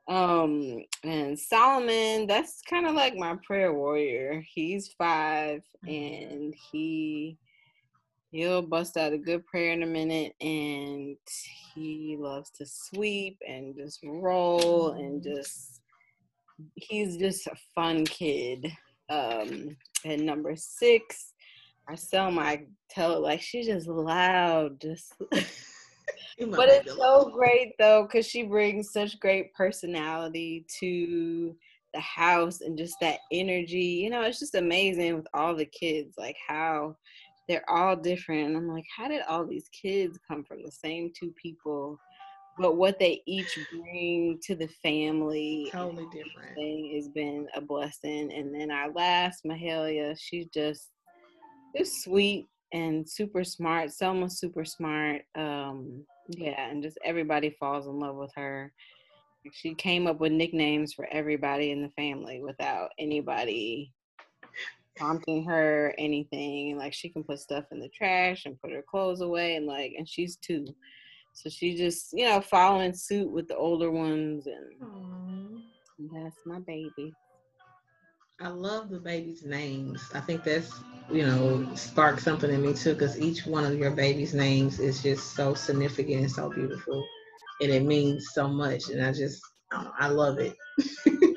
Um, 0.08 0.84
and 1.04 1.38
Solomon, 1.38 2.28
that's 2.28 2.62
kind 2.62 2.86
of 2.86 2.96
like 2.96 3.16
my 3.16 3.38
prayer 3.46 3.74
warrior. 3.74 4.44
He's 4.54 4.94
5 4.98 5.62
mm-hmm. 5.86 5.90
and 5.90 6.56
he 6.72 7.38
he'll 8.32 8.62
bust 8.62 8.98
out 8.98 9.14
a 9.14 9.18
good 9.18 9.46
prayer 9.46 9.74
in 9.74 9.84
a 9.84 9.88
minute 9.88 10.34
and 10.42 11.18
he 11.76 12.18
loves 12.20 12.50
to 12.50 12.66
sweep 12.66 13.38
and 13.48 13.76
just 13.76 14.00
roll 14.04 14.92
and 14.92 15.22
mm-hmm. 15.22 15.36
just 15.36 15.82
he's 16.76 17.18
just 17.18 17.48
a 17.48 17.56
fun 17.74 18.06
kid 18.06 18.72
um 19.10 19.76
and 20.06 20.26
number 20.26 20.54
six 20.56 21.34
I 21.92 21.96
sell 21.96 22.32
my 22.32 22.64
tell 22.90 23.22
like 23.22 23.42
she's 23.42 23.68
just 23.68 23.88
loud, 23.88 24.80
just. 24.80 25.14
but 25.32 26.70
it's 26.70 26.96
so 26.96 27.30
great 27.34 27.74
though, 27.80 28.04
because 28.04 28.26
she 28.26 28.44
brings 28.44 28.92
such 28.92 29.20
great 29.20 29.54
personality 29.54 30.66
to 30.80 31.56
the 31.94 32.00
house 32.00 32.62
and 32.62 32.78
just 32.78 32.96
that 33.02 33.20
energy. 33.32 34.00
You 34.04 34.10
know, 34.10 34.22
it's 34.22 34.40
just 34.40 34.56
amazing 34.56 35.16
with 35.16 35.28
all 35.34 35.56
the 35.56 35.66
kids, 35.66 36.16
like 36.18 36.38
how 36.48 36.96
they're 37.52 37.70
all 37.70 37.98
different. 37.98 38.48
And 38.48 38.56
I'm 38.56 38.70
like, 38.70 38.86
how 38.96 39.10
did 39.10 39.24
all 39.28 39.46
these 39.46 39.68
kids 39.74 40.18
come 40.26 40.46
from 40.46 40.64
the 40.64 40.72
same 40.72 41.12
two 41.14 41.32
people? 41.32 42.00
But 42.58 42.78
what 42.78 42.98
they 42.98 43.22
each 43.26 43.60
bring 43.70 44.40
to 44.44 44.56
the 44.56 44.70
family 44.82 45.68
totally 45.70 46.06
different 46.14 46.56
thing 46.56 46.94
has 46.96 47.10
been 47.10 47.48
a 47.54 47.60
blessing. 47.60 48.32
And 48.32 48.56
then 48.56 48.72
our 48.72 48.90
last 48.94 49.44
Mahalia, 49.44 50.18
she's 50.18 50.48
just 50.48 50.92
just 51.76 52.04
sweet 52.04 52.48
and 52.72 53.08
super 53.10 53.44
smart. 53.44 53.92
Selma's 53.92 54.40
super 54.40 54.64
smart. 54.64 55.24
Um, 55.36 56.06
yeah, 56.30 56.70
and 56.70 56.82
just 56.82 56.98
everybody 57.04 57.56
falls 57.60 57.86
in 57.86 58.00
love 58.00 58.16
with 58.16 58.32
her. 58.36 58.72
She 59.52 59.74
came 59.74 60.08
up 60.08 60.22
with 60.22 60.32
nicknames 60.32 60.94
for 60.94 61.06
everybody 61.12 61.72
in 61.72 61.82
the 61.82 61.90
family 61.90 62.42
without 62.42 62.92
anybody 62.98 63.92
prompting 65.02 65.44
her 65.46 65.96
anything. 65.98 66.78
Like 66.78 66.94
she 66.94 67.10
can 67.10 67.24
put 67.24 67.40
stuff 67.40 67.66
in 67.72 67.80
the 67.80 67.90
trash 67.90 68.46
and 68.46 68.62
put 68.62 68.72
her 68.72 68.84
clothes 68.88 69.22
away 69.22 69.56
and 69.56 69.66
like 69.66 69.94
and 69.98 70.08
she's 70.08 70.38
two. 70.38 70.66
So 71.34 71.50
she 71.50 71.76
just, 71.76 72.10
you 72.14 72.26
know, 72.26 72.42
following 72.42 72.94
suit 72.94 73.32
with 73.32 73.48
the 73.48 73.56
older 73.56 73.90
ones 73.90 74.46
and 74.46 74.90
Aww. 74.90 75.62
that's 76.14 76.46
my 76.46 76.60
baby. 76.60 77.14
I 78.40 78.50
love 78.50 78.90
the 78.90 79.00
baby's 79.00 79.44
names. 79.44 80.04
I 80.14 80.20
think 80.20 80.44
that's 80.44 80.72
you 81.12 81.26
know 81.26 81.68
sparked 81.76 82.22
something 82.22 82.52
in 82.52 82.62
me 82.62 82.74
too, 82.74 82.94
because 82.94 83.20
each 83.20 83.46
one 83.46 83.66
of 83.66 83.78
your 83.78 83.92
baby's 83.92 84.34
names 84.34 84.80
is 84.80 85.02
just 85.04 85.36
so 85.36 85.54
significant 85.54 86.22
and 86.22 86.32
so 86.32 86.50
beautiful, 86.50 87.06
and 87.62 87.72
it 87.72 87.84
means 87.84 88.30
so 88.34 88.48
much. 88.48 88.90
And 88.90 89.04
I 89.04 89.12
just 89.12 89.42
I, 89.72 89.84
know, 89.84 89.92
I 90.00 90.08
love 90.08 90.40
it. 90.40 90.56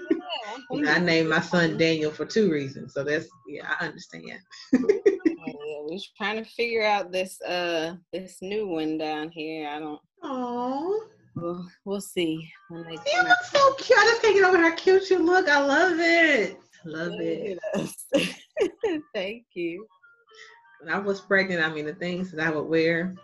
I 0.86 0.98
named 0.98 1.28
my 1.28 1.40
son 1.40 1.76
Daniel 1.76 2.10
for 2.10 2.24
two 2.24 2.50
reasons, 2.50 2.94
so 2.94 3.04
that's 3.04 3.28
yeah, 3.48 3.74
I 3.80 3.86
understand. 3.86 4.24
yeah, 4.26 4.38
we're 4.72 5.98
trying 6.16 6.42
to 6.42 6.50
figure 6.50 6.84
out 6.84 7.12
this 7.12 7.40
uh 7.42 7.96
this 8.12 8.38
new 8.42 8.66
one 8.66 8.98
down 8.98 9.30
here. 9.30 9.68
I 9.68 9.78
don't. 9.78 10.00
Oh. 10.22 11.06
We'll, 11.36 11.66
we'll 11.84 12.00
see 12.00 12.48
when 12.68 12.84
they. 12.84 12.92
You 12.92 13.22
look 13.24 13.42
so 13.42 13.74
cute. 13.74 13.98
I 13.98 14.04
just 14.04 14.22
can't 14.22 14.36
get 14.36 14.44
over 14.44 14.56
how 14.56 14.74
cute 14.76 15.10
you 15.10 15.18
look. 15.18 15.48
I 15.48 15.58
love 15.58 15.98
it. 15.98 16.58
Love 16.84 17.14
it. 17.14 17.58
Thank 19.14 19.46
you. 19.54 19.86
When 20.80 20.94
I 20.94 20.98
was 20.98 21.20
pregnant, 21.20 21.64
I 21.64 21.72
mean, 21.72 21.86
the 21.86 21.94
things 21.94 22.30
that 22.30 22.46
I 22.46 22.50
would 22.50 22.68
wear, 22.68 23.14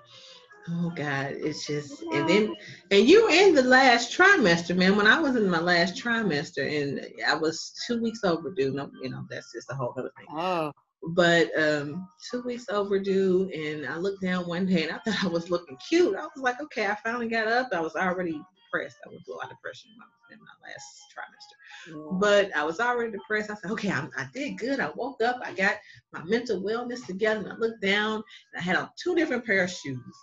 oh 0.72 0.90
God, 0.94 1.32
it's 1.32 1.66
just, 1.66 2.02
and 2.02 2.28
then, 2.28 2.54
and 2.90 3.08
you 3.08 3.28
in 3.28 3.54
the 3.54 3.62
last 3.62 4.16
trimester, 4.16 4.76
man. 4.76 4.96
When 4.96 5.06
I 5.06 5.20
was 5.20 5.36
in 5.36 5.48
my 5.48 5.60
last 5.60 6.02
trimester 6.02 6.66
and 6.66 7.06
I 7.26 7.34
was 7.34 7.72
two 7.86 8.00
weeks 8.00 8.24
overdue, 8.24 8.72
no, 8.72 8.90
you 9.02 9.10
know, 9.10 9.24
that's 9.28 9.52
just 9.52 9.70
a 9.70 9.74
whole 9.74 9.94
other 9.96 10.10
thing. 10.16 10.26
Oh. 10.30 10.72
But 11.14 11.48
um, 11.58 12.08
two 12.30 12.42
weeks 12.42 12.66
overdue, 12.68 13.50
and 13.54 13.86
I 13.86 13.96
looked 13.96 14.22
down 14.22 14.46
one 14.46 14.66
day 14.66 14.82
and 14.82 14.92
I 14.92 14.98
thought 14.98 15.24
I 15.24 15.28
was 15.28 15.50
looking 15.50 15.78
cute. 15.88 16.14
I 16.14 16.22
was 16.22 16.30
like, 16.36 16.60
okay, 16.60 16.86
I 16.86 16.96
finally 17.02 17.28
got 17.28 17.48
up. 17.48 17.70
I 17.72 17.80
was 17.80 17.96
already 17.96 18.32
depressed. 18.32 18.98
I 19.06 19.08
was 19.08 19.26
a 19.28 19.32
lot 19.32 19.44
of 19.44 19.56
depression 19.56 19.90
in 19.92 19.98
my, 19.98 20.34
in 20.34 20.38
my 20.40 20.68
last 20.68 20.84
trimester. 21.16 22.18
But 22.20 22.54
I 22.54 22.64
was 22.64 22.80
already 22.80 23.12
depressed. 23.12 23.50
I 23.50 23.54
said, 23.54 23.70
okay, 23.70 23.90
I, 23.90 24.06
I, 24.16 24.26
did 24.34 24.58
good. 24.58 24.80
I 24.80 24.90
woke 24.94 25.22
up. 25.22 25.40
I 25.42 25.54
got 25.54 25.76
my 26.12 26.22
mental 26.24 26.62
wellness 26.62 27.06
together. 27.06 27.40
And 27.40 27.52
I 27.52 27.56
looked 27.56 27.80
down 27.80 28.16
and 28.16 28.60
I 28.60 28.62
had 28.62 28.76
on 28.76 28.90
two 29.02 29.14
different 29.14 29.46
pair 29.46 29.64
of 29.64 29.70
shoes. 29.70 30.14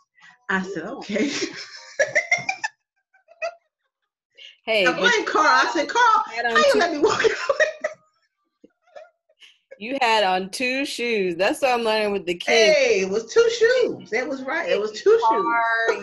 I 0.50 0.62
said, 0.64 0.84
okay. 0.84 1.30
hey, 4.66 4.86
I 4.86 4.94
blame 4.94 5.26
Carl. 5.26 5.46
I 5.48 5.70
said, 5.74 5.90
Carl, 5.90 6.24
how 6.26 6.50
you 6.50 6.74
let 6.76 6.92
me 6.94 7.00
walk 7.00 7.24
You 9.80 9.98
had 10.02 10.24
on 10.24 10.50
two 10.50 10.86
shoes. 10.86 11.36
That's 11.36 11.62
what 11.62 11.72
I'm 11.72 11.82
learning 11.82 12.12
with 12.12 12.26
the 12.26 12.34
kids. 12.34 12.76
Hey, 12.76 13.02
it 13.02 13.10
was 13.10 13.32
two 13.32 13.48
shoes. 13.60 14.10
That 14.10 14.28
was 14.28 14.42
right. 14.42 14.72
It 14.72 14.80
was 14.80 14.92
two 14.92 15.20
shoes. 15.30 15.46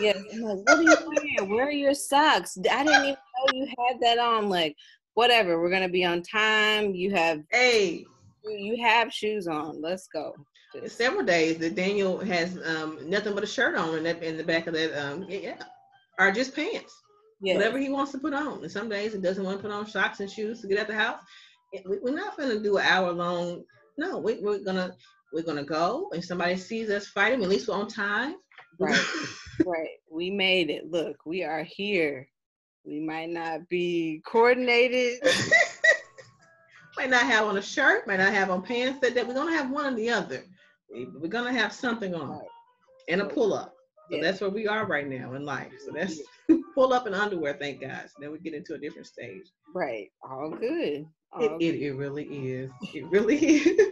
Yes. 0.01 0.17
Like, 0.39 0.59
what 0.59 0.69
are 0.69 0.81
you 0.81 0.95
wearing? 1.05 1.49
Where 1.49 1.67
are 1.67 1.71
your 1.71 1.93
socks? 1.93 2.57
I 2.71 2.85
didn't 2.85 3.03
even 3.03 3.15
know 3.15 3.53
you 3.53 3.65
had 3.65 3.99
that 3.99 4.17
on. 4.17 4.47
Like, 4.47 4.77
whatever. 5.15 5.59
We're 5.59 5.71
gonna 5.71 5.89
be 5.89 6.05
on 6.05 6.21
time. 6.21 6.95
You 6.95 7.11
have 7.15 7.41
hey, 7.51 8.05
you 8.45 8.81
have 8.81 9.11
shoes 9.11 9.47
on. 9.47 9.81
Let's 9.81 10.07
go. 10.07 10.33
Several 10.87 11.23
days 11.23 11.57
that 11.59 11.75
Daniel 11.75 12.19
has 12.19 12.57
um, 12.65 12.99
nothing 13.09 13.33
but 13.33 13.43
a 13.43 13.47
shirt 13.47 13.75
on 13.75 13.97
in, 13.97 14.03
that, 14.03 14.21
in 14.21 14.37
the 14.37 14.43
back 14.43 14.67
of 14.67 14.73
that 14.73 14.93
um, 14.93 15.25
yeah, 15.29 15.55
or 16.19 16.31
just 16.31 16.55
pants. 16.55 16.93
Yes. 17.41 17.57
Whatever 17.57 17.77
he 17.77 17.89
wants 17.89 18.11
to 18.13 18.17
put 18.17 18.33
on. 18.33 18.63
And 18.63 18.71
some 18.71 18.89
days 18.89 19.13
he 19.13 19.19
doesn't 19.19 19.43
want 19.43 19.57
to 19.57 19.61
put 19.61 19.71
on 19.71 19.87
socks 19.87 20.19
and 20.19 20.29
shoes 20.29 20.61
to 20.61 20.67
get 20.67 20.79
out 20.79 20.87
the 20.87 20.95
house. 20.95 21.21
We're 21.85 22.15
not 22.15 22.37
going 22.37 22.49
to 22.49 22.63
do 22.63 22.77
an 22.77 22.85
hour 22.85 23.11
long. 23.11 23.63
No, 23.97 24.17
we, 24.17 24.39
we're 24.41 24.59
gonna 24.59 24.95
we're 25.33 25.43
gonna 25.43 25.63
go. 25.63 26.09
And 26.13 26.23
somebody 26.23 26.55
sees 26.57 26.89
us 26.89 27.07
fighting, 27.07 27.43
at 27.43 27.49
least 27.49 27.67
we're 27.67 27.75
on 27.75 27.87
time. 27.87 28.35
Right, 28.79 29.05
right. 29.65 29.89
We 30.09 30.31
made 30.31 30.69
it. 30.69 30.89
Look, 30.89 31.17
we 31.25 31.43
are 31.43 31.63
here. 31.63 32.27
We 32.85 32.99
might 32.99 33.29
not 33.29 33.67
be 33.67 34.21
coordinated. 34.25 35.19
might 36.97 37.09
not 37.09 37.23
have 37.23 37.47
on 37.47 37.57
a 37.57 37.61
shirt. 37.61 38.07
Might 38.07 38.19
not 38.19 38.33
have 38.33 38.49
on 38.49 38.61
pants. 38.61 38.99
That, 39.01 39.15
that 39.15 39.27
we're 39.27 39.33
gonna 39.33 39.55
have 39.55 39.71
one 39.71 39.93
or 39.93 39.95
the 39.95 40.09
other. 40.09 40.43
We're 40.95 41.27
gonna 41.27 41.53
have 41.53 41.73
something 41.73 42.13
on 42.13 42.29
right. 42.29 42.47
and 43.09 43.21
a 43.21 43.25
pull 43.25 43.53
up. 43.53 43.75
So 44.09 44.17
yeah. 44.17 44.23
that's 44.23 44.41
where 44.41 44.49
we 44.49 44.67
are 44.67 44.85
right 44.85 45.07
now 45.07 45.33
in 45.33 45.45
life. 45.45 45.71
So 45.83 45.91
that's 45.91 46.19
pull 46.75 46.93
up 46.93 47.07
in 47.07 47.13
underwear, 47.13 47.57
thank 47.59 47.81
God. 47.81 48.03
So 48.07 48.13
then 48.19 48.31
we 48.31 48.39
get 48.39 48.53
into 48.53 48.75
a 48.75 48.77
different 48.77 49.07
stage. 49.07 49.47
Right. 49.73 50.11
All 50.23 50.51
good. 50.51 51.07
All 51.33 51.43
it, 51.43 51.49
good. 51.49 51.61
It, 51.61 51.81
it 51.81 51.93
really 51.95 52.25
is. 52.25 52.71
It 52.93 53.09
really 53.09 53.37
is. 53.45 53.91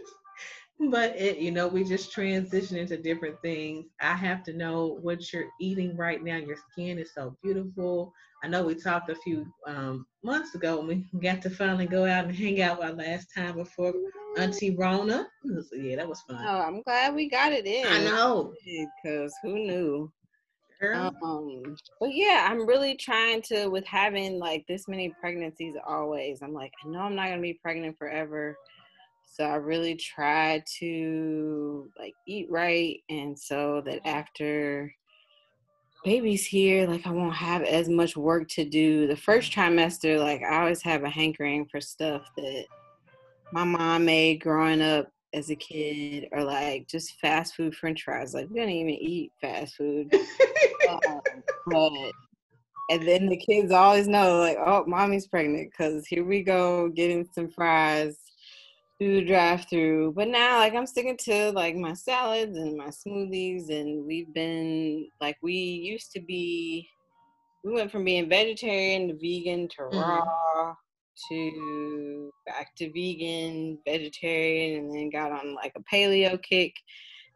But 0.78 1.16
it, 1.16 1.38
you 1.38 1.50
know, 1.50 1.68
we 1.68 1.84
just 1.84 2.12
transition 2.12 2.76
into 2.76 2.96
different 2.96 3.40
things. 3.42 3.86
I 4.00 4.14
have 4.14 4.42
to 4.44 4.52
know 4.52 4.98
what 5.00 5.32
you're 5.32 5.48
eating 5.60 5.96
right 5.96 6.22
now. 6.22 6.36
Your 6.36 6.56
skin 6.70 6.98
is 6.98 7.12
so 7.14 7.36
beautiful. 7.42 8.12
I 8.42 8.48
know 8.48 8.64
we 8.64 8.74
talked 8.74 9.10
a 9.10 9.14
few 9.16 9.46
um, 9.66 10.06
months 10.22 10.54
ago 10.54 10.78
when 10.78 11.06
we 11.12 11.20
got 11.20 11.42
to 11.42 11.50
finally 11.50 11.86
go 11.86 12.04
out 12.04 12.26
and 12.26 12.34
hang 12.34 12.60
out 12.60 12.82
our 12.82 12.92
last 12.92 13.28
time 13.34 13.56
before 13.56 13.94
Auntie 14.36 14.76
Rona. 14.76 15.26
So 15.44 15.76
yeah, 15.76 15.96
that 15.96 16.08
was 16.08 16.20
fun. 16.22 16.44
Oh, 16.46 16.60
I'm 16.60 16.82
glad 16.82 17.14
we 17.14 17.28
got 17.28 17.52
it 17.52 17.66
in. 17.66 17.86
I 17.86 18.04
know. 18.04 18.52
Because 18.64 19.32
who 19.42 19.54
knew? 19.54 20.12
Um, 20.92 21.76
but 22.00 22.14
yeah, 22.14 22.46
I'm 22.50 22.66
really 22.66 22.96
trying 22.96 23.40
to 23.42 23.68
with 23.68 23.86
having 23.86 24.38
like 24.38 24.66
this 24.66 24.86
many 24.88 25.14
pregnancies 25.20 25.76
always. 25.86 26.42
I'm 26.42 26.52
like, 26.52 26.72
I 26.84 26.88
know 26.88 27.00
I'm 27.00 27.14
not 27.14 27.28
gonna 27.28 27.40
be 27.40 27.58
pregnant 27.62 27.96
forever. 27.96 28.56
So 29.34 29.42
I 29.42 29.56
really 29.56 29.96
try 29.96 30.62
to 30.78 31.90
like 31.98 32.14
eat 32.24 32.46
right 32.48 33.00
and 33.08 33.36
so 33.36 33.82
that 33.84 34.06
after 34.06 34.94
baby's 36.04 36.46
here, 36.46 36.86
like 36.86 37.04
I 37.04 37.10
won't 37.10 37.34
have 37.34 37.62
as 37.62 37.88
much 37.88 38.16
work 38.16 38.46
to 38.50 38.64
do. 38.64 39.08
The 39.08 39.16
first 39.16 39.50
trimester, 39.50 40.20
like 40.20 40.42
I 40.44 40.60
always 40.60 40.82
have 40.82 41.02
a 41.02 41.10
hankering 41.10 41.66
for 41.66 41.80
stuff 41.80 42.22
that 42.36 42.66
my 43.50 43.64
mom 43.64 44.04
made 44.04 44.40
growing 44.40 44.80
up 44.80 45.10
as 45.32 45.50
a 45.50 45.56
kid 45.56 46.28
or 46.30 46.44
like 46.44 46.86
just 46.86 47.18
fast 47.20 47.56
food 47.56 47.74
french 47.74 48.04
fries. 48.04 48.34
Like 48.34 48.48
we 48.50 48.60
don't 48.60 48.68
even 48.68 48.90
eat 48.90 49.32
fast 49.40 49.74
food. 49.74 50.14
um, 50.88 51.20
but 51.66 52.12
and 52.88 53.08
then 53.08 53.26
the 53.26 53.36
kids 53.36 53.72
always 53.72 54.06
know 54.06 54.38
like, 54.38 54.58
oh, 54.64 54.84
mommy's 54.86 55.26
pregnant 55.26 55.72
because 55.72 56.06
here 56.06 56.24
we 56.24 56.44
go 56.44 56.88
getting 56.90 57.28
some 57.34 57.50
fries 57.50 58.16
through 59.04 59.16
the 59.16 59.26
drive 59.26 59.66
through. 59.68 60.12
But 60.12 60.28
now 60.28 60.58
like 60.58 60.74
I'm 60.74 60.86
sticking 60.86 61.18
to 61.24 61.52
like 61.52 61.76
my 61.76 61.92
salads 61.92 62.56
and 62.56 62.76
my 62.76 62.88
smoothies 62.88 63.68
and 63.68 64.06
we've 64.06 64.32
been 64.32 65.08
like 65.20 65.36
we 65.42 65.52
used 65.52 66.12
to 66.12 66.20
be 66.20 66.88
we 67.64 67.72
went 67.72 67.90
from 67.90 68.04
being 68.04 68.28
vegetarian 68.28 69.08
to 69.08 69.14
vegan 69.14 69.68
to 69.68 69.82
mm-hmm. 69.82 69.98
raw 69.98 70.74
to 71.28 72.30
back 72.46 72.74
to 72.76 72.90
vegan, 72.92 73.78
vegetarian, 73.86 74.84
and 74.84 74.94
then 74.94 75.10
got 75.10 75.32
on 75.32 75.54
like 75.54 75.72
a 75.76 75.94
paleo 75.94 76.42
kick. 76.42 76.72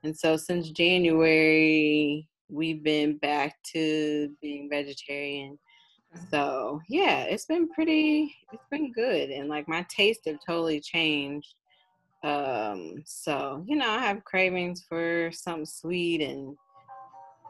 And 0.05 0.16
so 0.16 0.37
since 0.37 0.71
January, 0.71 2.27
we've 2.49 2.83
been 2.83 3.19
back 3.19 3.57
to 3.73 4.31
being 4.41 4.69
vegetarian. 4.71 5.59
So 6.31 6.81
yeah, 6.89 7.25
it's 7.25 7.45
been 7.45 7.69
pretty, 7.69 8.35
it's 8.53 8.66
been 8.71 8.93
good. 8.93 9.31
And 9.31 9.49
like 9.49 9.69
my 9.69 9.87
taste 9.95 10.21
have 10.27 10.39
totally 10.47 10.81
changed. 10.81 11.55
Um, 12.23 13.03
so, 13.05 13.64
you 13.66 13.77
know, 13.77 13.89
I 13.89 13.99
have 13.99 14.25
cravings 14.25 14.85
for 14.89 15.31
something 15.33 15.66
sweet 15.66 16.21
and 16.21 16.57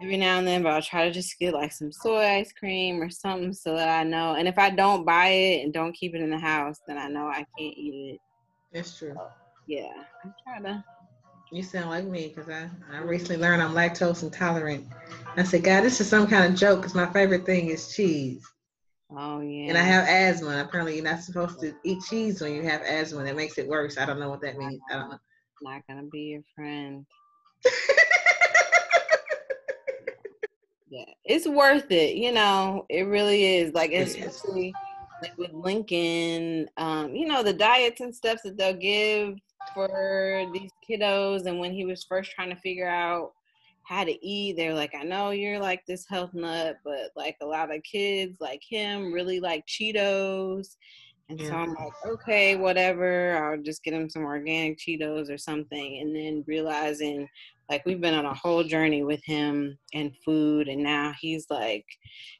every 0.01 0.17
now 0.17 0.39
and 0.39 0.47
then, 0.47 0.63
but 0.63 0.73
I'll 0.73 0.83
try 0.83 1.05
to 1.07 1.11
just 1.11 1.39
get 1.39 1.55
like 1.55 1.73
some 1.73 1.91
soy 1.91 2.25
ice 2.25 2.53
cream 2.53 3.03
or 3.03 3.11
something 3.11 3.53
so 3.53 3.75
that 3.75 3.89
I 3.89 4.05
know. 4.05 4.35
And 4.35 4.47
if 4.47 4.59
I 4.59 4.71
don't 4.71 5.05
buy 5.05 5.29
it 5.29 5.65
and 5.65 5.73
don't 5.73 5.95
keep 5.95 6.15
it 6.15 6.21
in 6.21 6.31
the 6.31 6.39
house, 6.39 6.79
then 6.87 6.99
I 6.99 7.09
know 7.09 7.27
I 7.27 7.47
can't 7.59 7.77
eat 7.77 8.15
it. 8.15 8.21
That's 8.73 8.97
true. 8.99 9.15
So, 9.15 9.29
yeah, 9.67 9.93
I'm 10.25 10.35
trying 10.45 10.65
to. 10.65 10.85
You 11.51 11.63
sound 11.63 11.89
like 11.89 12.05
me 12.05 12.29
because 12.29 12.51
I, 12.51 12.69
I 12.93 12.99
recently 12.99 13.39
learned 13.39 13.63
I'm 13.63 13.73
lactose 13.73 14.23
intolerant. 14.23 14.87
I 15.37 15.45
said, 15.45 15.65
God, 15.65 15.81
this 15.81 15.99
is 16.01 16.07
some 16.07 16.27
kind 16.27 16.53
of 16.53 16.59
joke 16.59 16.81
because 16.81 16.95
my 16.95 17.11
favorite 17.11 17.47
thing 17.47 17.69
is 17.69 17.95
cheese. 17.95 18.47
Oh 19.11 19.41
yeah. 19.41 19.69
And 19.69 19.79
I 19.79 19.83
have 19.83 20.07
asthma. 20.07 20.63
Apparently, 20.63 20.97
you're 20.97 21.05
not 21.05 21.23
supposed 21.23 21.61
to 21.61 21.75
eat 21.83 22.03
cheese 22.09 22.43
when 22.43 22.55
you 22.55 22.63
have 22.63 22.83
asthma. 22.83 23.25
That 23.25 23.37
makes 23.37 23.57
it 23.57 23.67
worse. 23.67 23.97
I 23.97 24.05
don't 24.05 24.21
know 24.21 24.29
what 24.29 24.43
that 24.43 24.59
means. 24.59 24.81
I 24.91 24.99
don't 24.99 25.11
know. 25.11 25.19
Not 25.63 25.83
gonna 25.89 26.05
be 26.05 26.21
your 26.21 26.43
friend. 26.55 27.07
yeah, 30.91 31.05
it's 31.25 31.47
worth 31.49 31.91
it. 31.91 32.17
You 32.17 32.33
know, 32.33 32.85
it 32.91 33.03
really 33.03 33.57
is. 33.57 33.73
Like 33.73 33.93
especially 33.93 34.75
like 35.23 35.37
with 35.39 35.53
Lincoln, 35.53 36.69
um, 36.77 37.15
you 37.15 37.27
know, 37.27 37.43
the 37.43 37.53
diets 37.55 38.01
and 38.01 38.15
stuff 38.15 38.41
that 38.45 38.57
they'll 38.59 38.75
give 38.75 39.39
for 39.75 40.47
these 40.53 40.71
kiddos, 40.89 41.47
and 41.47 41.59
when 41.59 41.73
he 41.73 41.87
was 41.87 42.05
first 42.05 42.31
trying 42.33 42.51
to 42.51 42.57
figure 42.57 42.89
out 42.89 43.33
how 43.89 44.05
to 44.05 44.27
eat, 44.27 44.57
they're 44.57 44.75
like, 44.75 44.95
I 44.95 45.03
know 45.03 45.31
you're 45.31 45.59
like 45.59 45.83
this 45.87 46.07
health 46.09 46.35
nut, 46.35 46.77
but 46.85 47.11
like 47.17 47.37
a 47.41 47.47
lot 47.47 47.75
of 47.75 47.83
kids 47.83 48.37
like 48.41 48.63
him 48.69 49.13
really 49.13 49.41
like 49.41 49.65
Cheetos. 49.67 50.77
And 51.31 51.41
yeah. 51.41 51.47
so 51.47 51.53
mm. 51.53 51.57
I'm 51.57 51.75
like, 51.75 51.93
okay, 52.07 52.57
whatever. 52.57 53.37
I'll 53.37 53.63
just 53.63 53.83
get 53.83 53.95
him 53.95 54.11
some 54.11 54.25
organic 54.25 54.79
Cheetos 54.79 55.31
or 55.31 55.39
something. 55.39 56.01
And 56.01 56.15
then 56.15 56.45
realizing 56.47 57.27
like 57.71 57.85
we've 57.85 58.01
been 58.01 58.15
on 58.15 58.27
a 58.27 58.35
whole 58.35 58.65
journey 58.65 59.03
with 59.03 59.23
him 59.25 59.79
and 59.95 60.17
food 60.25 60.69
and 60.69 60.83
now 60.83 61.13
he's 61.21 61.47
like 61.51 61.85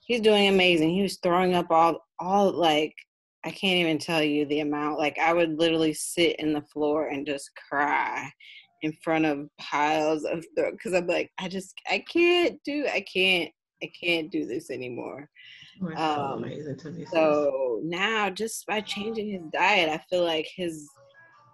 he's 0.01 0.21
doing 0.21 0.49
amazing 0.49 0.91
he 0.91 1.03
was 1.03 1.19
throwing 1.19 1.55
up 1.55 1.71
all 1.71 2.07
all 2.19 2.51
like 2.51 2.95
i 3.45 3.51
can't 3.51 3.79
even 3.79 3.99
tell 3.99 4.23
you 4.23 4.47
the 4.47 4.61
amount 4.61 4.99
like 4.99 5.19
i 5.19 5.33
would 5.33 5.59
literally 5.59 5.93
sit 5.93 6.37
in 6.37 6.53
the 6.53 6.63
floor 6.63 7.09
and 7.09 7.27
just 7.27 7.51
cry 7.69 8.31
in 8.83 8.93
front 9.03 9.25
of 9.25 9.49
piles 9.59 10.25
of 10.25 10.45
because 10.57 10.95
i'm 10.95 11.07
like 11.07 11.31
i 11.39 11.49
just 11.49 11.75
i 11.91 12.03
can't 12.11 12.59
do 12.65 12.87
i 12.93 13.01
can't 13.13 13.51
i 13.83 13.91
can't 14.01 14.31
do 14.31 14.47
this 14.47 14.71
anymore 14.71 15.29
um, 15.97 16.45
so 17.13 17.81
now 17.85 18.29
just 18.29 18.67
by 18.67 18.81
changing 18.81 19.31
his 19.31 19.43
diet 19.53 19.89
i 19.89 19.99
feel 20.11 20.25
like 20.25 20.49
his 20.57 20.89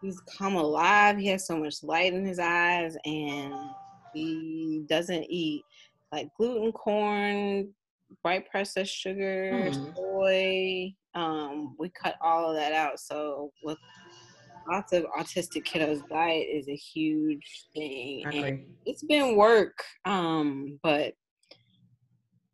he's 0.05 0.21
come 0.21 0.55
alive. 0.55 1.17
He 1.17 1.29
has 1.29 1.47
so 1.47 1.57
much 1.57 1.83
light 1.83 2.13
in 2.13 2.25
his 2.25 2.39
eyes, 2.39 2.97
and 3.05 3.55
he 4.13 4.85
doesn't 4.89 5.27
eat 5.29 5.63
like 6.13 6.29
gluten, 6.37 6.71
corn, 6.73 7.73
white 8.23 8.49
processed 8.51 8.95
sugar, 8.95 9.71
mm. 9.73 9.97
soy. 9.97 10.95
Um, 11.15 11.75
we 11.79 11.91
cut 11.91 12.17
all 12.21 12.51
of 12.51 12.57
that 12.57 12.73
out. 12.73 13.01
So 13.01 13.51
with 13.63 13.79
lots 14.69 14.93
of 14.93 15.05
autistic 15.19 15.65
kiddos, 15.65 16.07
diet 16.09 16.47
is 16.51 16.69
a 16.69 16.77
huge 16.77 17.67
thing, 17.75 18.25
and 18.27 18.67
it's 18.87 19.03
been 19.03 19.37
work. 19.37 19.85
Um, 20.05 20.79
but 20.83 21.15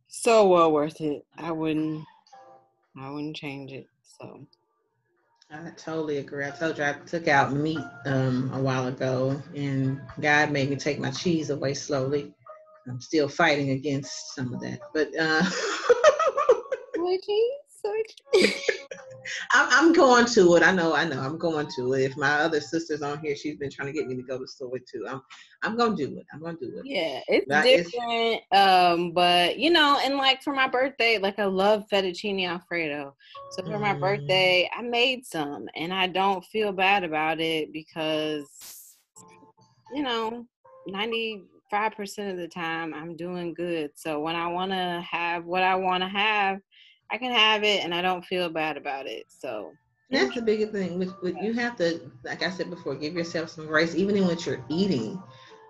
so 0.09 0.49
well 0.49 0.73
worth 0.73 1.01
it. 1.01 1.25
I 1.39 1.53
wouldn't, 1.53 2.05
I 2.99 3.11
wouldn't 3.11 3.37
change 3.37 3.73
it. 3.73 3.87
So. 4.21 4.47
I 5.53 5.71
totally 5.77 6.19
agree. 6.19 6.47
I 6.47 6.51
told 6.51 6.79
you 6.79 6.85
I 6.85 6.93
took 7.07 7.27
out 7.27 7.53
meat 7.53 7.85
um, 8.07 8.53
a 8.55 8.61
while 8.61 8.87
ago, 8.87 9.43
and 9.55 10.01
God 10.21 10.53
made 10.53 10.71
me 10.71 10.77
take 10.77 11.01
my 11.01 11.11
cheese 11.11 11.51
away 11.51 11.75
slowly. 11.75 12.33
I'm 12.89 13.01
still 13.01 13.29
fighting 13.29 13.71
against 13.71 14.35
some 14.35 14.55
of 14.55 14.61
that, 14.61 14.79
but 14.95 15.09
uh, 15.19 15.43
soy 16.97 17.19
cheese, 17.25 17.53
soy 17.83 18.03
cheese. 18.33 18.71
I'm, 19.53 19.69
I'm 19.71 19.93
going 19.93 20.27
to 20.27 20.57
it. 20.57 20.63
I 20.63 20.73
know, 20.73 20.95
I 20.95 21.05
know. 21.05 21.21
I'm 21.21 21.39
going 21.39 21.69
to 21.77 21.93
it. 21.93 22.03
If 22.03 22.17
my 22.17 22.41
other 22.41 22.61
sister's 22.61 23.03
on 23.03 23.21
here, 23.21 23.37
she's 23.37 23.57
been 23.57 23.71
trying 23.71 23.87
to 23.87 23.93
get 23.93 24.09
me 24.09 24.17
to 24.17 24.23
go 24.23 24.39
to 24.39 24.47
store 24.47 24.79
too. 24.79 25.07
I'm, 25.09 25.21
I'm 25.63 25.77
gonna 25.77 25.95
do 25.95 26.19
it. 26.19 26.27
I'm 26.33 26.41
gonna 26.41 26.57
do 26.61 26.73
it. 26.77 26.83
Yeah, 26.85 27.21
it's 27.29 27.47
but 27.49 27.63
different. 27.63 28.43
It's, 28.51 28.57
um, 28.57 29.13
but 29.13 29.59
you 29.59 29.71
know, 29.71 30.01
and 30.03 30.17
like 30.17 30.43
for 30.43 30.55
my 30.55 30.69
birthday, 30.69 31.19
like 31.19 31.39
I 31.39 31.45
love 31.45 31.85
fettuccine 31.93 32.49
alfredo. 32.49 33.15
So 33.53 33.63
for 33.63 33.79
mm. 33.79 33.81
my 33.81 33.95
birthday, 33.95 34.69
I 34.77 34.83
made 34.83 35.25
some, 35.27 35.67
and 35.77 35.93
I 35.93 36.07
don't 36.07 36.45
feel 36.47 36.73
bad 36.73 37.05
about 37.05 37.41
it 37.41 37.73
because, 37.73 38.97
you 39.95 40.03
know, 40.03 40.47
ninety 40.87 41.45
five 41.71 41.93
percent 41.93 42.33
of 42.33 42.39
the 42.39 42.49
time 42.49 42.93
I'm 42.95 43.17
doing 43.17 43.55
good. 43.55 43.91
So 43.95 44.19
when 44.19 44.35
I 44.35 44.49
want 44.49 44.73
to 44.73 45.05
have 45.09 45.45
what 45.45 45.63
I 45.63 45.77
want 45.77 46.03
to 46.03 46.09
have 46.09 46.59
I 47.11 47.19
can 47.19 47.33
have 47.33 47.65
it 47.65 47.85
and 47.85 47.95
I 47.95 48.03
don't 48.03 48.25
feel 48.25 48.49
bad 48.51 48.77
about 48.77 49.07
it. 49.07 49.27
So 49.29 49.73
that's 50.11 50.35
the 50.35 50.43
biggest 50.43 50.73
thing. 50.73 50.99
With 50.99 51.15
You 51.23 51.53
have 51.55 51.77
to, 51.77 52.11
like 52.25 52.43
I 52.43 52.51
said 52.51 52.71
before, 52.71 52.95
give 52.97 53.15
yourself 53.15 53.51
some 53.51 53.67
grace, 53.67 53.95
even 53.95 54.17
in 54.17 54.27
what 54.27 54.45
you're 54.47 54.65
eating. 54.69 55.23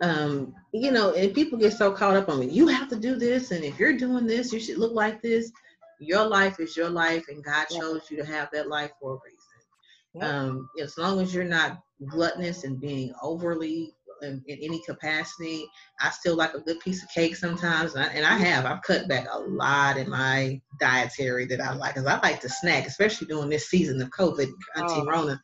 Um, 0.02 0.54
you 0.72 0.90
know, 0.90 1.12
and 1.12 1.34
people 1.34 1.58
get 1.58 1.74
so 1.74 1.92
caught 1.92 2.16
up 2.16 2.30
on 2.30 2.42
it. 2.42 2.50
You 2.50 2.66
have 2.68 2.88
to 2.88 2.96
do 2.96 3.16
this, 3.16 3.50
and 3.50 3.62
if 3.64 3.78
you're 3.78 3.96
doing 3.98 4.26
this, 4.26 4.52
you 4.52 4.58
should 4.60 4.78
look 4.78 4.92
like 4.92 5.20
this. 5.20 5.52
your 6.00 6.24
life 6.24 6.58
is 6.58 6.76
your 6.76 6.88
life, 6.88 7.26
and 7.28 7.44
God 7.44 7.66
chose 7.66 8.10
you 8.10 8.16
to 8.16 8.24
have 8.24 8.48
that 8.52 8.68
life 8.68 8.90
for 9.00 9.16
a 9.16 9.18
reason. 9.22 10.24
Um, 10.26 10.68
as 10.82 10.96
long 10.96 11.20
as 11.20 11.34
you're 11.34 11.44
not 11.44 11.82
gluttonous 12.08 12.64
and 12.64 12.80
being 12.80 13.12
overly 13.22 13.92
in, 14.22 14.42
in, 14.46 14.58
any 14.62 14.82
capacity. 14.82 15.66
I 16.00 16.10
still 16.10 16.36
like 16.36 16.54
a 16.54 16.60
good 16.60 16.80
piece 16.80 17.02
of 17.02 17.08
cake 17.10 17.36
sometimes, 17.36 17.94
and 17.94 18.04
I, 18.04 18.08
and 18.08 18.24
I 18.24 18.36
have. 18.36 18.64
I've 18.64 18.82
cut 18.82 19.08
back 19.08 19.26
a 19.30 19.38
lot 19.38 19.96
in 19.96 20.08
my 20.08 20.60
dietary 20.80 21.46
that 21.46 21.60
I 21.60 21.72
like, 21.74 21.94
because 21.94 22.06
I 22.06 22.20
like 22.20 22.40
to 22.40 22.48
snack, 22.48 22.86
especially 22.86 23.26
during 23.26 23.50
this 23.50 23.68
season 23.68 24.00
of 24.00 24.10
COVID, 24.10 24.50
Auntie 24.76 24.94
oh. 25.00 25.06
Rona. 25.06 25.40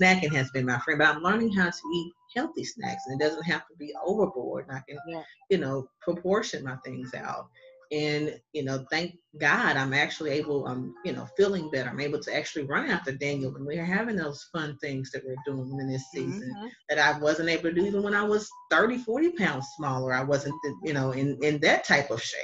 Snacking 0.00 0.34
has 0.34 0.50
been 0.50 0.66
my 0.66 0.78
friend, 0.78 0.98
but 0.98 1.08
I'm 1.08 1.22
learning 1.22 1.52
how 1.52 1.70
to 1.70 1.88
eat 1.94 2.12
healthy 2.34 2.64
snacks, 2.64 3.02
and 3.06 3.20
it 3.20 3.24
doesn't 3.24 3.44
have 3.44 3.66
to 3.68 3.76
be 3.78 3.92
overboard. 4.04 4.66
And 4.68 4.76
I 4.76 4.82
can, 4.88 4.98
yeah. 5.08 5.22
you 5.50 5.58
know, 5.58 5.88
proportion 6.02 6.64
my 6.64 6.76
things 6.84 7.14
out 7.14 7.48
and 7.92 8.40
you 8.52 8.62
know 8.62 8.84
thank 8.90 9.16
god 9.40 9.76
i'm 9.76 9.92
actually 9.92 10.30
able 10.30 10.66
i'm 10.66 10.94
you 11.04 11.12
know 11.12 11.26
feeling 11.36 11.68
better 11.70 11.90
i'm 11.90 12.00
able 12.00 12.20
to 12.20 12.34
actually 12.34 12.62
run 12.64 12.88
after 12.88 13.10
daniel 13.12 13.54
and 13.56 13.66
we're 13.66 13.84
having 13.84 14.16
those 14.16 14.48
fun 14.52 14.76
things 14.80 15.10
that 15.10 15.22
we're 15.24 15.34
doing 15.44 15.76
in 15.80 15.88
this 15.88 16.04
season 16.12 16.52
mm-hmm. 16.56 16.66
that 16.88 16.98
i 16.98 17.18
wasn't 17.18 17.48
able 17.48 17.64
to 17.64 17.72
do 17.72 17.84
even 17.84 18.02
when 18.02 18.14
i 18.14 18.22
was 18.22 18.48
30 18.70 18.98
40 18.98 19.32
pounds 19.32 19.66
smaller 19.76 20.12
i 20.12 20.22
wasn't 20.22 20.54
you 20.84 20.92
know 20.92 21.10
in 21.12 21.36
in 21.42 21.58
that 21.60 21.84
type 21.84 22.10
of 22.10 22.22
shape 22.22 22.40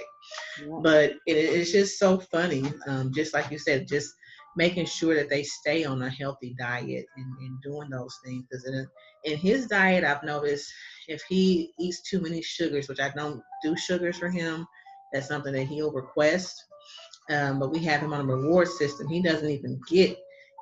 yeah. 0.61 0.79
but 0.83 1.11
it, 1.27 1.37
it's 1.37 1.71
just 1.71 1.99
so 1.99 2.19
funny 2.19 2.65
um, 2.89 3.13
just 3.15 3.33
like 3.33 3.51
you 3.51 3.59
said 3.59 3.87
just 3.87 4.13
making 4.57 4.87
sure 4.87 5.15
that 5.15 5.29
they 5.29 5.43
stay 5.43 5.85
on 5.85 6.03
a 6.03 6.09
healthy 6.09 6.55
diet 6.59 7.05
and, 7.17 7.39
and 7.41 7.63
doing 7.63 7.91
those 7.91 8.19
things 8.25 8.43
because 8.51 8.67
in, 8.67 8.87
in 9.25 9.37
his 9.39 9.67
diet 9.67 10.03
i've 10.03 10.25
noticed 10.25 10.73
if 11.09 11.23
he 11.29 11.71
eats 11.79 12.03
too 12.03 12.21
many 12.21 12.43
sugars 12.43 12.89
which 12.89 13.01
i 13.01 13.11
don't 13.11 13.41
do 13.63 13.77
sugars 13.77 14.17
for 14.17 14.29
him 14.29 14.67
that's 15.13 15.29
something 15.29 15.53
that 15.53 15.67
he'll 15.67 15.93
request. 15.93 16.65
Um, 17.31 17.59
but 17.59 17.73
we 17.73 17.81
have 17.81 18.01
him 18.01 18.13
on 18.13 18.21
a 18.21 18.35
reward 18.35 18.69
system. 18.69 19.09
He 19.09 19.21
doesn't 19.23 19.51
even 19.51 19.81
get 19.89 20.17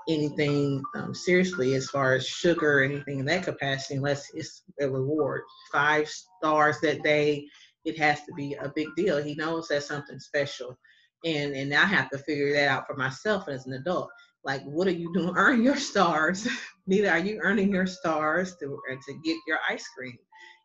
anything 0.09 0.83
um, 0.95 1.15
seriously 1.15 1.75
as 1.75 1.89
far 1.89 2.15
as 2.15 2.27
sugar 2.27 2.81
or 2.81 2.83
anything 2.83 3.21
in 3.21 3.27
that 3.27 3.45
capacity 3.45 3.97
unless 3.97 4.27
it's 4.35 4.63
a 4.81 4.89
reward. 4.89 5.43
Five 5.73 6.09
stars 6.09 6.77
that 6.83 7.03
day, 7.03 7.47
it 7.85 7.99
has 7.99 8.25
to 8.25 8.33
be 8.35 8.55
a 8.55 8.73
big 8.75 8.89
deal. 8.97 9.23
He 9.23 9.35
knows 9.35 9.69
that's 9.69 9.87
something 9.87 10.19
special. 10.19 10.79
And 11.25 11.55
and 11.55 11.73
I 11.75 11.85
have 11.85 12.11
to 12.11 12.19
figure 12.19 12.53
that 12.55 12.69
out 12.69 12.87
for 12.87 12.97
myself 12.97 13.49
as 13.49 13.67
an 13.67 13.75
adult. 13.75 14.11
Like, 14.45 14.63
what 14.65 14.87
are 14.87 14.93
you 14.93 15.13
doing? 15.15 15.33
Earn 15.37 15.63
your 15.63 15.77
stars. 15.77 16.47
Neither 16.87 17.11
are 17.11 17.19
you 17.19 17.41
earning 17.43 17.73
your 17.73 17.87
stars 17.87 18.57
to, 18.61 18.79
to 18.89 19.21
get 19.25 19.37
your 19.47 19.59
ice 19.69 19.87
cream. 19.97 20.19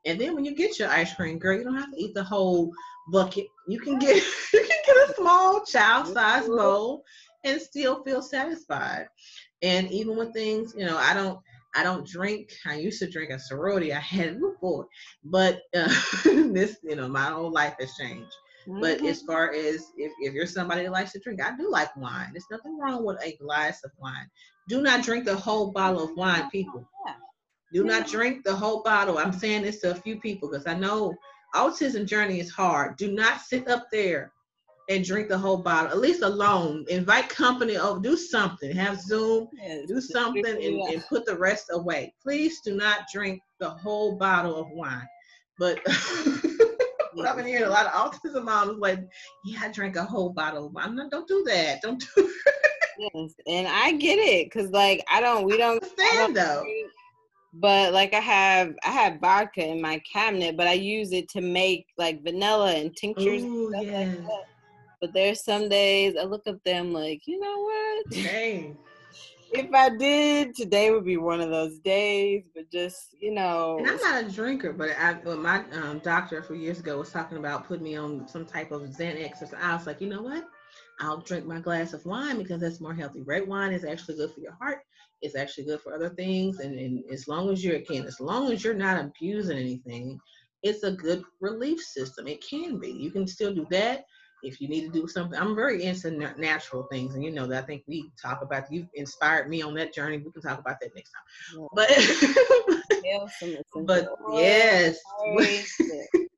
And 0.06 0.20
then 0.20 0.36
when 0.36 0.46
you 0.46 0.56
get 0.56 0.80
your 0.80 0.90
ice 0.90 1.14
cream, 1.14 1.40
girl, 1.40 1.58
you 1.58 1.64
don't 1.64 1.76
have 1.76 1.92
to 1.92 2.02
eat 2.02 2.14
the 2.14 2.24
whole 2.24 2.72
bucket. 3.12 3.48
You 3.68 3.80
can 3.80 4.00
get 4.00 4.16
you 4.54 4.60
can 4.60 4.82
get 4.86 5.10
a 5.10 5.14
small 5.16 5.66
child 5.66 6.08
size 6.08 6.48
bowl 6.48 7.04
and 7.44 7.62
still 7.62 8.04
feel 8.04 8.22
satisfied. 8.22 9.08
And 9.62 9.92
even 9.92 10.16
with 10.18 10.34
things, 10.34 10.74
you 10.78 10.86
know, 10.86 10.98
I 10.98 11.14
don't 11.14 11.40
I 11.76 11.84
don't 11.84 12.08
drink. 12.08 12.52
I 12.66 12.76
used 12.76 13.00
to 13.00 13.10
drink 13.10 13.32
a 13.32 13.40
sorority. 13.40 13.94
I 13.94 14.00
had 14.00 14.28
it 14.28 14.40
before, 14.40 14.88
but 15.24 15.62
uh, 15.76 15.94
this, 16.24 16.78
you 16.84 16.96
know, 16.96 17.08
my 17.08 17.26
whole 17.26 17.52
life 17.52 17.76
has 17.80 17.94
changed. 17.96 18.34
Mm-hmm. 18.68 18.82
But 18.82 19.04
as 19.06 19.22
far 19.22 19.54
as 19.54 19.92
if, 19.98 20.12
if 20.20 20.34
you're 20.34 20.46
somebody 20.46 20.84
that 20.84 20.92
likes 20.92 21.12
to 21.14 21.20
drink, 21.20 21.44
I 21.44 21.56
do 21.56 21.70
like 21.72 21.96
wine. 21.96 22.30
There's 22.32 22.46
nothing 22.52 22.78
wrong 22.78 23.06
with 23.06 23.18
a 23.24 23.36
glass 23.38 23.84
of 23.84 23.92
wine. 24.00 24.30
Do 24.68 24.82
not 24.82 25.04
drink 25.04 25.26
the 25.26 25.36
whole 25.36 25.72
bottle 25.72 26.04
of 26.04 26.16
wine, 26.16 26.50
people. 26.50 26.88
Do 27.74 27.84
not 27.84 28.08
drink 28.08 28.44
the 28.44 28.56
whole 28.56 28.82
bottle. 28.82 29.18
I'm 29.18 29.32
saying 29.32 29.62
this 29.64 29.80
to 29.82 29.92
a 29.92 29.96
few 29.96 30.20
people 30.20 30.50
because 30.50 30.66
I 30.66 30.74
know 30.74 31.14
autism 31.56 32.06
journey 32.06 32.40
is 32.40 32.50
hard. 32.50 32.98
Do 32.98 33.12
not 33.12 33.42
sit 33.42 33.68
up 33.68 33.88
there 33.92 34.32
and 34.90 35.06
drink 35.06 35.30
the 35.30 35.38
whole 35.38 35.58
bottle, 35.58 35.92
at 35.92 36.00
least 36.00 36.24
alone. 36.24 36.84
Invite 36.90 37.30
company 37.30 37.78
over, 37.78 38.00
do 38.00 38.18
something, 38.18 38.76
have 38.76 39.00
Zoom, 39.00 39.48
yes, 39.54 39.86
do 39.88 40.02
something, 40.02 40.46
and, 40.46 40.82
and, 40.94 41.04
put 41.08 41.28
the 41.28 41.38
rest 41.38 41.68
away. 41.72 42.12
Please 42.24 42.62
do 42.62 42.76
not 42.76 43.02
drink 43.14 43.40
the 43.60 43.70
whole 43.70 44.18
bottle 44.18 44.56
of 44.56 44.68
wine. 44.72 45.08
But 45.60 45.80
I've 45.88 47.36
been 47.36 47.46
hearing 47.46 47.66
a 47.66 47.70
lot 47.70 47.86
of 47.86 47.92
autism 47.92 48.46
moms 48.46 48.80
like, 48.80 49.00
yeah, 49.46 49.60
I 49.62 49.72
drank 49.72 49.96
a 49.96 50.04
whole 50.04 50.32
bottle 50.32 50.68
of 50.68 50.74
wine. 50.74 50.96
No, 50.96 51.08
don't 51.08 51.28
do 51.28 51.44
that. 51.46 51.84
Don't 51.84 52.04
do. 52.16 52.34
yes, 53.14 53.34
and 53.46 53.68
I 53.68 53.92
get 53.92 54.18
it 54.18 54.50
because 54.50 54.72
like 54.72 55.04
I 55.08 55.22
don't, 55.22 55.46
we 55.46 55.58
don't 55.58 55.84
understand 55.84 56.36
though 56.36 56.64
but 57.54 57.94
like 57.94 58.14
I 58.14 58.20
have 58.20 58.76
I 58.84 58.92
have 58.92 59.20
vodka 59.20 59.66
in 59.66 59.82
my 59.82 60.00
cabinet, 60.12 60.58
but 60.58 60.68
I 60.68 60.74
use 60.74 61.12
it 61.12 61.30
to 61.30 61.42
make 61.42 61.88
like 61.98 62.24
vanilla 62.24 62.76
and 62.76 62.96
tinctures. 62.96 63.44
Ooh, 63.44 63.74
and 63.74 63.88
yeah. 63.88 64.14
Like 64.24 64.46
but 65.02 65.14
there's 65.14 65.44
some 65.44 65.70
days 65.70 66.16
I 66.20 66.24
look 66.24 66.46
at 66.46 66.64
them 66.64 66.92
like, 66.92 67.22
you 67.26 67.40
know 67.40 67.60
what? 67.60 68.10
Dang. 68.12 68.78
if 69.52 69.74
I 69.74 69.90
did, 69.90 70.56
today 70.56 70.92
would 70.92 71.06
be 71.06 71.18
one 71.18 71.42
of 71.42 71.50
those 71.50 71.80
days. 71.80 72.44
But 72.54 72.70
just 72.72 73.16
you 73.20 73.32
know, 73.32 73.78
and 73.80 73.90
I'm 73.90 73.98
not 73.98 74.24
a 74.24 74.30
drinker, 74.30 74.74
but 74.74 74.90
I, 75.00 75.14
my 75.36 75.64
um, 75.72 76.00
doctor 76.00 76.40
a 76.40 76.44
few 76.44 76.56
years 76.56 76.80
ago 76.80 77.00
was 77.00 77.12
talking 77.12 77.38
about 77.38 77.68
putting 77.68 77.84
me 77.84 77.96
on 77.96 78.28
some 78.28 78.46
type 78.46 78.72
of 78.72 78.82
Xanax. 78.84 79.42
Or 79.42 79.58
I 79.58 79.76
was 79.76 79.88
like, 79.88 80.02
you 80.02 80.08
know 80.08 80.22
what? 80.22 80.48
I'll 81.00 81.18
drink 81.22 81.46
my 81.46 81.60
glass 81.60 81.94
of 81.94 82.06
wine 82.06 82.38
because 82.38 82.60
that's 82.60 82.82
more 82.82 82.94
healthy. 82.94 83.22
Red 83.22 83.48
wine 83.48 83.72
is 83.72 83.86
actually 83.86 84.18
good 84.18 84.34
for 84.34 84.42
your 84.42 84.54
heart. 84.54 84.82
It's 85.22 85.36
actually 85.36 85.66
good 85.66 85.82
for 85.82 85.94
other 85.94 86.10
things. 86.10 86.60
And, 86.60 86.80
and 86.80 87.04
as 87.12 87.28
long 87.28 87.50
as 87.50 87.64
you're, 87.64 87.76
again, 87.76 88.06
as 88.06 88.20
long 88.20 88.52
as 88.52 88.64
you're 88.64 88.74
not 88.74 89.04
abusing 89.04 89.58
anything, 89.58 90.20
it's 90.64 90.84
a 90.84 90.92
good 90.92 91.24
relief 91.40 91.80
system. 91.82 92.28
It 92.28 92.44
can 92.48 92.80
be. 92.80 92.90
You 92.92 93.12
can 93.12 93.28
still 93.28 93.54
do 93.54 93.66
that 93.72 94.06
if 94.44 94.62
you 94.62 94.68
need 94.68 94.86
to 94.86 94.92
do 94.92 95.08
something. 95.08 95.40
I'm 95.40 95.56
very 95.56 95.84
into 95.84 96.12
natural 96.12 96.84
things, 96.92 97.16
and 97.16 97.24
you 97.24 97.32
know 97.32 97.48
that 97.48 97.64
I 97.64 97.66
think 97.66 97.84
we 97.88 98.12
talk 98.22 98.42
about. 98.42 98.72
You've 98.72 98.88
inspired 98.94 99.50
me 99.50 99.62
on 99.62 99.74
that 99.76 99.94
journey. 99.94 100.18
We 100.18 100.32
can 100.32 100.42
talk 100.42 100.60
about 100.60 100.80
that 100.82 100.92
next 100.96 101.12
time. 101.12 101.68
But, 101.74 101.90
but 103.86 104.10
yes, 104.34 105.00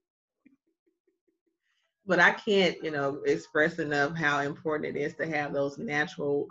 but 2.06 2.20
I 2.20 2.32
can't, 2.32 2.78
you 2.84 2.92
know, 2.92 3.22
express 3.26 3.80
enough 3.80 4.16
how 4.16 4.40
important 4.40 4.96
it 4.96 5.00
is 5.00 5.14
to 5.16 5.28
have 5.28 5.54
those 5.54 5.78
natural, 5.78 6.48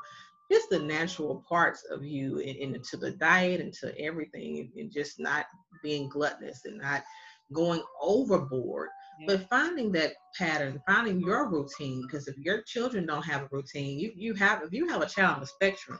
just 0.50 0.70
the 0.70 0.78
natural 0.78 1.44
parts 1.48 1.84
of 1.90 2.04
you 2.04 2.38
into 2.38 2.96
the 2.96 3.12
diet 3.12 3.60
and 3.60 3.72
to 3.74 3.98
everything, 3.98 4.70
and 4.76 4.90
just 4.90 5.20
not 5.20 5.46
being 5.82 6.08
gluttonous 6.08 6.62
and 6.64 6.78
not 6.78 7.04
going 7.52 7.82
overboard. 8.00 8.88
Yeah. 9.20 9.26
But 9.28 9.48
finding 9.48 9.92
that 9.92 10.14
pattern, 10.36 10.80
finding 10.86 11.20
your 11.20 11.48
routine, 11.48 12.02
because 12.02 12.26
if 12.26 12.36
your 12.38 12.62
children 12.62 13.06
don't 13.06 13.24
have 13.24 13.42
a 13.42 13.48
routine, 13.50 13.98
you 13.98 14.12
you 14.16 14.34
have 14.34 14.62
if 14.62 14.72
you 14.72 14.88
have 14.88 15.02
a 15.02 15.06
child 15.06 15.34
on 15.34 15.40
the 15.40 15.46
spectrum, 15.46 15.98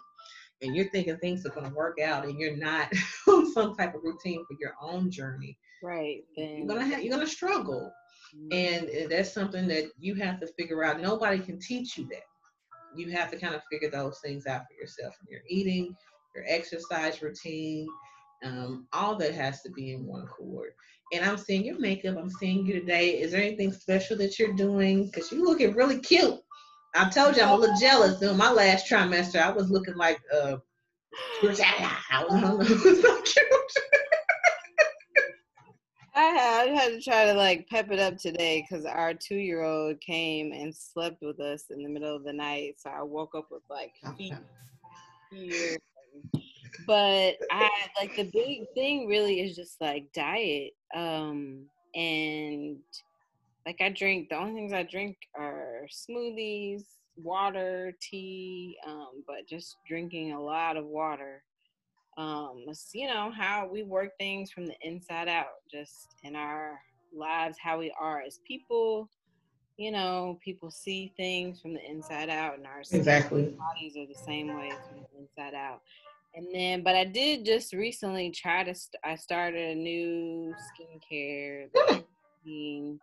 and 0.63 0.75
you're 0.75 0.91
thinking 0.91 1.17
things 1.19 1.45
are 1.47 1.51
going 1.51 1.69
to 1.69 1.75
work 1.75 2.01
out, 2.01 2.25
and 2.25 2.39
you're 2.39 2.57
not 2.57 2.93
on 3.29 3.53
some 3.53 3.75
type 3.77 3.95
of 3.95 4.03
routine 4.03 4.45
for 4.47 4.57
your 4.59 4.75
own 4.81 5.11
journey, 5.11 5.57
right? 5.83 6.23
Then 6.37 6.57
you're 6.59 6.67
gonna 6.67 6.87
have 6.87 7.03
you're 7.03 7.15
gonna 7.15 7.27
struggle. 7.27 7.93
Mm-hmm. 8.37 8.53
And 8.53 9.11
that's 9.11 9.33
something 9.33 9.67
that 9.69 9.91
you 9.99 10.15
have 10.15 10.39
to 10.39 10.47
figure 10.59 10.85
out. 10.85 11.01
Nobody 11.01 11.41
can 11.41 11.59
teach 11.59 11.99
you 11.99 12.07
that. 12.11 12.23
You 12.95 13.11
have 13.13 13.31
to 13.31 13.39
kind 13.39 13.55
of 13.55 13.63
figure 13.71 13.91
those 13.91 14.19
things 14.23 14.47
out 14.47 14.63
for 14.67 14.75
yourself 14.81 15.15
from 15.17 15.29
your 15.31 15.41
eating, 15.49 15.95
your 16.35 16.45
exercise 16.49 17.23
routine, 17.23 17.87
um, 18.45 18.87
all 18.93 19.17
that 19.17 19.35
has 19.35 19.63
to 19.63 19.71
be 19.71 19.93
in 19.93 20.07
one 20.07 20.23
accord. 20.23 20.73
And 21.13 21.25
I'm 21.25 21.37
seeing 21.37 21.65
your 21.65 21.79
makeup. 21.79 22.17
I'm 22.17 22.31
seeing 22.31 22.65
you 22.65 22.81
today. 22.81 23.21
Is 23.21 23.33
there 23.33 23.43
anything 23.43 23.73
special 23.73 24.17
that 24.19 24.39
you're 24.39 24.55
doing? 24.55 25.07
Because 25.07 25.31
you're 25.33 25.45
looking 25.45 25.75
really 25.75 25.99
cute. 25.99 26.39
I 26.95 27.09
told 27.09 27.37
you 27.37 27.43
I'm 27.43 27.51
a 27.51 27.57
little 27.57 27.77
jealous. 27.77 28.19
During 28.19 28.37
my 28.37 28.51
last 28.51 28.89
trimester, 28.89 29.41
I 29.41 29.51
was 29.51 29.71
looking 29.71 29.97
like 29.97 30.21
uh, 30.33 30.57
I 31.43 32.25
was 32.25 33.03
so 33.03 33.23
cute. 33.23 33.73
I 36.21 36.25
had, 36.25 36.69
I 36.69 36.75
had 36.75 36.89
to 36.91 37.01
try 37.01 37.25
to 37.25 37.33
like 37.33 37.67
pep 37.69 37.91
it 37.91 37.99
up 37.99 38.19
today 38.19 38.63
because 38.63 38.85
our 38.85 39.15
two 39.15 39.37
year 39.37 39.63
old 39.63 40.01
came 40.03 40.53
and 40.53 40.75
slept 40.75 41.23
with 41.23 41.41
us 41.41 41.65
in 41.71 41.83
the 41.83 41.89
middle 41.89 42.15
of 42.15 42.25
the 42.25 42.33
night. 42.33 42.75
So 42.77 42.91
I 42.91 43.03
woke 43.03 43.35
up 43.35 43.47
with 43.51 43.63
like 43.71 43.95
feet 44.19 44.35
here. 45.33 45.79
But 46.87 47.37
I 47.51 47.71
like 47.99 48.17
the 48.17 48.31
big 48.35 48.67
thing 48.75 49.07
really 49.09 49.41
is 49.41 49.57
just 49.57 49.81
like 49.81 50.13
diet. 50.13 50.73
Um 50.95 51.65
and 51.95 52.77
like 53.65 53.81
I 53.81 53.89
drink 53.89 54.29
the 54.29 54.37
only 54.37 54.53
things 54.53 54.75
I 54.75 54.83
drink 54.83 55.17
are 55.35 55.87
smoothies, 55.91 56.83
water, 57.17 57.95
tea, 58.01 58.77
um, 58.87 59.25
but 59.27 59.49
just 59.49 59.77
drinking 59.89 60.33
a 60.33 60.41
lot 60.41 60.77
of 60.77 60.85
water 60.85 61.43
um, 62.17 62.65
you 62.93 63.07
know, 63.07 63.31
how 63.37 63.69
we 63.71 63.83
work 63.83 64.11
things 64.19 64.51
from 64.51 64.67
the 64.67 64.75
inside 64.83 65.29
out, 65.29 65.47
just 65.73 66.15
in 66.23 66.37
our 66.37 66.79
lives, 67.15 67.57
how 67.63 67.79
we 67.79 67.93
are 68.01 68.21
as 68.21 68.41
people. 68.47 69.09
You 69.77 69.93
know, 69.93 70.39
people 70.45 70.71
see 70.71 71.13
things 71.17 71.61
from 71.61 71.73
the 71.75 71.85
inside 71.89 72.29
out, 72.29 72.59
and 72.59 72.67
our 72.67 72.81
exactly 72.81 73.57
bodies 73.59 73.97
are 73.97 74.07
the 74.07 74.19
same 74.27 74.49
way 74.49 74.71
from 74.71 74.99
the 75.01 75.21
inside 75.21 75.55
out. 75.55 75.81
And 76.35 76.47
then, 76.53 76.83
but 76.83 76.95
I 76.95 77.05
did 77.05 77.45
just 77.45 77.73
recently 77.73 78.31
try 78.31 78.63
to. 78.65 78.75
St- 78.75 79.01
I 79.05 79.17
started 79.17 79.77
a 79.77 79.81
new 79.81 80.55
skincare 80.79 81.69
routine, 82.45 83.01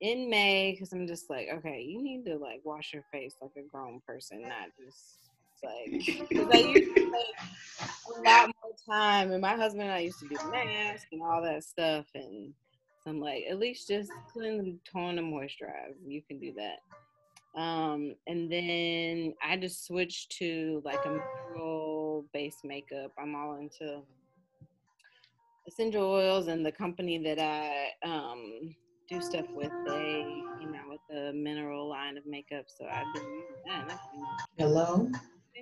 in 0.00 0.28
May 0.28 0.72
because 0.72 0.92
I'm 0.92 1.06
just 1.06 1.30
like, 1.30 1.48
okay, 1.54 1.80
you 1.80 2.02
need 2.02 2.24
to 2.26 2.36
like 2.36 2.60
wash 2.64 2.92
your 2.92 3.04
face 3.12 3.34
like 3.40 3.52
a 3.56 3.68
grown 3.68 4.00
person, 4.06 4.42
not 4.42 4.68
just 4.78 5.21
like 5.62 6.28
because 6.28 6.48
I 6.52 6.58
used 6.58 6.94
to 6.94 7.00
take 7.00 7.86
a 8.16 8.20
lot 8.22 8.50
more 8.62 8.72
time, 8.88 9.32
and 9.32 9.40
my 9.40 9.56
husband 9.56 9.82
and 9.84 9.92
I 9.92 10.00
used 10.00 10.18
to 10.20 10.28
do 10.28 10.36
masks 10.50 11.06
and 11.12 11.22
all 11.22 11.42
that 11.42 11.64
stuff, 11.64 12.06
and 12.14 12.52
I'm 13.06 13.20
like, 13.20 13.44
at 13.50 13.58
least 13.58 13.88
just 13.88 14.10
clean 14.32 14.58
the 14.58 14.78
tone 14.90 15.18
and 15.18 15.32
moisturize. 15.32 15.94
You 16.06 16.22
can 16.22 16.38
do 16.38 16.52
that. 16.54 17.60
Um, 17.60 18.14
and 18.26 18.50
then 18.50 19.34
I 19.42 19.56
just 19.56 19.86
switched 19.86 20.32
to 20.38 20.80
like 20.84 21.04
a 21.04 21.10
mineral 21.10 22.24
based 22.32 22.64
makeup. 22.64 23.12
I'm 23.18 23.34
all 23.34 23.58
into 23.58 24.02
essential 25.66 26.04
oils, 26.04 26.48
and 26.48 26.64
the 26.64 26.72
company 26.72 27.18
that 27.18 27.38
I 27.38 27.90
um 28.08 28.74
do 29.08 29.20
stuff 29.20 29.46
with, 29.54 29.70
they 29.84 30.24
came 30.60 30.74
out 30.74 30.88
with 30.88 31.00
the 31.10 31.32
mineral 31.34 31.88
line 31.88 32.16
of 32.16 32.24
makeup. 32.24 32.64
So 32.68 32.86
I've 32.86 33.12
been 33.14 33.24
using 33.24 33.88
that. 33.88 33.98
Hello. 34.56 35.10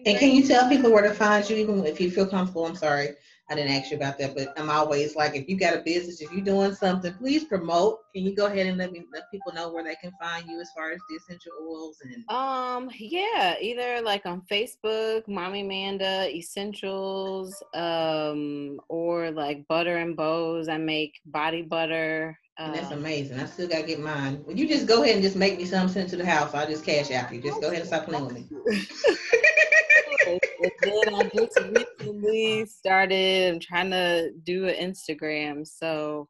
And 0.07 0.19
can 0.19 0.33
you 0.33 0.47
tell 0.47 0.69
people 0.69 0.91
where 0.91 1.03
to 1.03 1.15
find 1.15 1.49
you, 1.49 1.57
even 1.57 1.85
if 1.85 2.01
you 2.01 2.11
feel 2.11 2.27
comfortable? 2.27 2.65
I'm 2.65 2.77
sorry, 2.77 3.11
I 3.51 3.55
didn't 3.55 3.73
ask 3.73 3.91
you 3.91 3.97
about 3.97 4.17
that, 4.19 4.35
but 4.35 4.59
I'm 4.59 4.71
always 4.71 5.17
like, 5.17 5.35
if 5.35 5.49
you 5.49 5.59
got 5.59 5.77
a 5.77 5.81
business, 5.81 6.21
if 6.21 6.33
you're 6.33 6.45
doing 6.45 6.73
something, 6.73 7.13
please 7.15 7.45
promote. 7.45 7.99
Can 8.15 8.25
you 8.25 8.35
go 8.35 8.47
ahead 8.47 8.67
and 8.67 8.79
let 8.79 8.93
me 8.93 9.03
let 9.13 9.31
people 9.31 9.53
know 9.53 9.73
where 9.73 9.83
they 9.83 9.97
can 9.97 10.13
find 10.21 10.49
you 10.49 10.61
as 10.61 10.71
far 10.75 10.93
as 10.93 11.01
the 11.09 11.17
essential 11.17 11.53
oils 11.61 11.99
and? 12.03 12.25
Um, 12.31 12.91
yeah, 12.99 13.57
either 13.61 14.01
like 14.03 14.25
on 14.25 14.43
Facebook, 14.51 15.27
Mommy 15.27 15.65
Manda 15.65 16.35
Essentials, 16.35 17.61
um, 17.75 18.81
or 18.89 19.33
like 19.33 19.67
Butter 19.69 19.97
and 19.97 20.17
Bows. 20.17 20.69
I 20.69 20.79
make 20.79 21.15
body 21.27 21.63
butter. 21.63 22.39
And 22.59 22.75
that's 22.75 22.93
um, 22.93 22.99
amazing. 22.99 23.41
I 23.41 23.47
still 23.47 23.69
gotta 23.69 23.83
get 23.83 24.01
mine. 24.01 24.45
Would 24.47 24.59
you 24.59 24.69
just 24.69 24.87
go 24.87 25.03
ahead 25.03 25.17
and 25.17 25.25
just 25.25 25.37
make 25.37 25.59
me 25.59 25.65
some 25.65 25.89
sent 25.89 26.09
to 26.11 26.17
the 26.17 26.27
house? 26.27 26.55
I'll 26.55 26.67
just 26.67 26.85
cash 26.85 27.11
out 27.11 27.33
you. 27.35 27.41
Just 27.41 27.61
go 27.61 27.69
ahead 27.69 27.81
and 27.81 27.89
stop 27.89 28.05
playing 28.05 28.27
with 28.27 28.35
me. 28.35 28.47
and 30.31 30.73
then 30.83 31.15
I 31.15 31.31
just 31.35 31.59
recently 31.59 32.67
started. 32.67 33.61
Trying 33.61 33.91
to 33.91 34.31
do 34.45 34.69
an 34.69 34.93
Instagram. 34.93 35.67
So, 35.67 36.29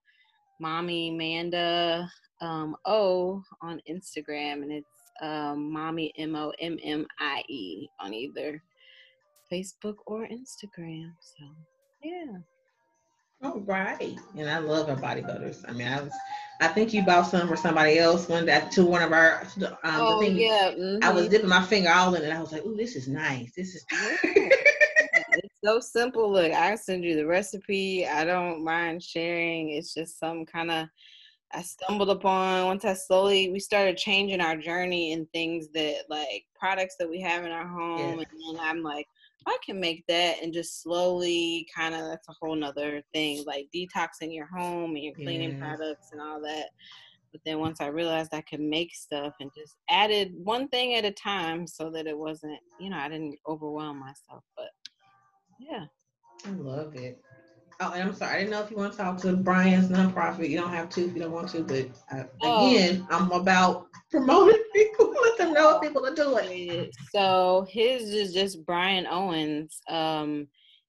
Mommy 0.61 1.11
Manda 1.11 2.11
um, 2.41 2.77
O 2.87 3.43
on 3.63 3.81
Instagram, 3.89 4.63
and 4.63 4.73
it's 4.73 4.89
um, 5.23 5.73
Mommy 5.73 6.13
M 6.17 6.35
O 6.35 6.53
M 6.61 6.79
M 6.83 7.07
I 7.19 7.43
E 7.49 7.89
on 8.01 8.15
either 8.15 8.63
Facebook 9.53 9.97
or 10.07 10.27
Instagram. 10.27 11.13
So, 11.21 11.45
yeah. 12.03 12.39
All 13.43 13.61
right. 13.61 14.19
And 14.37 14.51
I 14.51 14.59
love 14.59 14.89
our 14.89 14.97
body 14.97 15.23
butters. 15.23 15.65
I 15.67 15.73
mean, 15.73 15.89
I 15.89 16.03
was, 16.03 16.13
I 16.61 16.69
think 16.69 16.93
you 16.93 17.03
bought 17.03 17.23
some 17.23 17.49
for 17.49 17.57
somebody 17.57 17.99
else 17.99 18.29
one 18.29 18.45
that 18.47 18.71
to 18.73 18.85
one 18.85 19.03
of 19.03 19.13
our, 19.13 19.47
um, 19.63 19.79
oh, 19.85 20.21
thing, 20.21 20.37
yeah. 20.37 20.73
Mm-hmm. 20.73 21.03
I 21.03 21.11
was 21.11 21.29
dipping 21.29 21.49
my 21.49 21.63
finger 21.63 21.91
all 21.91 22.15
in 22.15 22.23
it. 22.23 22.33
I 22.33 22.41
was 22.41 22.53
like, 22.53 22.63
oh, 22.67 22.77
this 22.77 22.97
is 22.97 23.09
nice. 23.09 23.53
This 23.57 23.75
is. 23.75 23.87
it's 24.23 25.55
so 25.65 25.81
simple. 25.81 26.31
Look, 26.31 26.53
I 26.53 26.75
send 26.75 27.03
you 27.03 27.17
the 27.17 27.27
recipe. 27.27 28.07
I 28.07 28.25
don't 28.27 28.63
mind 28.63 29.03
sharing. 29.03 29.71
It's 29.71 29.95
just 29.95 30.19
some 30.19 30.45
kind 30.45 30.71
of, 30.71 30.89
I 31.53 31.63
stumbled 31.63 32.11
upon 32.11 32.67
once 32.67 32.85
I 32.85 32.93
slowly 32.93 33.51
we 33.51 33.59
started 33.59 33.97
changing 33.97 34.41
our 34.41 34.57
journey 34.57 35.13
and 35.15 35.29
things 35.33 35.67
that 35.75 36.05
like 36.09 36.45
products 36.59 36.95
that 36.99 37.11
we 37.11 37.21
have 37.23 37.45
in 37.45 37.51
our 37.51 37.67
home, 37.67 38.21
and 38.21 38.21
then 38.21 38.61
I'm 38.61 38.83
like, 38.85 39.09
I 39.47 39.57
can 39.65 39.81
make 39.81 40.05
that 40.09 40.43
and 40.43 40.53
just 40.53 40.83
slowly 40.83 41.67
kind 41.75 41.95
of 41.95 42.03
that's 42.03 42.29
a 42.29 42.35
whole 42.41 42.55
nother 42.55 43.03
thing, 43.13 43.45
like 43.47 43.69
detoxing 43.75 44.35
your 44.35 44.47
home 44.47 44.95
and 44.95 45.05
your 45.05 45.15
cleaning 45.15 45.53
yes. 45.53 45.61
products 45.61 46.11
and 46.13 46.21
all 46.21 46.41
that. 46.43 46.71
But 47.33 47.41
then 47.45 47.61
once 47.61 47.81
I 47.81 47.87
realized 47.87 48.35
I 48.35 48.41
could 48.41 48.61
make 48.61 48.95
stuff 48.95 49.35
and 49.41 49.51
just 49.57 49.77
added 49.89 50.33
one 50.35 50.69
thing 50.69 50.95
at 50.95 51.05
a 51.05 51.13
time 51.13 51.67
so 51.67 51.91
that 51.91 52.07
it 52.07 52.19
wasn't, 52.19 52.59
you 52.81 52.91
know, 52.91 52.99
I 52.99 53.09
didn't 53.09 53.37
overwhelm 53.49 54.01
myself. 54.01 54.43
But 54.57 54.71
yeah. 55.61 55.87
I 56.47 56.51
love 56.51 56.97
it. 56.97 57.23
Oh, 57.83 57.93
and 57.93 58.03
I'm 58.03 58.15
sorry, 58.15 58.35
I 58.35 58.39
didn't 58.41 58.51
know 58.51 58.63
if 58.63 58.71
you 58.71 58.77
want 58.77 58.93
to 58.93 58.99
talk 58.99 59.17
to 59.23 59.35
Brian's 59.35 59.89
nonprofit. 59.89 60.51
You 60.51 60.59
don't 60.59 60.73
have 60.73 60.91
to 60.91 61.07
if 61.07 61.15
you 61.15 61.23
don't 61.23 61.33
want 61.33 61.49
to, 61.51 61.63
but 61.63 61.89
uh, 62.13 62.25
oh. 62.43 62.69
again, 62.69 63.07
I'm 63.09 63.31
about 63.33 63.87
promoting 64.11 64.63
people, 64.75 65.15
let 65.23 65.39
them 65.39 65.55
know 65.55 65.73
what 65.73 65.83
people 65.83 66.05
are 66.05 66.15
doing. 66.15 66.91
So 67.11 67.67
his 67.71 68.11
is 68.11 68.35
just 68.35 68.67
Brian 68.67 69.07
Owens. 69.07 69.81
Um, 69.89 70.49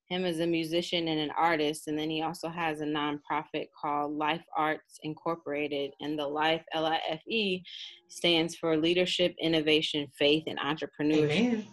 him 0.09 0.25
as 0.25 0.41
a 0.41 0.47
musician 0.47 1.07
and 1.07 1.21
an 1.21 1.31
artist, 1.37 1.87
and 1.87 1.97
then 1.97 2.09
he 2.09 2.21
also 2.21 2.49
has 2.49 2.81
a 2.81 2.85
nonprofit 2.85 3.67
called 3.81 4.11
Life 4.11 4.43
Arts 4.57 4.99
Incorporated, 5.03 5.91
and 6.01 6.19
the 6.19 6.27
Life 6.27 6.65
L 6.73 6.85
I 6.85 6.99
F 7.07 7.21
E 7.29 7.63
stands 8.09 8.57
for 8.57 8.75
Leadership, 8.75 9.33
Innovation, 9.39 10.07
Faith, 10.19 10.43
and 10.47 10.59
Entrepreneurship. 10.59 11.31
Amen 11.31 11.67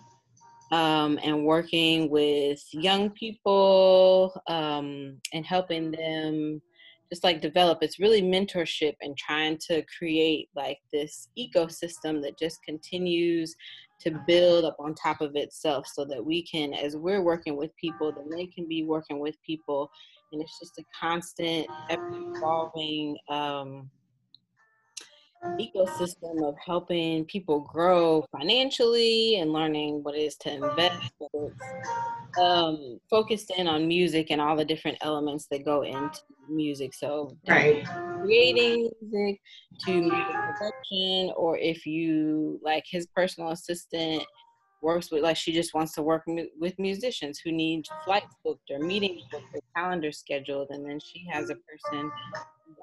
um, 0.73 1.19
and 1.23 1.45
working 1.45 2.11
with 2.11 2.63
young 2.73 3.11
people 3.11 4.41
um, 4.49 5.19
and 5.33 5.47
helping 5.47 5.91
them 5.91 6.61
just 7.11 7.25
like 7.25 7.41
develop. 7.41 7.79
It's 7.83 7.99
really 7.99 8.23
mentorship 8.23 8.95
and 9.01 9.17
trying 9.17 9.59
to 9.69 9.83
create 9.99 10.49
like 10.55 10.79
this 10.93 11.29
ecosystem 11.39 12.23
that 12.23 12.39
just 12.39 12.59
continues 12.65 13.55
to 14.01 14.13
build 14.27 14.65
up 14.65 14.77
on 14.79 14.95
top 14.95 15.21
of 15.21 15.35
itself 15.35 15.87
so 15.93 16.05
that 16.05 16.25
we 16.25 16.47
can, 16.47 16.73
as 16.75 16.97
we're 16.97 17.23
working 17.23 17.57
with 17.57 17.75
people, 17.77 18.13
then 18.13 18.29
they 18.31 18.47
can 18.47 18.69
be 18.69 18.85
working 18.85 19.19
with 19.19 19.35
people. 19.45 19.91
And 20.33 20.43
it's 20.43 20.59
just 20.59 20.79
a 20.79 20.85
constant, 20.99 21.67
evolving 21.91 23.17
um, 23.31 23.91
ecosystem 25.45 26.47
of 26.47 26.57
helping 26.65 27.25
people 27.25 27.61
grow 27.61 28.25
financially 28.33 29.37
and 29.37 29.53
learning 29.53 30.03
what 30.03 30.15
it 30.15 30.21
is 30.21 30.37
to 30.37 30.53
invest. 30.53 31.13
Um, 32.41 33.01
focused 33.11 33.51
in 33.57 33.67
on 33.67 33.89
music 33.89 34.29
and 34.31 34.41
all 34.41 34.57
the 34.57 34.65
different 34.65 34.99
elements 35.01 35.47
that 35.51 35.65
go 35.65 35.83
into 35.83 36.21
music. 36.49 36.95
So, 36.95 37.37
right. 37.49 37.85
creating 38.21 38.91
music 39.01 39.41
to 39.87 39.93
music 39.93 40.27
production, 40.29 41.33
or 41.37 41.59
if 41.59 41.87
you 41.87 42.61
like 42.63 42.85
his 42.89 43.07
personal 43.07 43.51
assistant 43.51 44.23
works 44.81 45.11
with 45.11 45.23
like 45.23 45.37
she 45.37 45.53
just 45.53 45.75
wants 45.75 45.93
to 45.93 46.03
work 46.03 46.23
mu- 46.27 46.47
with 46.59 46.79
musicians 46.79 47.39
who 47.39 47.51
need 47.51 47.85
flights 48.05 48.35
booked 48.45 48.71
or 48.71 48.79
meetings 48.79 49.23
booked 49.31 49.55
or 49.55 49.61
calendar 49.75 50.13
scheduled 50.13 50.69
and 50.71 50.89
then 50.89 51.01
she 51.01 51.27
has 51.31 51.51
a 51.51 51.57
person 51.57 52.11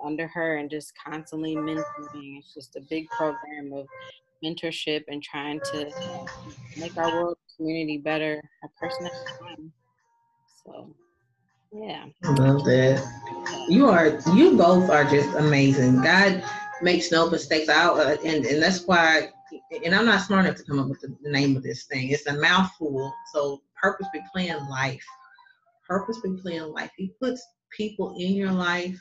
under 0.04 0.28
her 0.28 0.58
and 0.58 0.70
just 0.70 0.94
constantly 1.04 1.56
mentoring. 1.56 2.38
It's 2.38 2.54
just 2.54 2.76
a 2.76 2.82
big 2.90 3.08
program 3.10 3.72
of 3.74 3.88
mentorship 4.44 5.04
and 5.08 5.22
trying 5.24 5.60
to 5.72 5.92
make 6.78 6.98
our 6.98 7.12
world 7.12 7.38
community 7.56 7.98
better, 7.98 8.42
a 8.64 8.68
person 8.80 9.06
at 9.06 9.12
a 9.12 9.44
time. 9.44 9.72
So, 10.64 10.94
yeah. 11.72 12.06
Love 12.24 12.66
that. 12.66 13.66
You 13.70 13.88
are, 13.88 14.20
you 14.34 14.58
both 14.58 14.90
are 14.90 15.06
just 15.06 15.36
amazing. 15.36 16.02
God 16.02 16.44
makes 16.82 17.12
no 17.12 17.30
mistakes 17.30 17.70
out, 17.70 18.00
uh, 18.00 18.18
and 18.24 18.46
and 18.46 18.62
that's 18.62 18.86
why. 18.86 19.30
And 19.84 19.94
I'm 19.94 20.06
not 20.06 20.22
smart 20.22 20.46
enough 20.46 20.58
to 20.58 20.64
come 20.64 20.80
up 20.80 20.88
with 20.88 21.02
the 21.02 21.16
name 21.24 21.56
of 21.58 21.64
this 21.64 21.84
thing. 21.86 22.10
It's 22.10 22.28
a 22.28 22.34
mouthful. 22.34 23.14
So, 23.34 23.62
purposely 23.82 24.22
plan 24.32 24.70
life. 24.70 25.06
Purposely 25.88 26.38
plan 26.38 26.72
life. 26.72 26.92
He 26.96 27.14
puts 27.20 27.46
people 27.76 28.16
in 28.18 28.34
your 28.34 28.52
life 28.52 29.00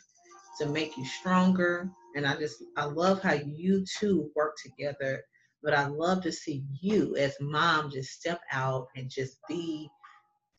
to 0.58 0.66
make 0.66 0.96
you 0.96 1.04
stronger. 1.04 1.90
And 2.16 2.26
I 2.26 2.36
just, 2.36 2.62
I 2.76 2.84
love 2.84 3.22
how 3.22 3.34
you 3.34 3.84
two 3.98 4.30
work 4.34 4.56
together. 4.62 5.24
But 5.62 5.74
I 5.74 5.86
love 5.86 6.22
to 6.22 6.32
see 6.32 6.64
you 6.80 7.16
as 7.16 7.36
mom 7.40 7.90
just 7.90 8.10
step 8.10 8.40
out 8.52 8.88
and 8.96 9.08
just 9.08 9.38
be 9.48 9.88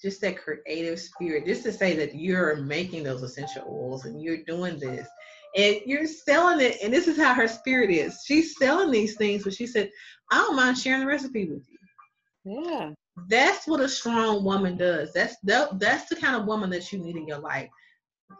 just 0.01 0.21
that 0.21 0.37
creative 0.37 0.99
spirit, 0.99 1.45
just 1.45 1.63
to 1.63 1.71
say 1.71 1.95
that 1.95 2.15
you're 2.15 2.57
making 2.57 3.03
those 3.03 3.23
essential 3.23 3.63
oils 3.67 4.05
and 4.05 4.21
you're 4.21 4.43
doing 4.43 4.79
this 4.79 5.07
and 5.55 5.77
you're 5.85 6.07
selling 6.07 6.65
it. 6.65 6.77
And 6.83 6.93
this 6.93 7.07
is 7.07 7.17
how 7.17 7.33
her 7.33 7.47
spirit 7.47 7.89
is. 7.89 8.23
She's 8.25 8.57
selling 8.57 8.91
these 8.91 9.15
things, 9.15 9.43
but 9.43 9.53
she 9.53 9.67
said, 9.67 9.89
I 10.31 10.37
don't 10.37 10.55
mind 10.55 10.77
sharing 10.77 11.01
the 11.01 11.07
recipe 11.07 11.45
with 11.45 11.65
you. 11.69 12.63
Yeah. 12.63 12.91
That's 13.29 13.65
what 13.65 13.79
a 13.79 13.87
strong 13.87 14.43
woman 14.43 14.77
does. 14.77 15.13
That's 15.13 15.37
that, 15.43 15.79
that's 15.79 16.09
the 16.09 16.15
kind 16.15 16.35
of 16.35 16.45
woman 16.45 16.69
that 16.71 16.91
you 16.91 16.99
need 16.99 17.15
in 17.15 17.27
your 17.27 17.39
life 17.39 17.69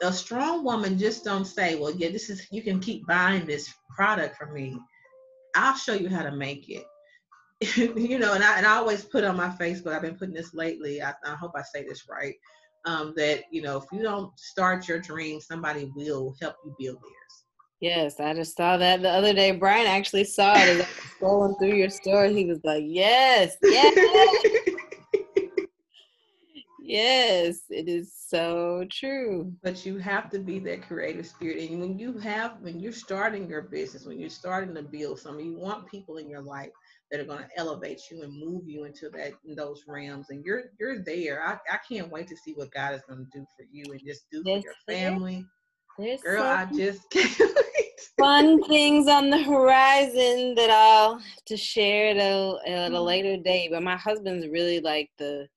a 0.02 0.12
strong 0.12 0.64
woman 0.64 0.98
just 0.98 1.24
don't 1.24 1.46
say, 1.46 1.76
well, 1.76 1.92
yeah, 1.92 2.10
this 2.10 2.30
is, 2.30 2.48
you 2.52 2.62
can 2.62 2.80
keep 2.80 3.06
buying 3.08 3.46
this 3.46 3.74
product 3.96 4.36
from 4.36 4.54
me. 4.54 4.78
I'll 5.56 5.76
show 5.76 5.94
you 5.94 6.10
how 6.10 6.24
to 6.24 6.32
make 6.32 6.70
it. 6.70 6.86
you 7.78 8.20
know, 8.20 8.34
and 8.34 8.44
I, 8.44 8.58
and 8.58 8.66
I 8.66 8.76
always 8.76 9.06
put 9.06 9.24
on 9.24 9.38
my 9.38 9.50
Facebook, 9.50 9.94
I've 9.94 10.02
been 10.02 10.18
putting 10.18 10.34
this 10.34 10.54
lately. 10.54 11.02
I, 11.02 11.14
I 11.26 11.36
hope 11.36 11.54
I 11.56 11.62
say 11.62 11.84
this 11.84 12.04
right. 12.10 12.36
Um, 12.86 13.14
that, 13.18 13.46
you 13.52 13.64
know, 13.64 13.78
if 13.78 13.86
you 13.92 14.04
don't 14.04 14.38
start 14.40 14.88
your 14.88 15.00
dream, 15.00 15.42
somebody 15.42 15.92
will 15.96 16.36
help 16.40 16.56
you 16.64 16.76
build 16.78 16.98
theirs. 17.02 17.46
Yes, 17.80 18.20
I 18.20 18.34
just 18.34 18.56
saw 18.56 18.78
that 18.78 19.02
the 19.02 19.10
other 19.10 19.34
day. 19.34 19.52
Brian 19.52 19.88
actually 19.88 20.24
saw 20.24 20.54
it 20.56 20.80
as 20.80 20.86
scrolling 21.20 21.58
through 21.58 21.76
your 21.76 21.90
story. 21.90 22.34
He 22.34 22.46
was 22.46 22.60
like, 22.64 22.84
yes, 22.86 23.58
yes. 23.64 24.46
Yes, 26.88 27.62
it 27.72 27.90
is 27.90 28.14
so 28.16 28.86
true. 28.92 29.52
But 29.64 29.88
you 29.88 29.98
have 29.98 30.30
to 30.30 30.38
be 30.38 30.60
that 30.60 30.88
creative 30.88 31.26
spirit. 31.26 31.72
And 31.72 31.82
when 31.82 31.98
you 31.98 32.16
have, 32.20 32.58
when 32.62 32.80
you're 32.80 32.92
starting 32.92 33.50
your 33.50 33.64
business, 33.64 34.06
when 34.06 34.20
you're 34.20 34.30
starting 34.30 34.76
to 34.76 34.84
build 34.84 35.18
something, 35.20 35.44
you 35.44 35.58
want 35.58 35.90
people 35.90 36.18
in 36.18 36.30
your 36.30 36.44
life 36.44 36.70
that 37.16 37.24
are 37.24 37.28
going 37.28 37.44
to 37.44 37.58
elevate 37.58 38.02
you 38.12 38.24
and 38.24 38.34
move 38.34 38.68
you 38.68 38.84
into 38.84 39.10
that 39.10 39.34
in 39.46 39.56
those 39.56 39.84
realms. 39.88 40.28
And 40.30 40.44
you're 40.44 40.64
you're 40.80 41.04
there. 41.04 41.42
I, 41.46 41.54
I 41.72 41.80
can't 41.88 42.12
wait 42.12 42.28
to 42.28 42.38
see 42.38 42.54
what 42.54 42.72
God 42.72 42.94
is 42.94 43.02
going 43.08 43.26
to 43.26 43.40
do 43.40 43.46
for 43.58 43.66
you 43.72 43.86
and 43.92 44.02
just 44.06 44.26
do 44.32 44.44
for 44.44 44.50
your 44.50 44.74
family. 44.88 45.46
There's 45.98 46.22
Girl, 46.22 46.44
I 46.44 46.66
just 46.66 47.10
can't 47.10 47.56
fun 48.18 48.64
things 48.64 49.08
on 49.08 49.30
the 49.30 49.42
horizon 49.42 50.56
that 50.56 50.70
I'll 50.70 51.20
have 51.20 51.46
to 51.46 51.58
share 51.58 52.12
at 52.12 52.18
a, 52.18 52.58
at 52.68 52.92
a 52.92 52.96
mm-hmm. 52.96 52.96
later 52.96 53.38
date. 53.38 53.70
But 53.72 53.84
my 53.84 53.96
husband's 53.96 54.48
really 54.48 54.80
like 54.80 55.10
the 55.18 55.48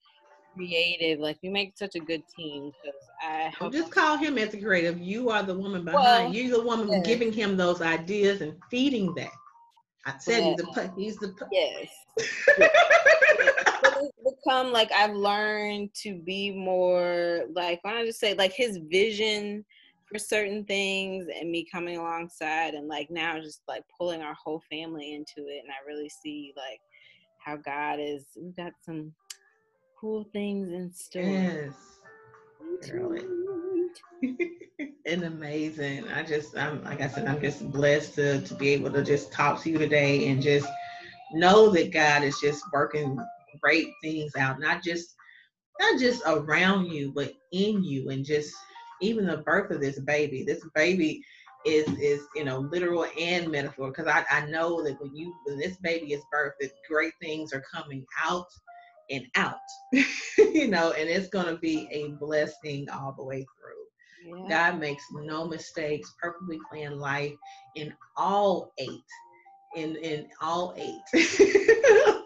creative. 0.55 1.21
Like 1.21 1.39
we 1.43 1.49
make 1.49 1.77
such 1.77 1.95
a 1.95 2.01
good 2.01 2.23
team 2.37 2.71
because 2.83 3.01
I 3.23 3.53
well, 3.61 3.71
just 3.71 3.91
call 3.91 4.17
him 4.17 4.39
as 4.39 4.55
a 4.55 4.61
creative. 4.61 4.99
You 4.99 5.31
are 5.31 5.43
the 5.43 5.55
woman 5.55 5.85
behind. 5.85 6.03
Well, 6.03 6.33
You're 6.33 6.59
the 6.59 6.65
woman 6.65 6.89
yes. 6.89 7.07
giving 7.07 7.33
him 7.33 7.57
those 7.57 7.81
ideas 7.81 8.41
and 8.41 8.55
feeding 8.71 9.15
that. 9.15 9.33
I 10.15 10.19
said 10.19 10.43
yeah. 10.43 10.55
he's 10.57 10.57
the 10.57 10.93
he's 10.97 11.17
the 11.17 11.35
yes. 11.53 11.89
become 14.25 14.73
like 14.73 14.91
I've 14.93 15.15
learned 15.15 15.95
to 16.03 16.15
be 16.15 16.51
more 16.51 17.45
like 17.53 17.81
don't 17.83 17.97
I 17.97 18.07
just 18.07 18.21
say 18.21 18.35
like 18.35 18.53
his 18.53 18.79
vision 18.91 19.65
for 20.07 20.19
certain 20.19 20.65
things 20.65 21.27
and 21.39 21.51
me 21.51 21.67
coming 21.71 21.99
alongside 21.99 22.75
and 22.75 22.89
like 22.89 23.11
now 23.11 23.39
just 23.39 23.63
like 23.69 23.83
pulling 23.97 24.23
our 24.23 24.35
whole 24.35 24.63
family 24.71 25.15
into 25.15 25.49
it 25.49 25.63
and 25.63 25.71
I 25.71 25.87
really 25.87 26.09
see 26.09 26.53
like 26.57 26.81
how 27.39 27.57
God 27.57 27.99
is 28.01 28.25
we've 28.37 28.57
got 28.57 28.73
some 28.85 29.13
cool 30.01 30.25
things 30.33 30.71
in 30.73 30.93
store. 30.93 31.23
Yes. 31.23 31.98
And 35.07 35.25
amazing. 35.25 36.07
I 36.09 36.23
just 36.23 36.57
I'm 36.57 36.85
like 36.85 37.01
I 37.01 37.09
said, 37.09 37.27
I'm 37.27 37.41
just 37.41 37.71
blessed 37.73 38.15
to 38.17 38.41
to 38.43 38.55
be 38.55 38.69
able 38.71 38.93
to 38.93 39.03
just 39.03 39.33
talk 39.33 39.63
to 39.63 39.71
you 39.71 39.79
today 39.79 40.29
and 40.29 40.43
just 40.43 40.69
know 41.33 41.71
that 41.71 41.93
God 41.93 42.23
is 42.23 42.39
just 42.41 42.63
working 42.73 43.19
great 43.61 43.89
things 44.03 44.37
out, 44.37 44.61
not 44.61 44.83
just 44.83 45.15
not 45.81 45.99
just 45.99 46.23
around 46.27 46.87
you, 46.87 47.13
but 47.15 47.33
in 47.53 47.83
you 47.83 48.11
and 48.11 48.25
just 48.25 48.55
even 49.01 49.27
the 49.27 49.39
birth 49.39 49.71
of 49.71 49.81
this 49.81 49.99
baby. 50.01 50.45
This 50.45 50.63
baby 50.75 51.23
is 51.65 51.89
is 51.99 52.23
you 52.35 52.45
know 52.45 52.59
literal 52.59 53.07
and 53.19 53.51
metaphor 53.51 53.89
because 53.89 54.07
I, 54.07 54.25
I 54.31 54.47
know 54.47 54.83
that 54.85 55.01
when 55.01 55.15
you 55.17 55.35
when 55.45 55.59
this 55.59 55.77
baby 55.79 56.13
is 56.13 56.23
birthed 56.33 56.53
that 56.61 56.71
great 56.89 57.13
things 57.21 57.53
are 57.53 57.65
coming 57.73 58.05
out 58.23 58.47
and 59.11 59.25
out 59.37 59.57
you 60.39 60.69
know 60.69 60.93
and 60.93 61.09
it's 61.09 61.29
going 61.29 61.47
to 61.47 61.57
be 61.57 61.89
a 61.91 62.09
blessing 62.19 62.89
all 62.91 63.15
the 63.17 63.25
way 63.25 63.45
through 63.59 64.41
yeah. 64.49 64.71
god 64.71 64.81
makes 64.81 65.05
no 65.13 65.47
mistakes 65.47 66.15
perfectly 66.21 66.59
planned 66.71 66.99
life 66.99 67.35
in 67.77 67.93
all 68.17 68.73
eight 68.79 69.05
in 69.77 69.97
in 69.97 70.27
all 70.41 70.75
eight 70.77 71.03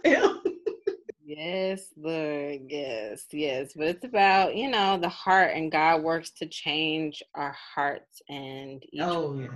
Yes, 1.37 1.87
Lord. 1.97 2.61
Yes, 2.68 3.24
yes. 3.33 3.72
But 3.74 3.87
it's 3.87 4.05
about, 4.05 4.55
you 4.55 4.70
know, 4.70 4.99
the 4.99 5.09
heart 5.09 5.53
and 5.55 5.72
God 5.72 6.03
works 6.03 6.30
to 6.33 6.47
change 6.47 7.22
our 7.35 7.57
hearts 7.74 8.20
and 8.28 8.83
each, 8.93 9.01
oh, 9.01 9.39
yes. 9.41 9.51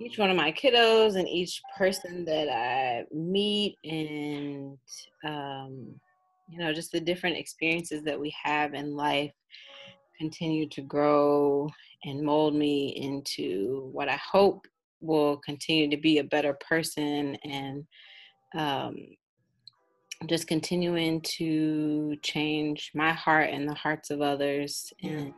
each 0.00 0.18
one 0.18 0.30
of 0.30 0.36
my 0.36 0.50
kiddos 0.50 1.16
and 1.16 1.28
each 1.28 1.60
person 1.76 2.24
that 2.24 2.48
I 2.48 3.04
meet 3.14 3.76
and 3.84 4.78
um, 5.24 6.00
you 6.52 6.58
know, 6.58 6.72
just 6.72 6.92
the 6.92 7.00
different 7.00 7.38
experiences 7.38 8.02
that 8.02 8.20
we 8.20 8.34
have 8.42 8.74
in 8.74 8.94
life 8.94 9.32
continue 10.18 10.68
to 10.68 10.82
grow 10.82 11.70
and 12.04 12.22
mold 12.22 12.54
me 12.54 12.88
into 12.88 13.88
what 13.92 14.08
I 14.08 14.20
hope 14.30 14.66
will 15.00 15.38
continue 15.38 15.88
to 15.88 15.96
be 15.96 16.18
a 16.18 16.24
better 16.24 16.52
person 16.54 17.36
and 17.36 17.86
um, 18.54 18.96
just 20.28 20.46
continuing 20.46 21.22
to 21.22 22.16
change 22.22 22.90
my 22.94 23.12
heart 23.12 23.48
and 23.50 23.66
the 23.66 23.74
hearts 23.74 24.10
of 24.10 24.20
others 24.20 24.92
and 25.02 25.32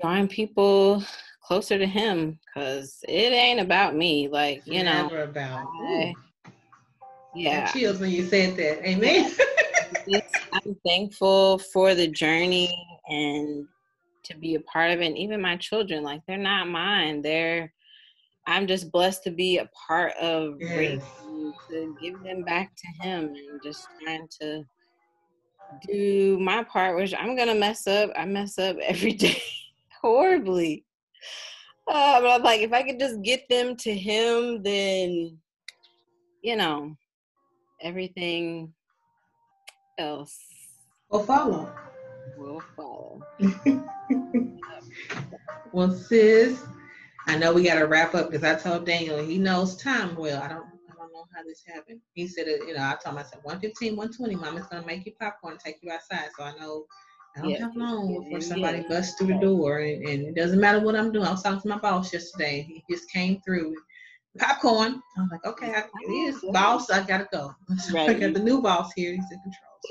drawing 0.00 0.26
people 0.26 1.04
closer 1.42 1.78
to 1.78 1.86
him 1.86 2.36
because 2.46 2.98
it 3.08 3.32
ain't 3.32 3.60
about 3.60 3.94
me 3.94 4.28
like 4.28 4.60
you 4.66 4.82
Never 4.82 5.16
know 5.16 5.22
about 5.22 5.66
I, 5.82 6.14
yeah. 7.34 7.70
Chills 7.70 8.00
when 8.00 8.10
you 8.10 8.26
said 8.26 8.56
that 8.56 8.86
amen 8.86 9.32
i'm 10.52 10.76
thankful 10.86 11.58
for 11.58 11.94
the 11.94 12.06
journey 12.06 12.74
and 13.08 13.66
to 14.22 14.36
be 14.36 14.54
a 14.54 14.60
part 14.60 14.90
of 14.90 15.00
it 15.00 15.06
and 15.06 15.18
even 15.18 15.40
my 15.40 15.56
children 15.56 16.02
like 16.02 16.20
they're 16.26 16.36
not 16.36 16.68
mine 16.68 17.22
they're 17.22 17.72
i'm 18.46 18.66
just 18.66 18.90
blessed 18.92 19.22
to 19.24 19.30
be 19.30 19.58
a 19.58 19.68
part 19.86 20.12
of 20.20 20.56
yes. 20.60 21.02
to 21.70 21.96
give 22.00 22.22
them 22.22 22.42
back 22.42 22.70
to 22.76 23.02
him 23.02 23.34
and 23.34 23.62
just 23.62 23.86
trying 24.02 24.28
to 24.40 24.64
do 25.86 26.38
my 26.40 26.64
part, 26.64 26.96
which 26.96 27.14
I'm 27.14 27.36
gonna 27.36 27.54
mess 27.54 27.86
up. 27.86 28.10
I 28.16 28.24
mess 28.24 28.58
up 28.58 28.76
every 28.82 29.12
day 29.12 29.42
horribly. 30.00 30.84
Uh, 31.86 32.20
but 32.20 32.30
I'm 32.30 32.42
like, 32.42 32.60
if 32.60 32.72
I 32.72 32.82
could 32.82 32.98
just 32.98 33.22
get 33.22 33.48
them 33.48 33.76
to 33.76 33.94
him, 33.94 34.62
then 34.62 35.38
you 36.42 36.56
know, 36.56 36.96
everything 37.82 38.72
else 39.98 40.38
will 41.10 41.24
follow. 41.24 41.72
Will 42.36 42.62
follow. 42.76 43.22
well, 45.72 45.92
sis, 45.92 46.62
I 47.26 47.36
know 47.36 47.52
we 47.52 47.64
got 47.64 47.78
to 47.78 47.86
wrap 47.86 48.14
up 48.14 48.30
because 48.30 48.44
I 48.44 48.54
told 48.54 48.86
Daniel 48.86 49.18
he 49.18 49.38
knows 49.38 49.76
time 49.76 50.14
well. 50.16 50.42
I 50.42 50.48
don't 50.48 50.64
know 51.18 51.26
how 51.34 51.42
this 51.42 51.62
happened. 51.66 52.00
He 52.14 52.26
said, 52.26 52.46
uh, 52.46 52.64
you 52.66 52.74
know, 52.74 52.82
I 52.82 52.96
told 53.02 53.16
him, 53.16 53.18
I 53.18 53.22
said, 53.22 53.40
115, 53.42 53.96
120, 53.96 54.36
mama's 54.36 54.66
going 54.66 54.82
to 54.82 54.86
make 54.86 55.04
you 55.06 55.12
popcorn 55.20 55.54
and 55.54 55.60
take 55.60 55.78
you 55.82 55.90
outside. 55.90 56.28
So 56.36 56.44
I 56.44 56.52
know 56.58 56.86
I 57.36 57.42
don't 57.42 57.50
yeah. 57.50 57.58
have 57.60 57.76
long 57.76 58.22
before 58.22 58.40
somebody 58.40 58.78
yeah. 58.78 58.88
busts 58.88 59.14
through 59.18 59.28
the 59.28 59.40
door. 59.40 59.80
And, 59.80 60.06
and, 60.08 60.26
it 60.28 60.34
doesn't 60.34 60.60
matter 60.60 60.80
what 60.80 60.96
I'm 60.96 61.12
doing. 61.12 61.26
I 61.26 61.30
was 61.30 61.42
talking 61.42 61.60
to 61.60 61.68
my 61.68 61.78
boss 61.78 62.12
yesterday. 62.12 62.66
He 62.68 62.94
just 62.94 63.10
came 63.10 63.40
through. 63.40 63.74
Popcorn. 64.38 65.02
I 65.16 65.20
was 65.22 65.30
like, 65.32 65.46
okay, 65.46 65.74
I, 65.74 65.80
it 65.80 66.12
is 66.12 66.44
boss. 66.52 66.90
I 66.90 67.02
gotta 67.02 67.26
go. 67.32 67.54
Right. 67.92 68.10
I 68.10 68.14
got 68.14 68.34
the 68.34 68.40
new 68.40 68.60
boss 68.60 68.92
here. 68.94 69.12
He's 69.12 69.24
in 69.32 69.40
control, 69.40 69.67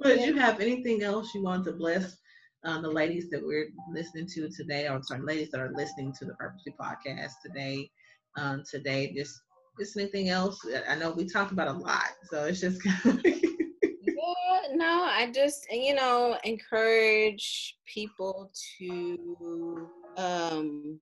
but 0.00 0.18
yeah. 0.18 0.26
you 0.26 0.34
have 0.36 0.60
anything 0.60 1.02
else 1.02 1.34
you 1.34 1.42
want 1.42 1.64
to 1.64 1.72
bless 1.72 2.16
um, 2.64 2.82
the 2.82 2.90
ladies 2.90 3.30
that 3.30 3.42
we're 3.42 3.68
listening 3.92 4.26
to 4.34 4.48
today, 4.50 4.86
or 4.88 5.02
sorry, 5.02 5.22
ladies 5.22 5.50
that 5.50 5.60
are 5.60 5.72
listening 5.74 6.12
to 6.18 6.24
the 6.24 6.34
Purposely 6.34 6.74
podcast 6.80 7.32
today? 7.44 7.90
um, 8.36 8.62
today. 8.68 9.12
Just 9.14 9.40
just 9.78 9.96
anything 9.96 10.28
else? 10.28 10.60
I 10.88 10.94
know 10.96 11.10
we 11.10 11.26
talked 11.26 11.52
about 11.52 11.68
a 11.68 11.72
lot, 11.72 12.10
so 12.30 12.44
it's 12.44 12.60
just 12.60 12.84
yeah, 13.04 14.60
no, 14.74 15.04
I 15.04 15.30
just 15.34 15.66
you 15.70 15.94
know 15.94 16.38
encourage 16.44 17.76
people 17.92 18.50
to 18.78 19.88
um 20.16 21.00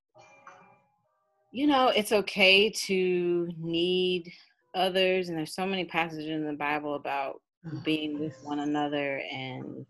you 1.50 1.66
know 1.66 1.88
it's 1.88 2.12
okay 2.12 2.70
to 2.70 3.48
need 3.58 4.30
others 4.78 5.28
and 5.28 5.36
there's 5.36 5.54
so 5.54 5.66
many 5.66 5.84
passages 5.84 6.28
in 6.28 6.46
the 6.46 6.52
bible 6.52 6.94
about 6.94 7.40
oh, 7.66 7.80
being 7.84 8.18
with 8.18 8.34
one 8.42 8.60
another 8.60 9.20
and 9.32 9.84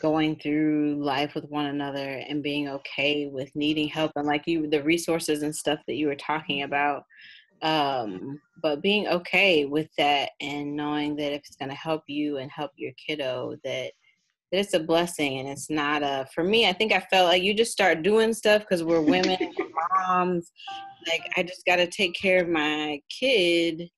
going 0.00 0.36
through 0.36 0.96
life 1.02 1.34
with 1.34 1.44
one 1.44 1.66
another 1.66 2.22
and 2.28 2.42
being 2.42 2.68
okay 2.68 3.26
with 3.26 3.50
needing 3.54 3.88
help 3.88 4.12
and 4.16 4.26
like 4.26 4.46
you 4.46 4.68
the 4.68 4.82
resources 4.82 5.42
and 5.42 5.54
stuff 5.54 5.78
that 5.86 5.96
you 5.96 6.06
were 6.06 6.16
talking 6.16 6.62
about 6.62 7.04
um 7.62 8.38
but 8.62 8.82
being 8.82 9.06
okay 9.08 9.64
with 9.64 9.88
that 9.96 10.30
and 10.40 10.76
knowing 10.76 11.16
that 11.16 11.32
if 11.32 11.40
it's 11.46 11.56
going 11.56 11.70
to 11.70 11.74
help 11.74 12.02
you 12.06 12.36
and 12.38 12.50
help 12.50 12.70
your 12.76 12.92
kiddo 13.04 13.56
that 13.64 13.92
that 14.50 14.60
it's 14.60 14.74
a 14.74 14.80
blessing 14.80 15.38
and 15.38 15.48
it's 15.48 15.70
not 15.70 16.02
a 16.02 16.26
for 16.34 16.44
me 16.44 16.68
i 16.68 16.72
think 16.72 16.92
i 16.92 17.00
felt 17.10 17.28
like 17.28 17.42
you 17.42 17.54
just 17.54 17.72
start 17.72 18.02
doing 18.02 18.32
stuff 18.32 18.62
because 18.62 18.82
we're 18.82 19.00
women 19.00 19.38
moms 20.08 20.52
like 21.08 21.22
i 21.36 21.42
just 21.42 21.64
got 21.66 21.76
to 21.76 21.86
take 21.86 22.14
care 22.14 22.42
of 22.42 22.48
my 22.48 23.00
kid 23.10 23.88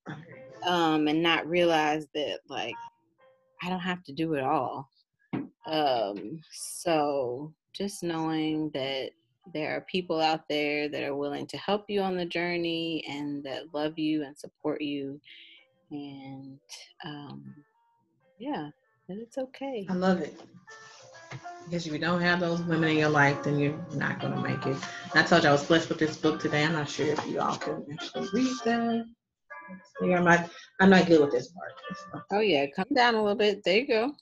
um 0.66 1.08
and 1.08 1.22
not 1.22 1.46
realize 1.46 2.06
that 2.14 2.38
like 2.48 2.74
i 3.62 3.68
don't 3.68 3.80
have 3.80 4.02
to 4.02 4.12
do 4.12 4.34
it 4.34 4.42
all 4.42 4.88
um, 5.68 6.40
so 6.50 7.52
just 7.74 8.02
knowing 8.02 8.70
that 8.72 9.10
there 9.52 9.76
are 9.76 9.82
people 9.82 10.20
out 10.20 10.48
there 10.48 10.88
that 10.88 11.02
are 11.02 11.14
willing 11.14 11.46
to 11.48 11.56
help 11.58 11.84
you 11.88 12.00
on 12.00 12.16
the 12.16 12.24
journey 12.24 13.04
and 13.08 13.44
that 13.44 13.74
love 13.74 13.98
you 13.98 14.24
and 14.24 14.36
support 14.36 14.80
you. 14.80 15.20
And 15.90 16.58
um, 17.04 17.54
yeah, 18.38 18.70
that 19.08 19.18
it's 19.18 19.38
okay. 19.38 19.86
I 19.88 19.94
love 19.94 20.20
it. 20.20 20.38
Because 21.64 21.86
if 21.86 21.92
you 21.92 21.98
don't 21.98 22.20
have 22.20 22.40
those 22.40 22.62
women 22.62 22.90
in 22.90 22.96
your 22.98 23.08
life, 23.08 23.42
then 23.42 23.58
you're 23.58 23.78
not 23.94 24.20
going 24.20 24.32
to 24.34 24.40
make 24.40 24.64
it. 24.66 24.76
And 25.12 25.16
I 25.16 25.22
told 25.22 25.42
you 25.42 25.48
I 25.48 25.52
was 25.52 25.64
blessed 25.64 25.88
with 25.88 25.98
this 25.98 26.16
book 26.16 26.40
today. 26.40 26.64
I'm 26.64 26.72
not 26.72 26.88
sure 26.88 27.06
if 27.06 27.26
you 27.26 27.40
all 27.40 27.56
can 27.56 27.84
actually 27.92 28.28
read 28.32 28.56
that. 28.64 29.04
Yeah, 30.02 30.18
I'm 30.18 30.24
not. 30.24 30.50
I'm 30.80 30.90
not 30.90 31.06
good 31.06 31.20
with 31.20 31.30
this 31.30 31.48
part. 31.48 31.72
So. 32.12 32.20
Oh 32.32 32.40
yeah, 32.40 32.66
come 32.74 32.86
down 32.94 33.14
a 33.16 33.22
little 33.22 33.36
bit. 33.36 33.62
There 33.64 33.78
you 33.78 33.86
go. 33.86 34.12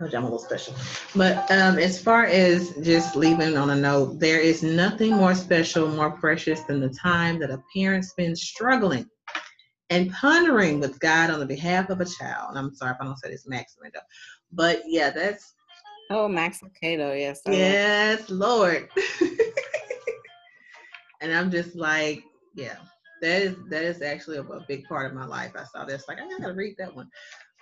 I'm 0.00 0.06
a 0.06 0.20
little 0.20 0.38
special. 0.38 0.74
But 1.16 1.50
um, 1.50 1.78
as 1.78 2.00
far 2.00 2.26
as 2.26 2.70
just 2.76 3.16
leaving 3.16 3.56
on 3.56 3.70
a 3.70 3.76
note, 3.76 4.20
there 4.20 4.40
is 4.40 4.62
nothing 4.62 5.16
more 5.16 5.34
special, 5.34 5.88
more 5.88 6.10
precious 6.10 6.60
than 6.62 6.80
the 6.80 6.90
time 6.90 7.40
that 7.40 7.50
a 7.50 7.60
parent 7.74 8.04
spends 8.04 8.42
struggling 8.42 9.08
and 9.90 10.12
pondering 10.12 10.80
with 10.80 10.98
God 11.00 11.30
on 11.30 11.40
the 11.40 11.46
behalf 11.46 11.90
of 11.90 12.00
a 12.00 12.04
child. 12.04 12.56
I'm 12.56 12.74
sorry 12.74 12.92
if 12.92 12.98
I 13.00 13.04
don't 13.04 13.18
say 13.18 13.30
this 13.30 13.46
Max 13.46 13.76
but 14.52 14.82
yeah, 14.86 15.10
that's. 15.10 15.54
Oh, 16.10 16.28
Max 16.28 16.60
Lucado, 16.60 17.18
yes. 17.18 17.42
I 17.46 17.52
yes, 17.52 18.30
Lord. 18.30 18.88
and 21.20 21.32
I'm 21.32 21.50
just 21.50 21.76
like, 21.76 22.22
yeah, 22.54 22.76
that 23.20 23.42
is 23.42 23.56
that 23.68 23.84
is 23.84 24.00
actually 24.00 24.38
a, 24.38 24.42
a, 24.42 24.64
big 24.66 24.84
part 24.84 25.06
of 25.06 25.14
my 25.14 25.26
life. 25.26 25.52
I 25.54 25.64
saw 25.64 25.84
this, 25.84 26.04
like 26.08 26.18
I 26.18 26.28
gotta 26.28 26.54
read 26.54 26.76
that 26.78 26.94
one. 26.94 27.10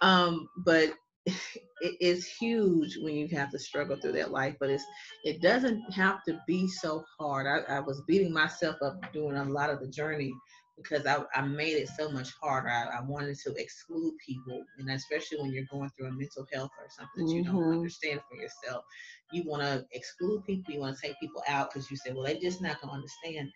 Um, 0.00 0.48
but 0.58 0.94
it 1.26 1.96
is 2.00 2.26
huge 2.26 2.98
when 2.98 3.14
you 3.14 3.26
have 3.28 3.50
to 3.50 3.58
struggle 3.58 3.96
through 3.96 4.12
that 4.12 4.30
life, 4.30 4.54
but 4.60 4.70
it's 4.70 4.84
it 5.24 5.42
doesn't 5.42 5.92
have 5.92 6.22
to 6.24 6.40
be 6.46 6.68
so 6.68 7.04
hard. 7.18 7.46
I, 7.46 7.76
I 7.76 7.80
was 7.80 8.02
beating 8.06 8.32
myself 8.32 8.76
up 8.80 9.12
doing 9.12 9.36
a 9.36 9.44
lot 9.44 9.70
of 9.70 9.80
the 9.80 9.88
journey 9.88 10.32
because 10.76 11.06
I, 11.06 11.22
I 11.34 11.42
made 11.42 11.76
it 11.76 11.88
so 11.88 12.10
much 12.10 12.32
harder. 12.40 12.68
I, 12.68 12.98
I, 12.98 13.00
wanted 13.00 13.38
to 13.38 13.54
exclude 13.54 14.14
people, 14.24 14.62
and 14.78 14.90
especially 14.90 15.38
when 15.40 15.52
you're 15.52 15.64
going 15.70 15.90
through 15.90 16.08
a 16.08 16.12
mental 16.12 16.46
health 16.52 16.70
or 16.78 16.88
something 16.90 17.26
that 17.26 17.32
you 17.32 17.44
mm-hmm. 17.44 17.56
don't 17.56 17.72
understand 17.72 18.20
for 18.28 18.36
yourself, 18.36 18.84
you 19.32 19.42
want 19.44 19.62
to 19.62 19.86
exclude 19.92 20.44
people. 20.44 20.74
You 20.74 20.80
want 20.80 20.96
to 20.96 21.02
take 21.02 21.18
people 21.18 21.42
out 21.48 21.72
because 21.72 21.90
you 21.90 21.96
say, 21.96 22.12
well, 22.12 22.24
they're 22.24 22.40
just 22.40 22.60
not 22.60 22.80
going 22.80 22.90
to 22.90 22.96
understand. 22.96 23.50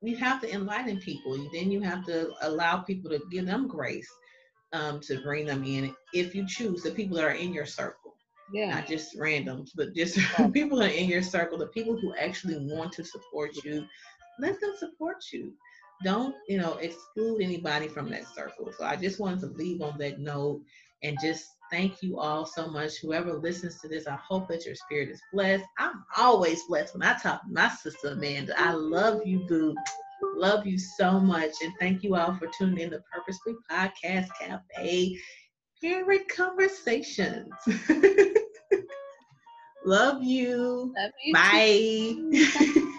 You 0.00 0.16
have 0.16 0.40
to 0.42 0.52
enlighten 0.52 0.98
people. 0.98 1.36
Then 1.52 1.70
you 1.70 1.80
have 1.80 2.04
to 2.06 2.32
allow 2.42 2.78
people 2.78 3.10
to 3.10 3.20
give 3.30 3.46
them 3.46 3.66
grace 3.66 4.08
um, 4.72 5.00
to 5.00 5.22
bring 5.22 5.46
them 5.46 5.64
in 5.64 5.94
if 6.12 6.34
you 6.34 6.46
choose 6.46 6.82
the 6.82 6.90
people 6.90 7.16
that 7.16 7.24
are 7.24 7.30
in 7.30 7.54
your 7.54 7.66
circle. 7.66 8.16
Yeah. 8.52 8.74
Not 8.74 8.86
just 8.86 9.16
randoms, 9.16 9.70
but 9.74 9.94
just 9.94 10.18
people 10.52 10.78
that 10.78 10.90
are 10.90 10.94
in 10.94 11.08
your 11.08 11.22
circle, 11.22 11.58
the 11.58 11.68
people 11.68 11.98
who 11.98 12.14
actually 12.16 12.58
want 12.58 12.92
to 12.92 13.04
support 13.04 13.52
you, 13.64 13.86
let 14.38 14.60
them 14.60 14.74
support 14.78 15.24
you. 15.32 15.52
Don't, 16.02 16.34
you 16.48 16.58
know, 16.58 16.74
exclude 16.74 17.40
anybody 17.40 17.88
from 17.88 18.10
that 18.10 18.26
circle. 18.34 18.72
So 18.76 18.84
I 18.84 18.96
just 18.96 19.20
wanted 19.20 19.40
to 19.40 19.46
leave 19.46 19.80
on 19.80 19.96
that 19.98 20.18
note 20.18 20.60
and 21.02 21.16
just 21.20 21.46
thank 21.70 22.02
you 22.02 22.18
all 22.18 22.44
so 22.46 22.66
much. 22.68 22.98
Whoever 23.00 23.34
listens 23.34 23.80
to 23.80 23.88
this, 23.88 24.06
I 24.06 24.16
hope 24.16 24.48
that 24.48 24.66
your 24.66 24.74
spirit 24.74 25.08
is 25.08 25.22
blessed. 25.32 25.64
I'm 25.78 26.04
always 26.16 26.62
blessed 26.64 26.94
when 26.94 27.02
I 27.02 27.16
talk 27.18 27.42
to 27.42 27.48
my 27.52 27.68
sister 27.68 28.08
Amanda. 28.08 28.54
I 28.58 28.72
love 28.72 29.20
you, 29.24 29.40
boo. 29.40 29.74
Love 30.36 30.66
you 30.66 30.78
so 30.78 31.20
much. 31.20 31.52
And 31.62 31.72
thank 31.78 32.02
you 32.02 32.16
all 32.16 32.34
for 32.36 32.48
tuning 32.58 32.78
in 32.80 32.90
to 32.90 33.02
Purposely 33.12 33.54
Podcast 33.70 34.28
Cafe. 34.40 35.16
Parent 35.80 36.28
Conversations. 36.28 37.52
Love 39.84 40.22
you. 40.22 40.94
Love 40.96 41.10
you 41.22 41.34
Bye. 41.34 42.80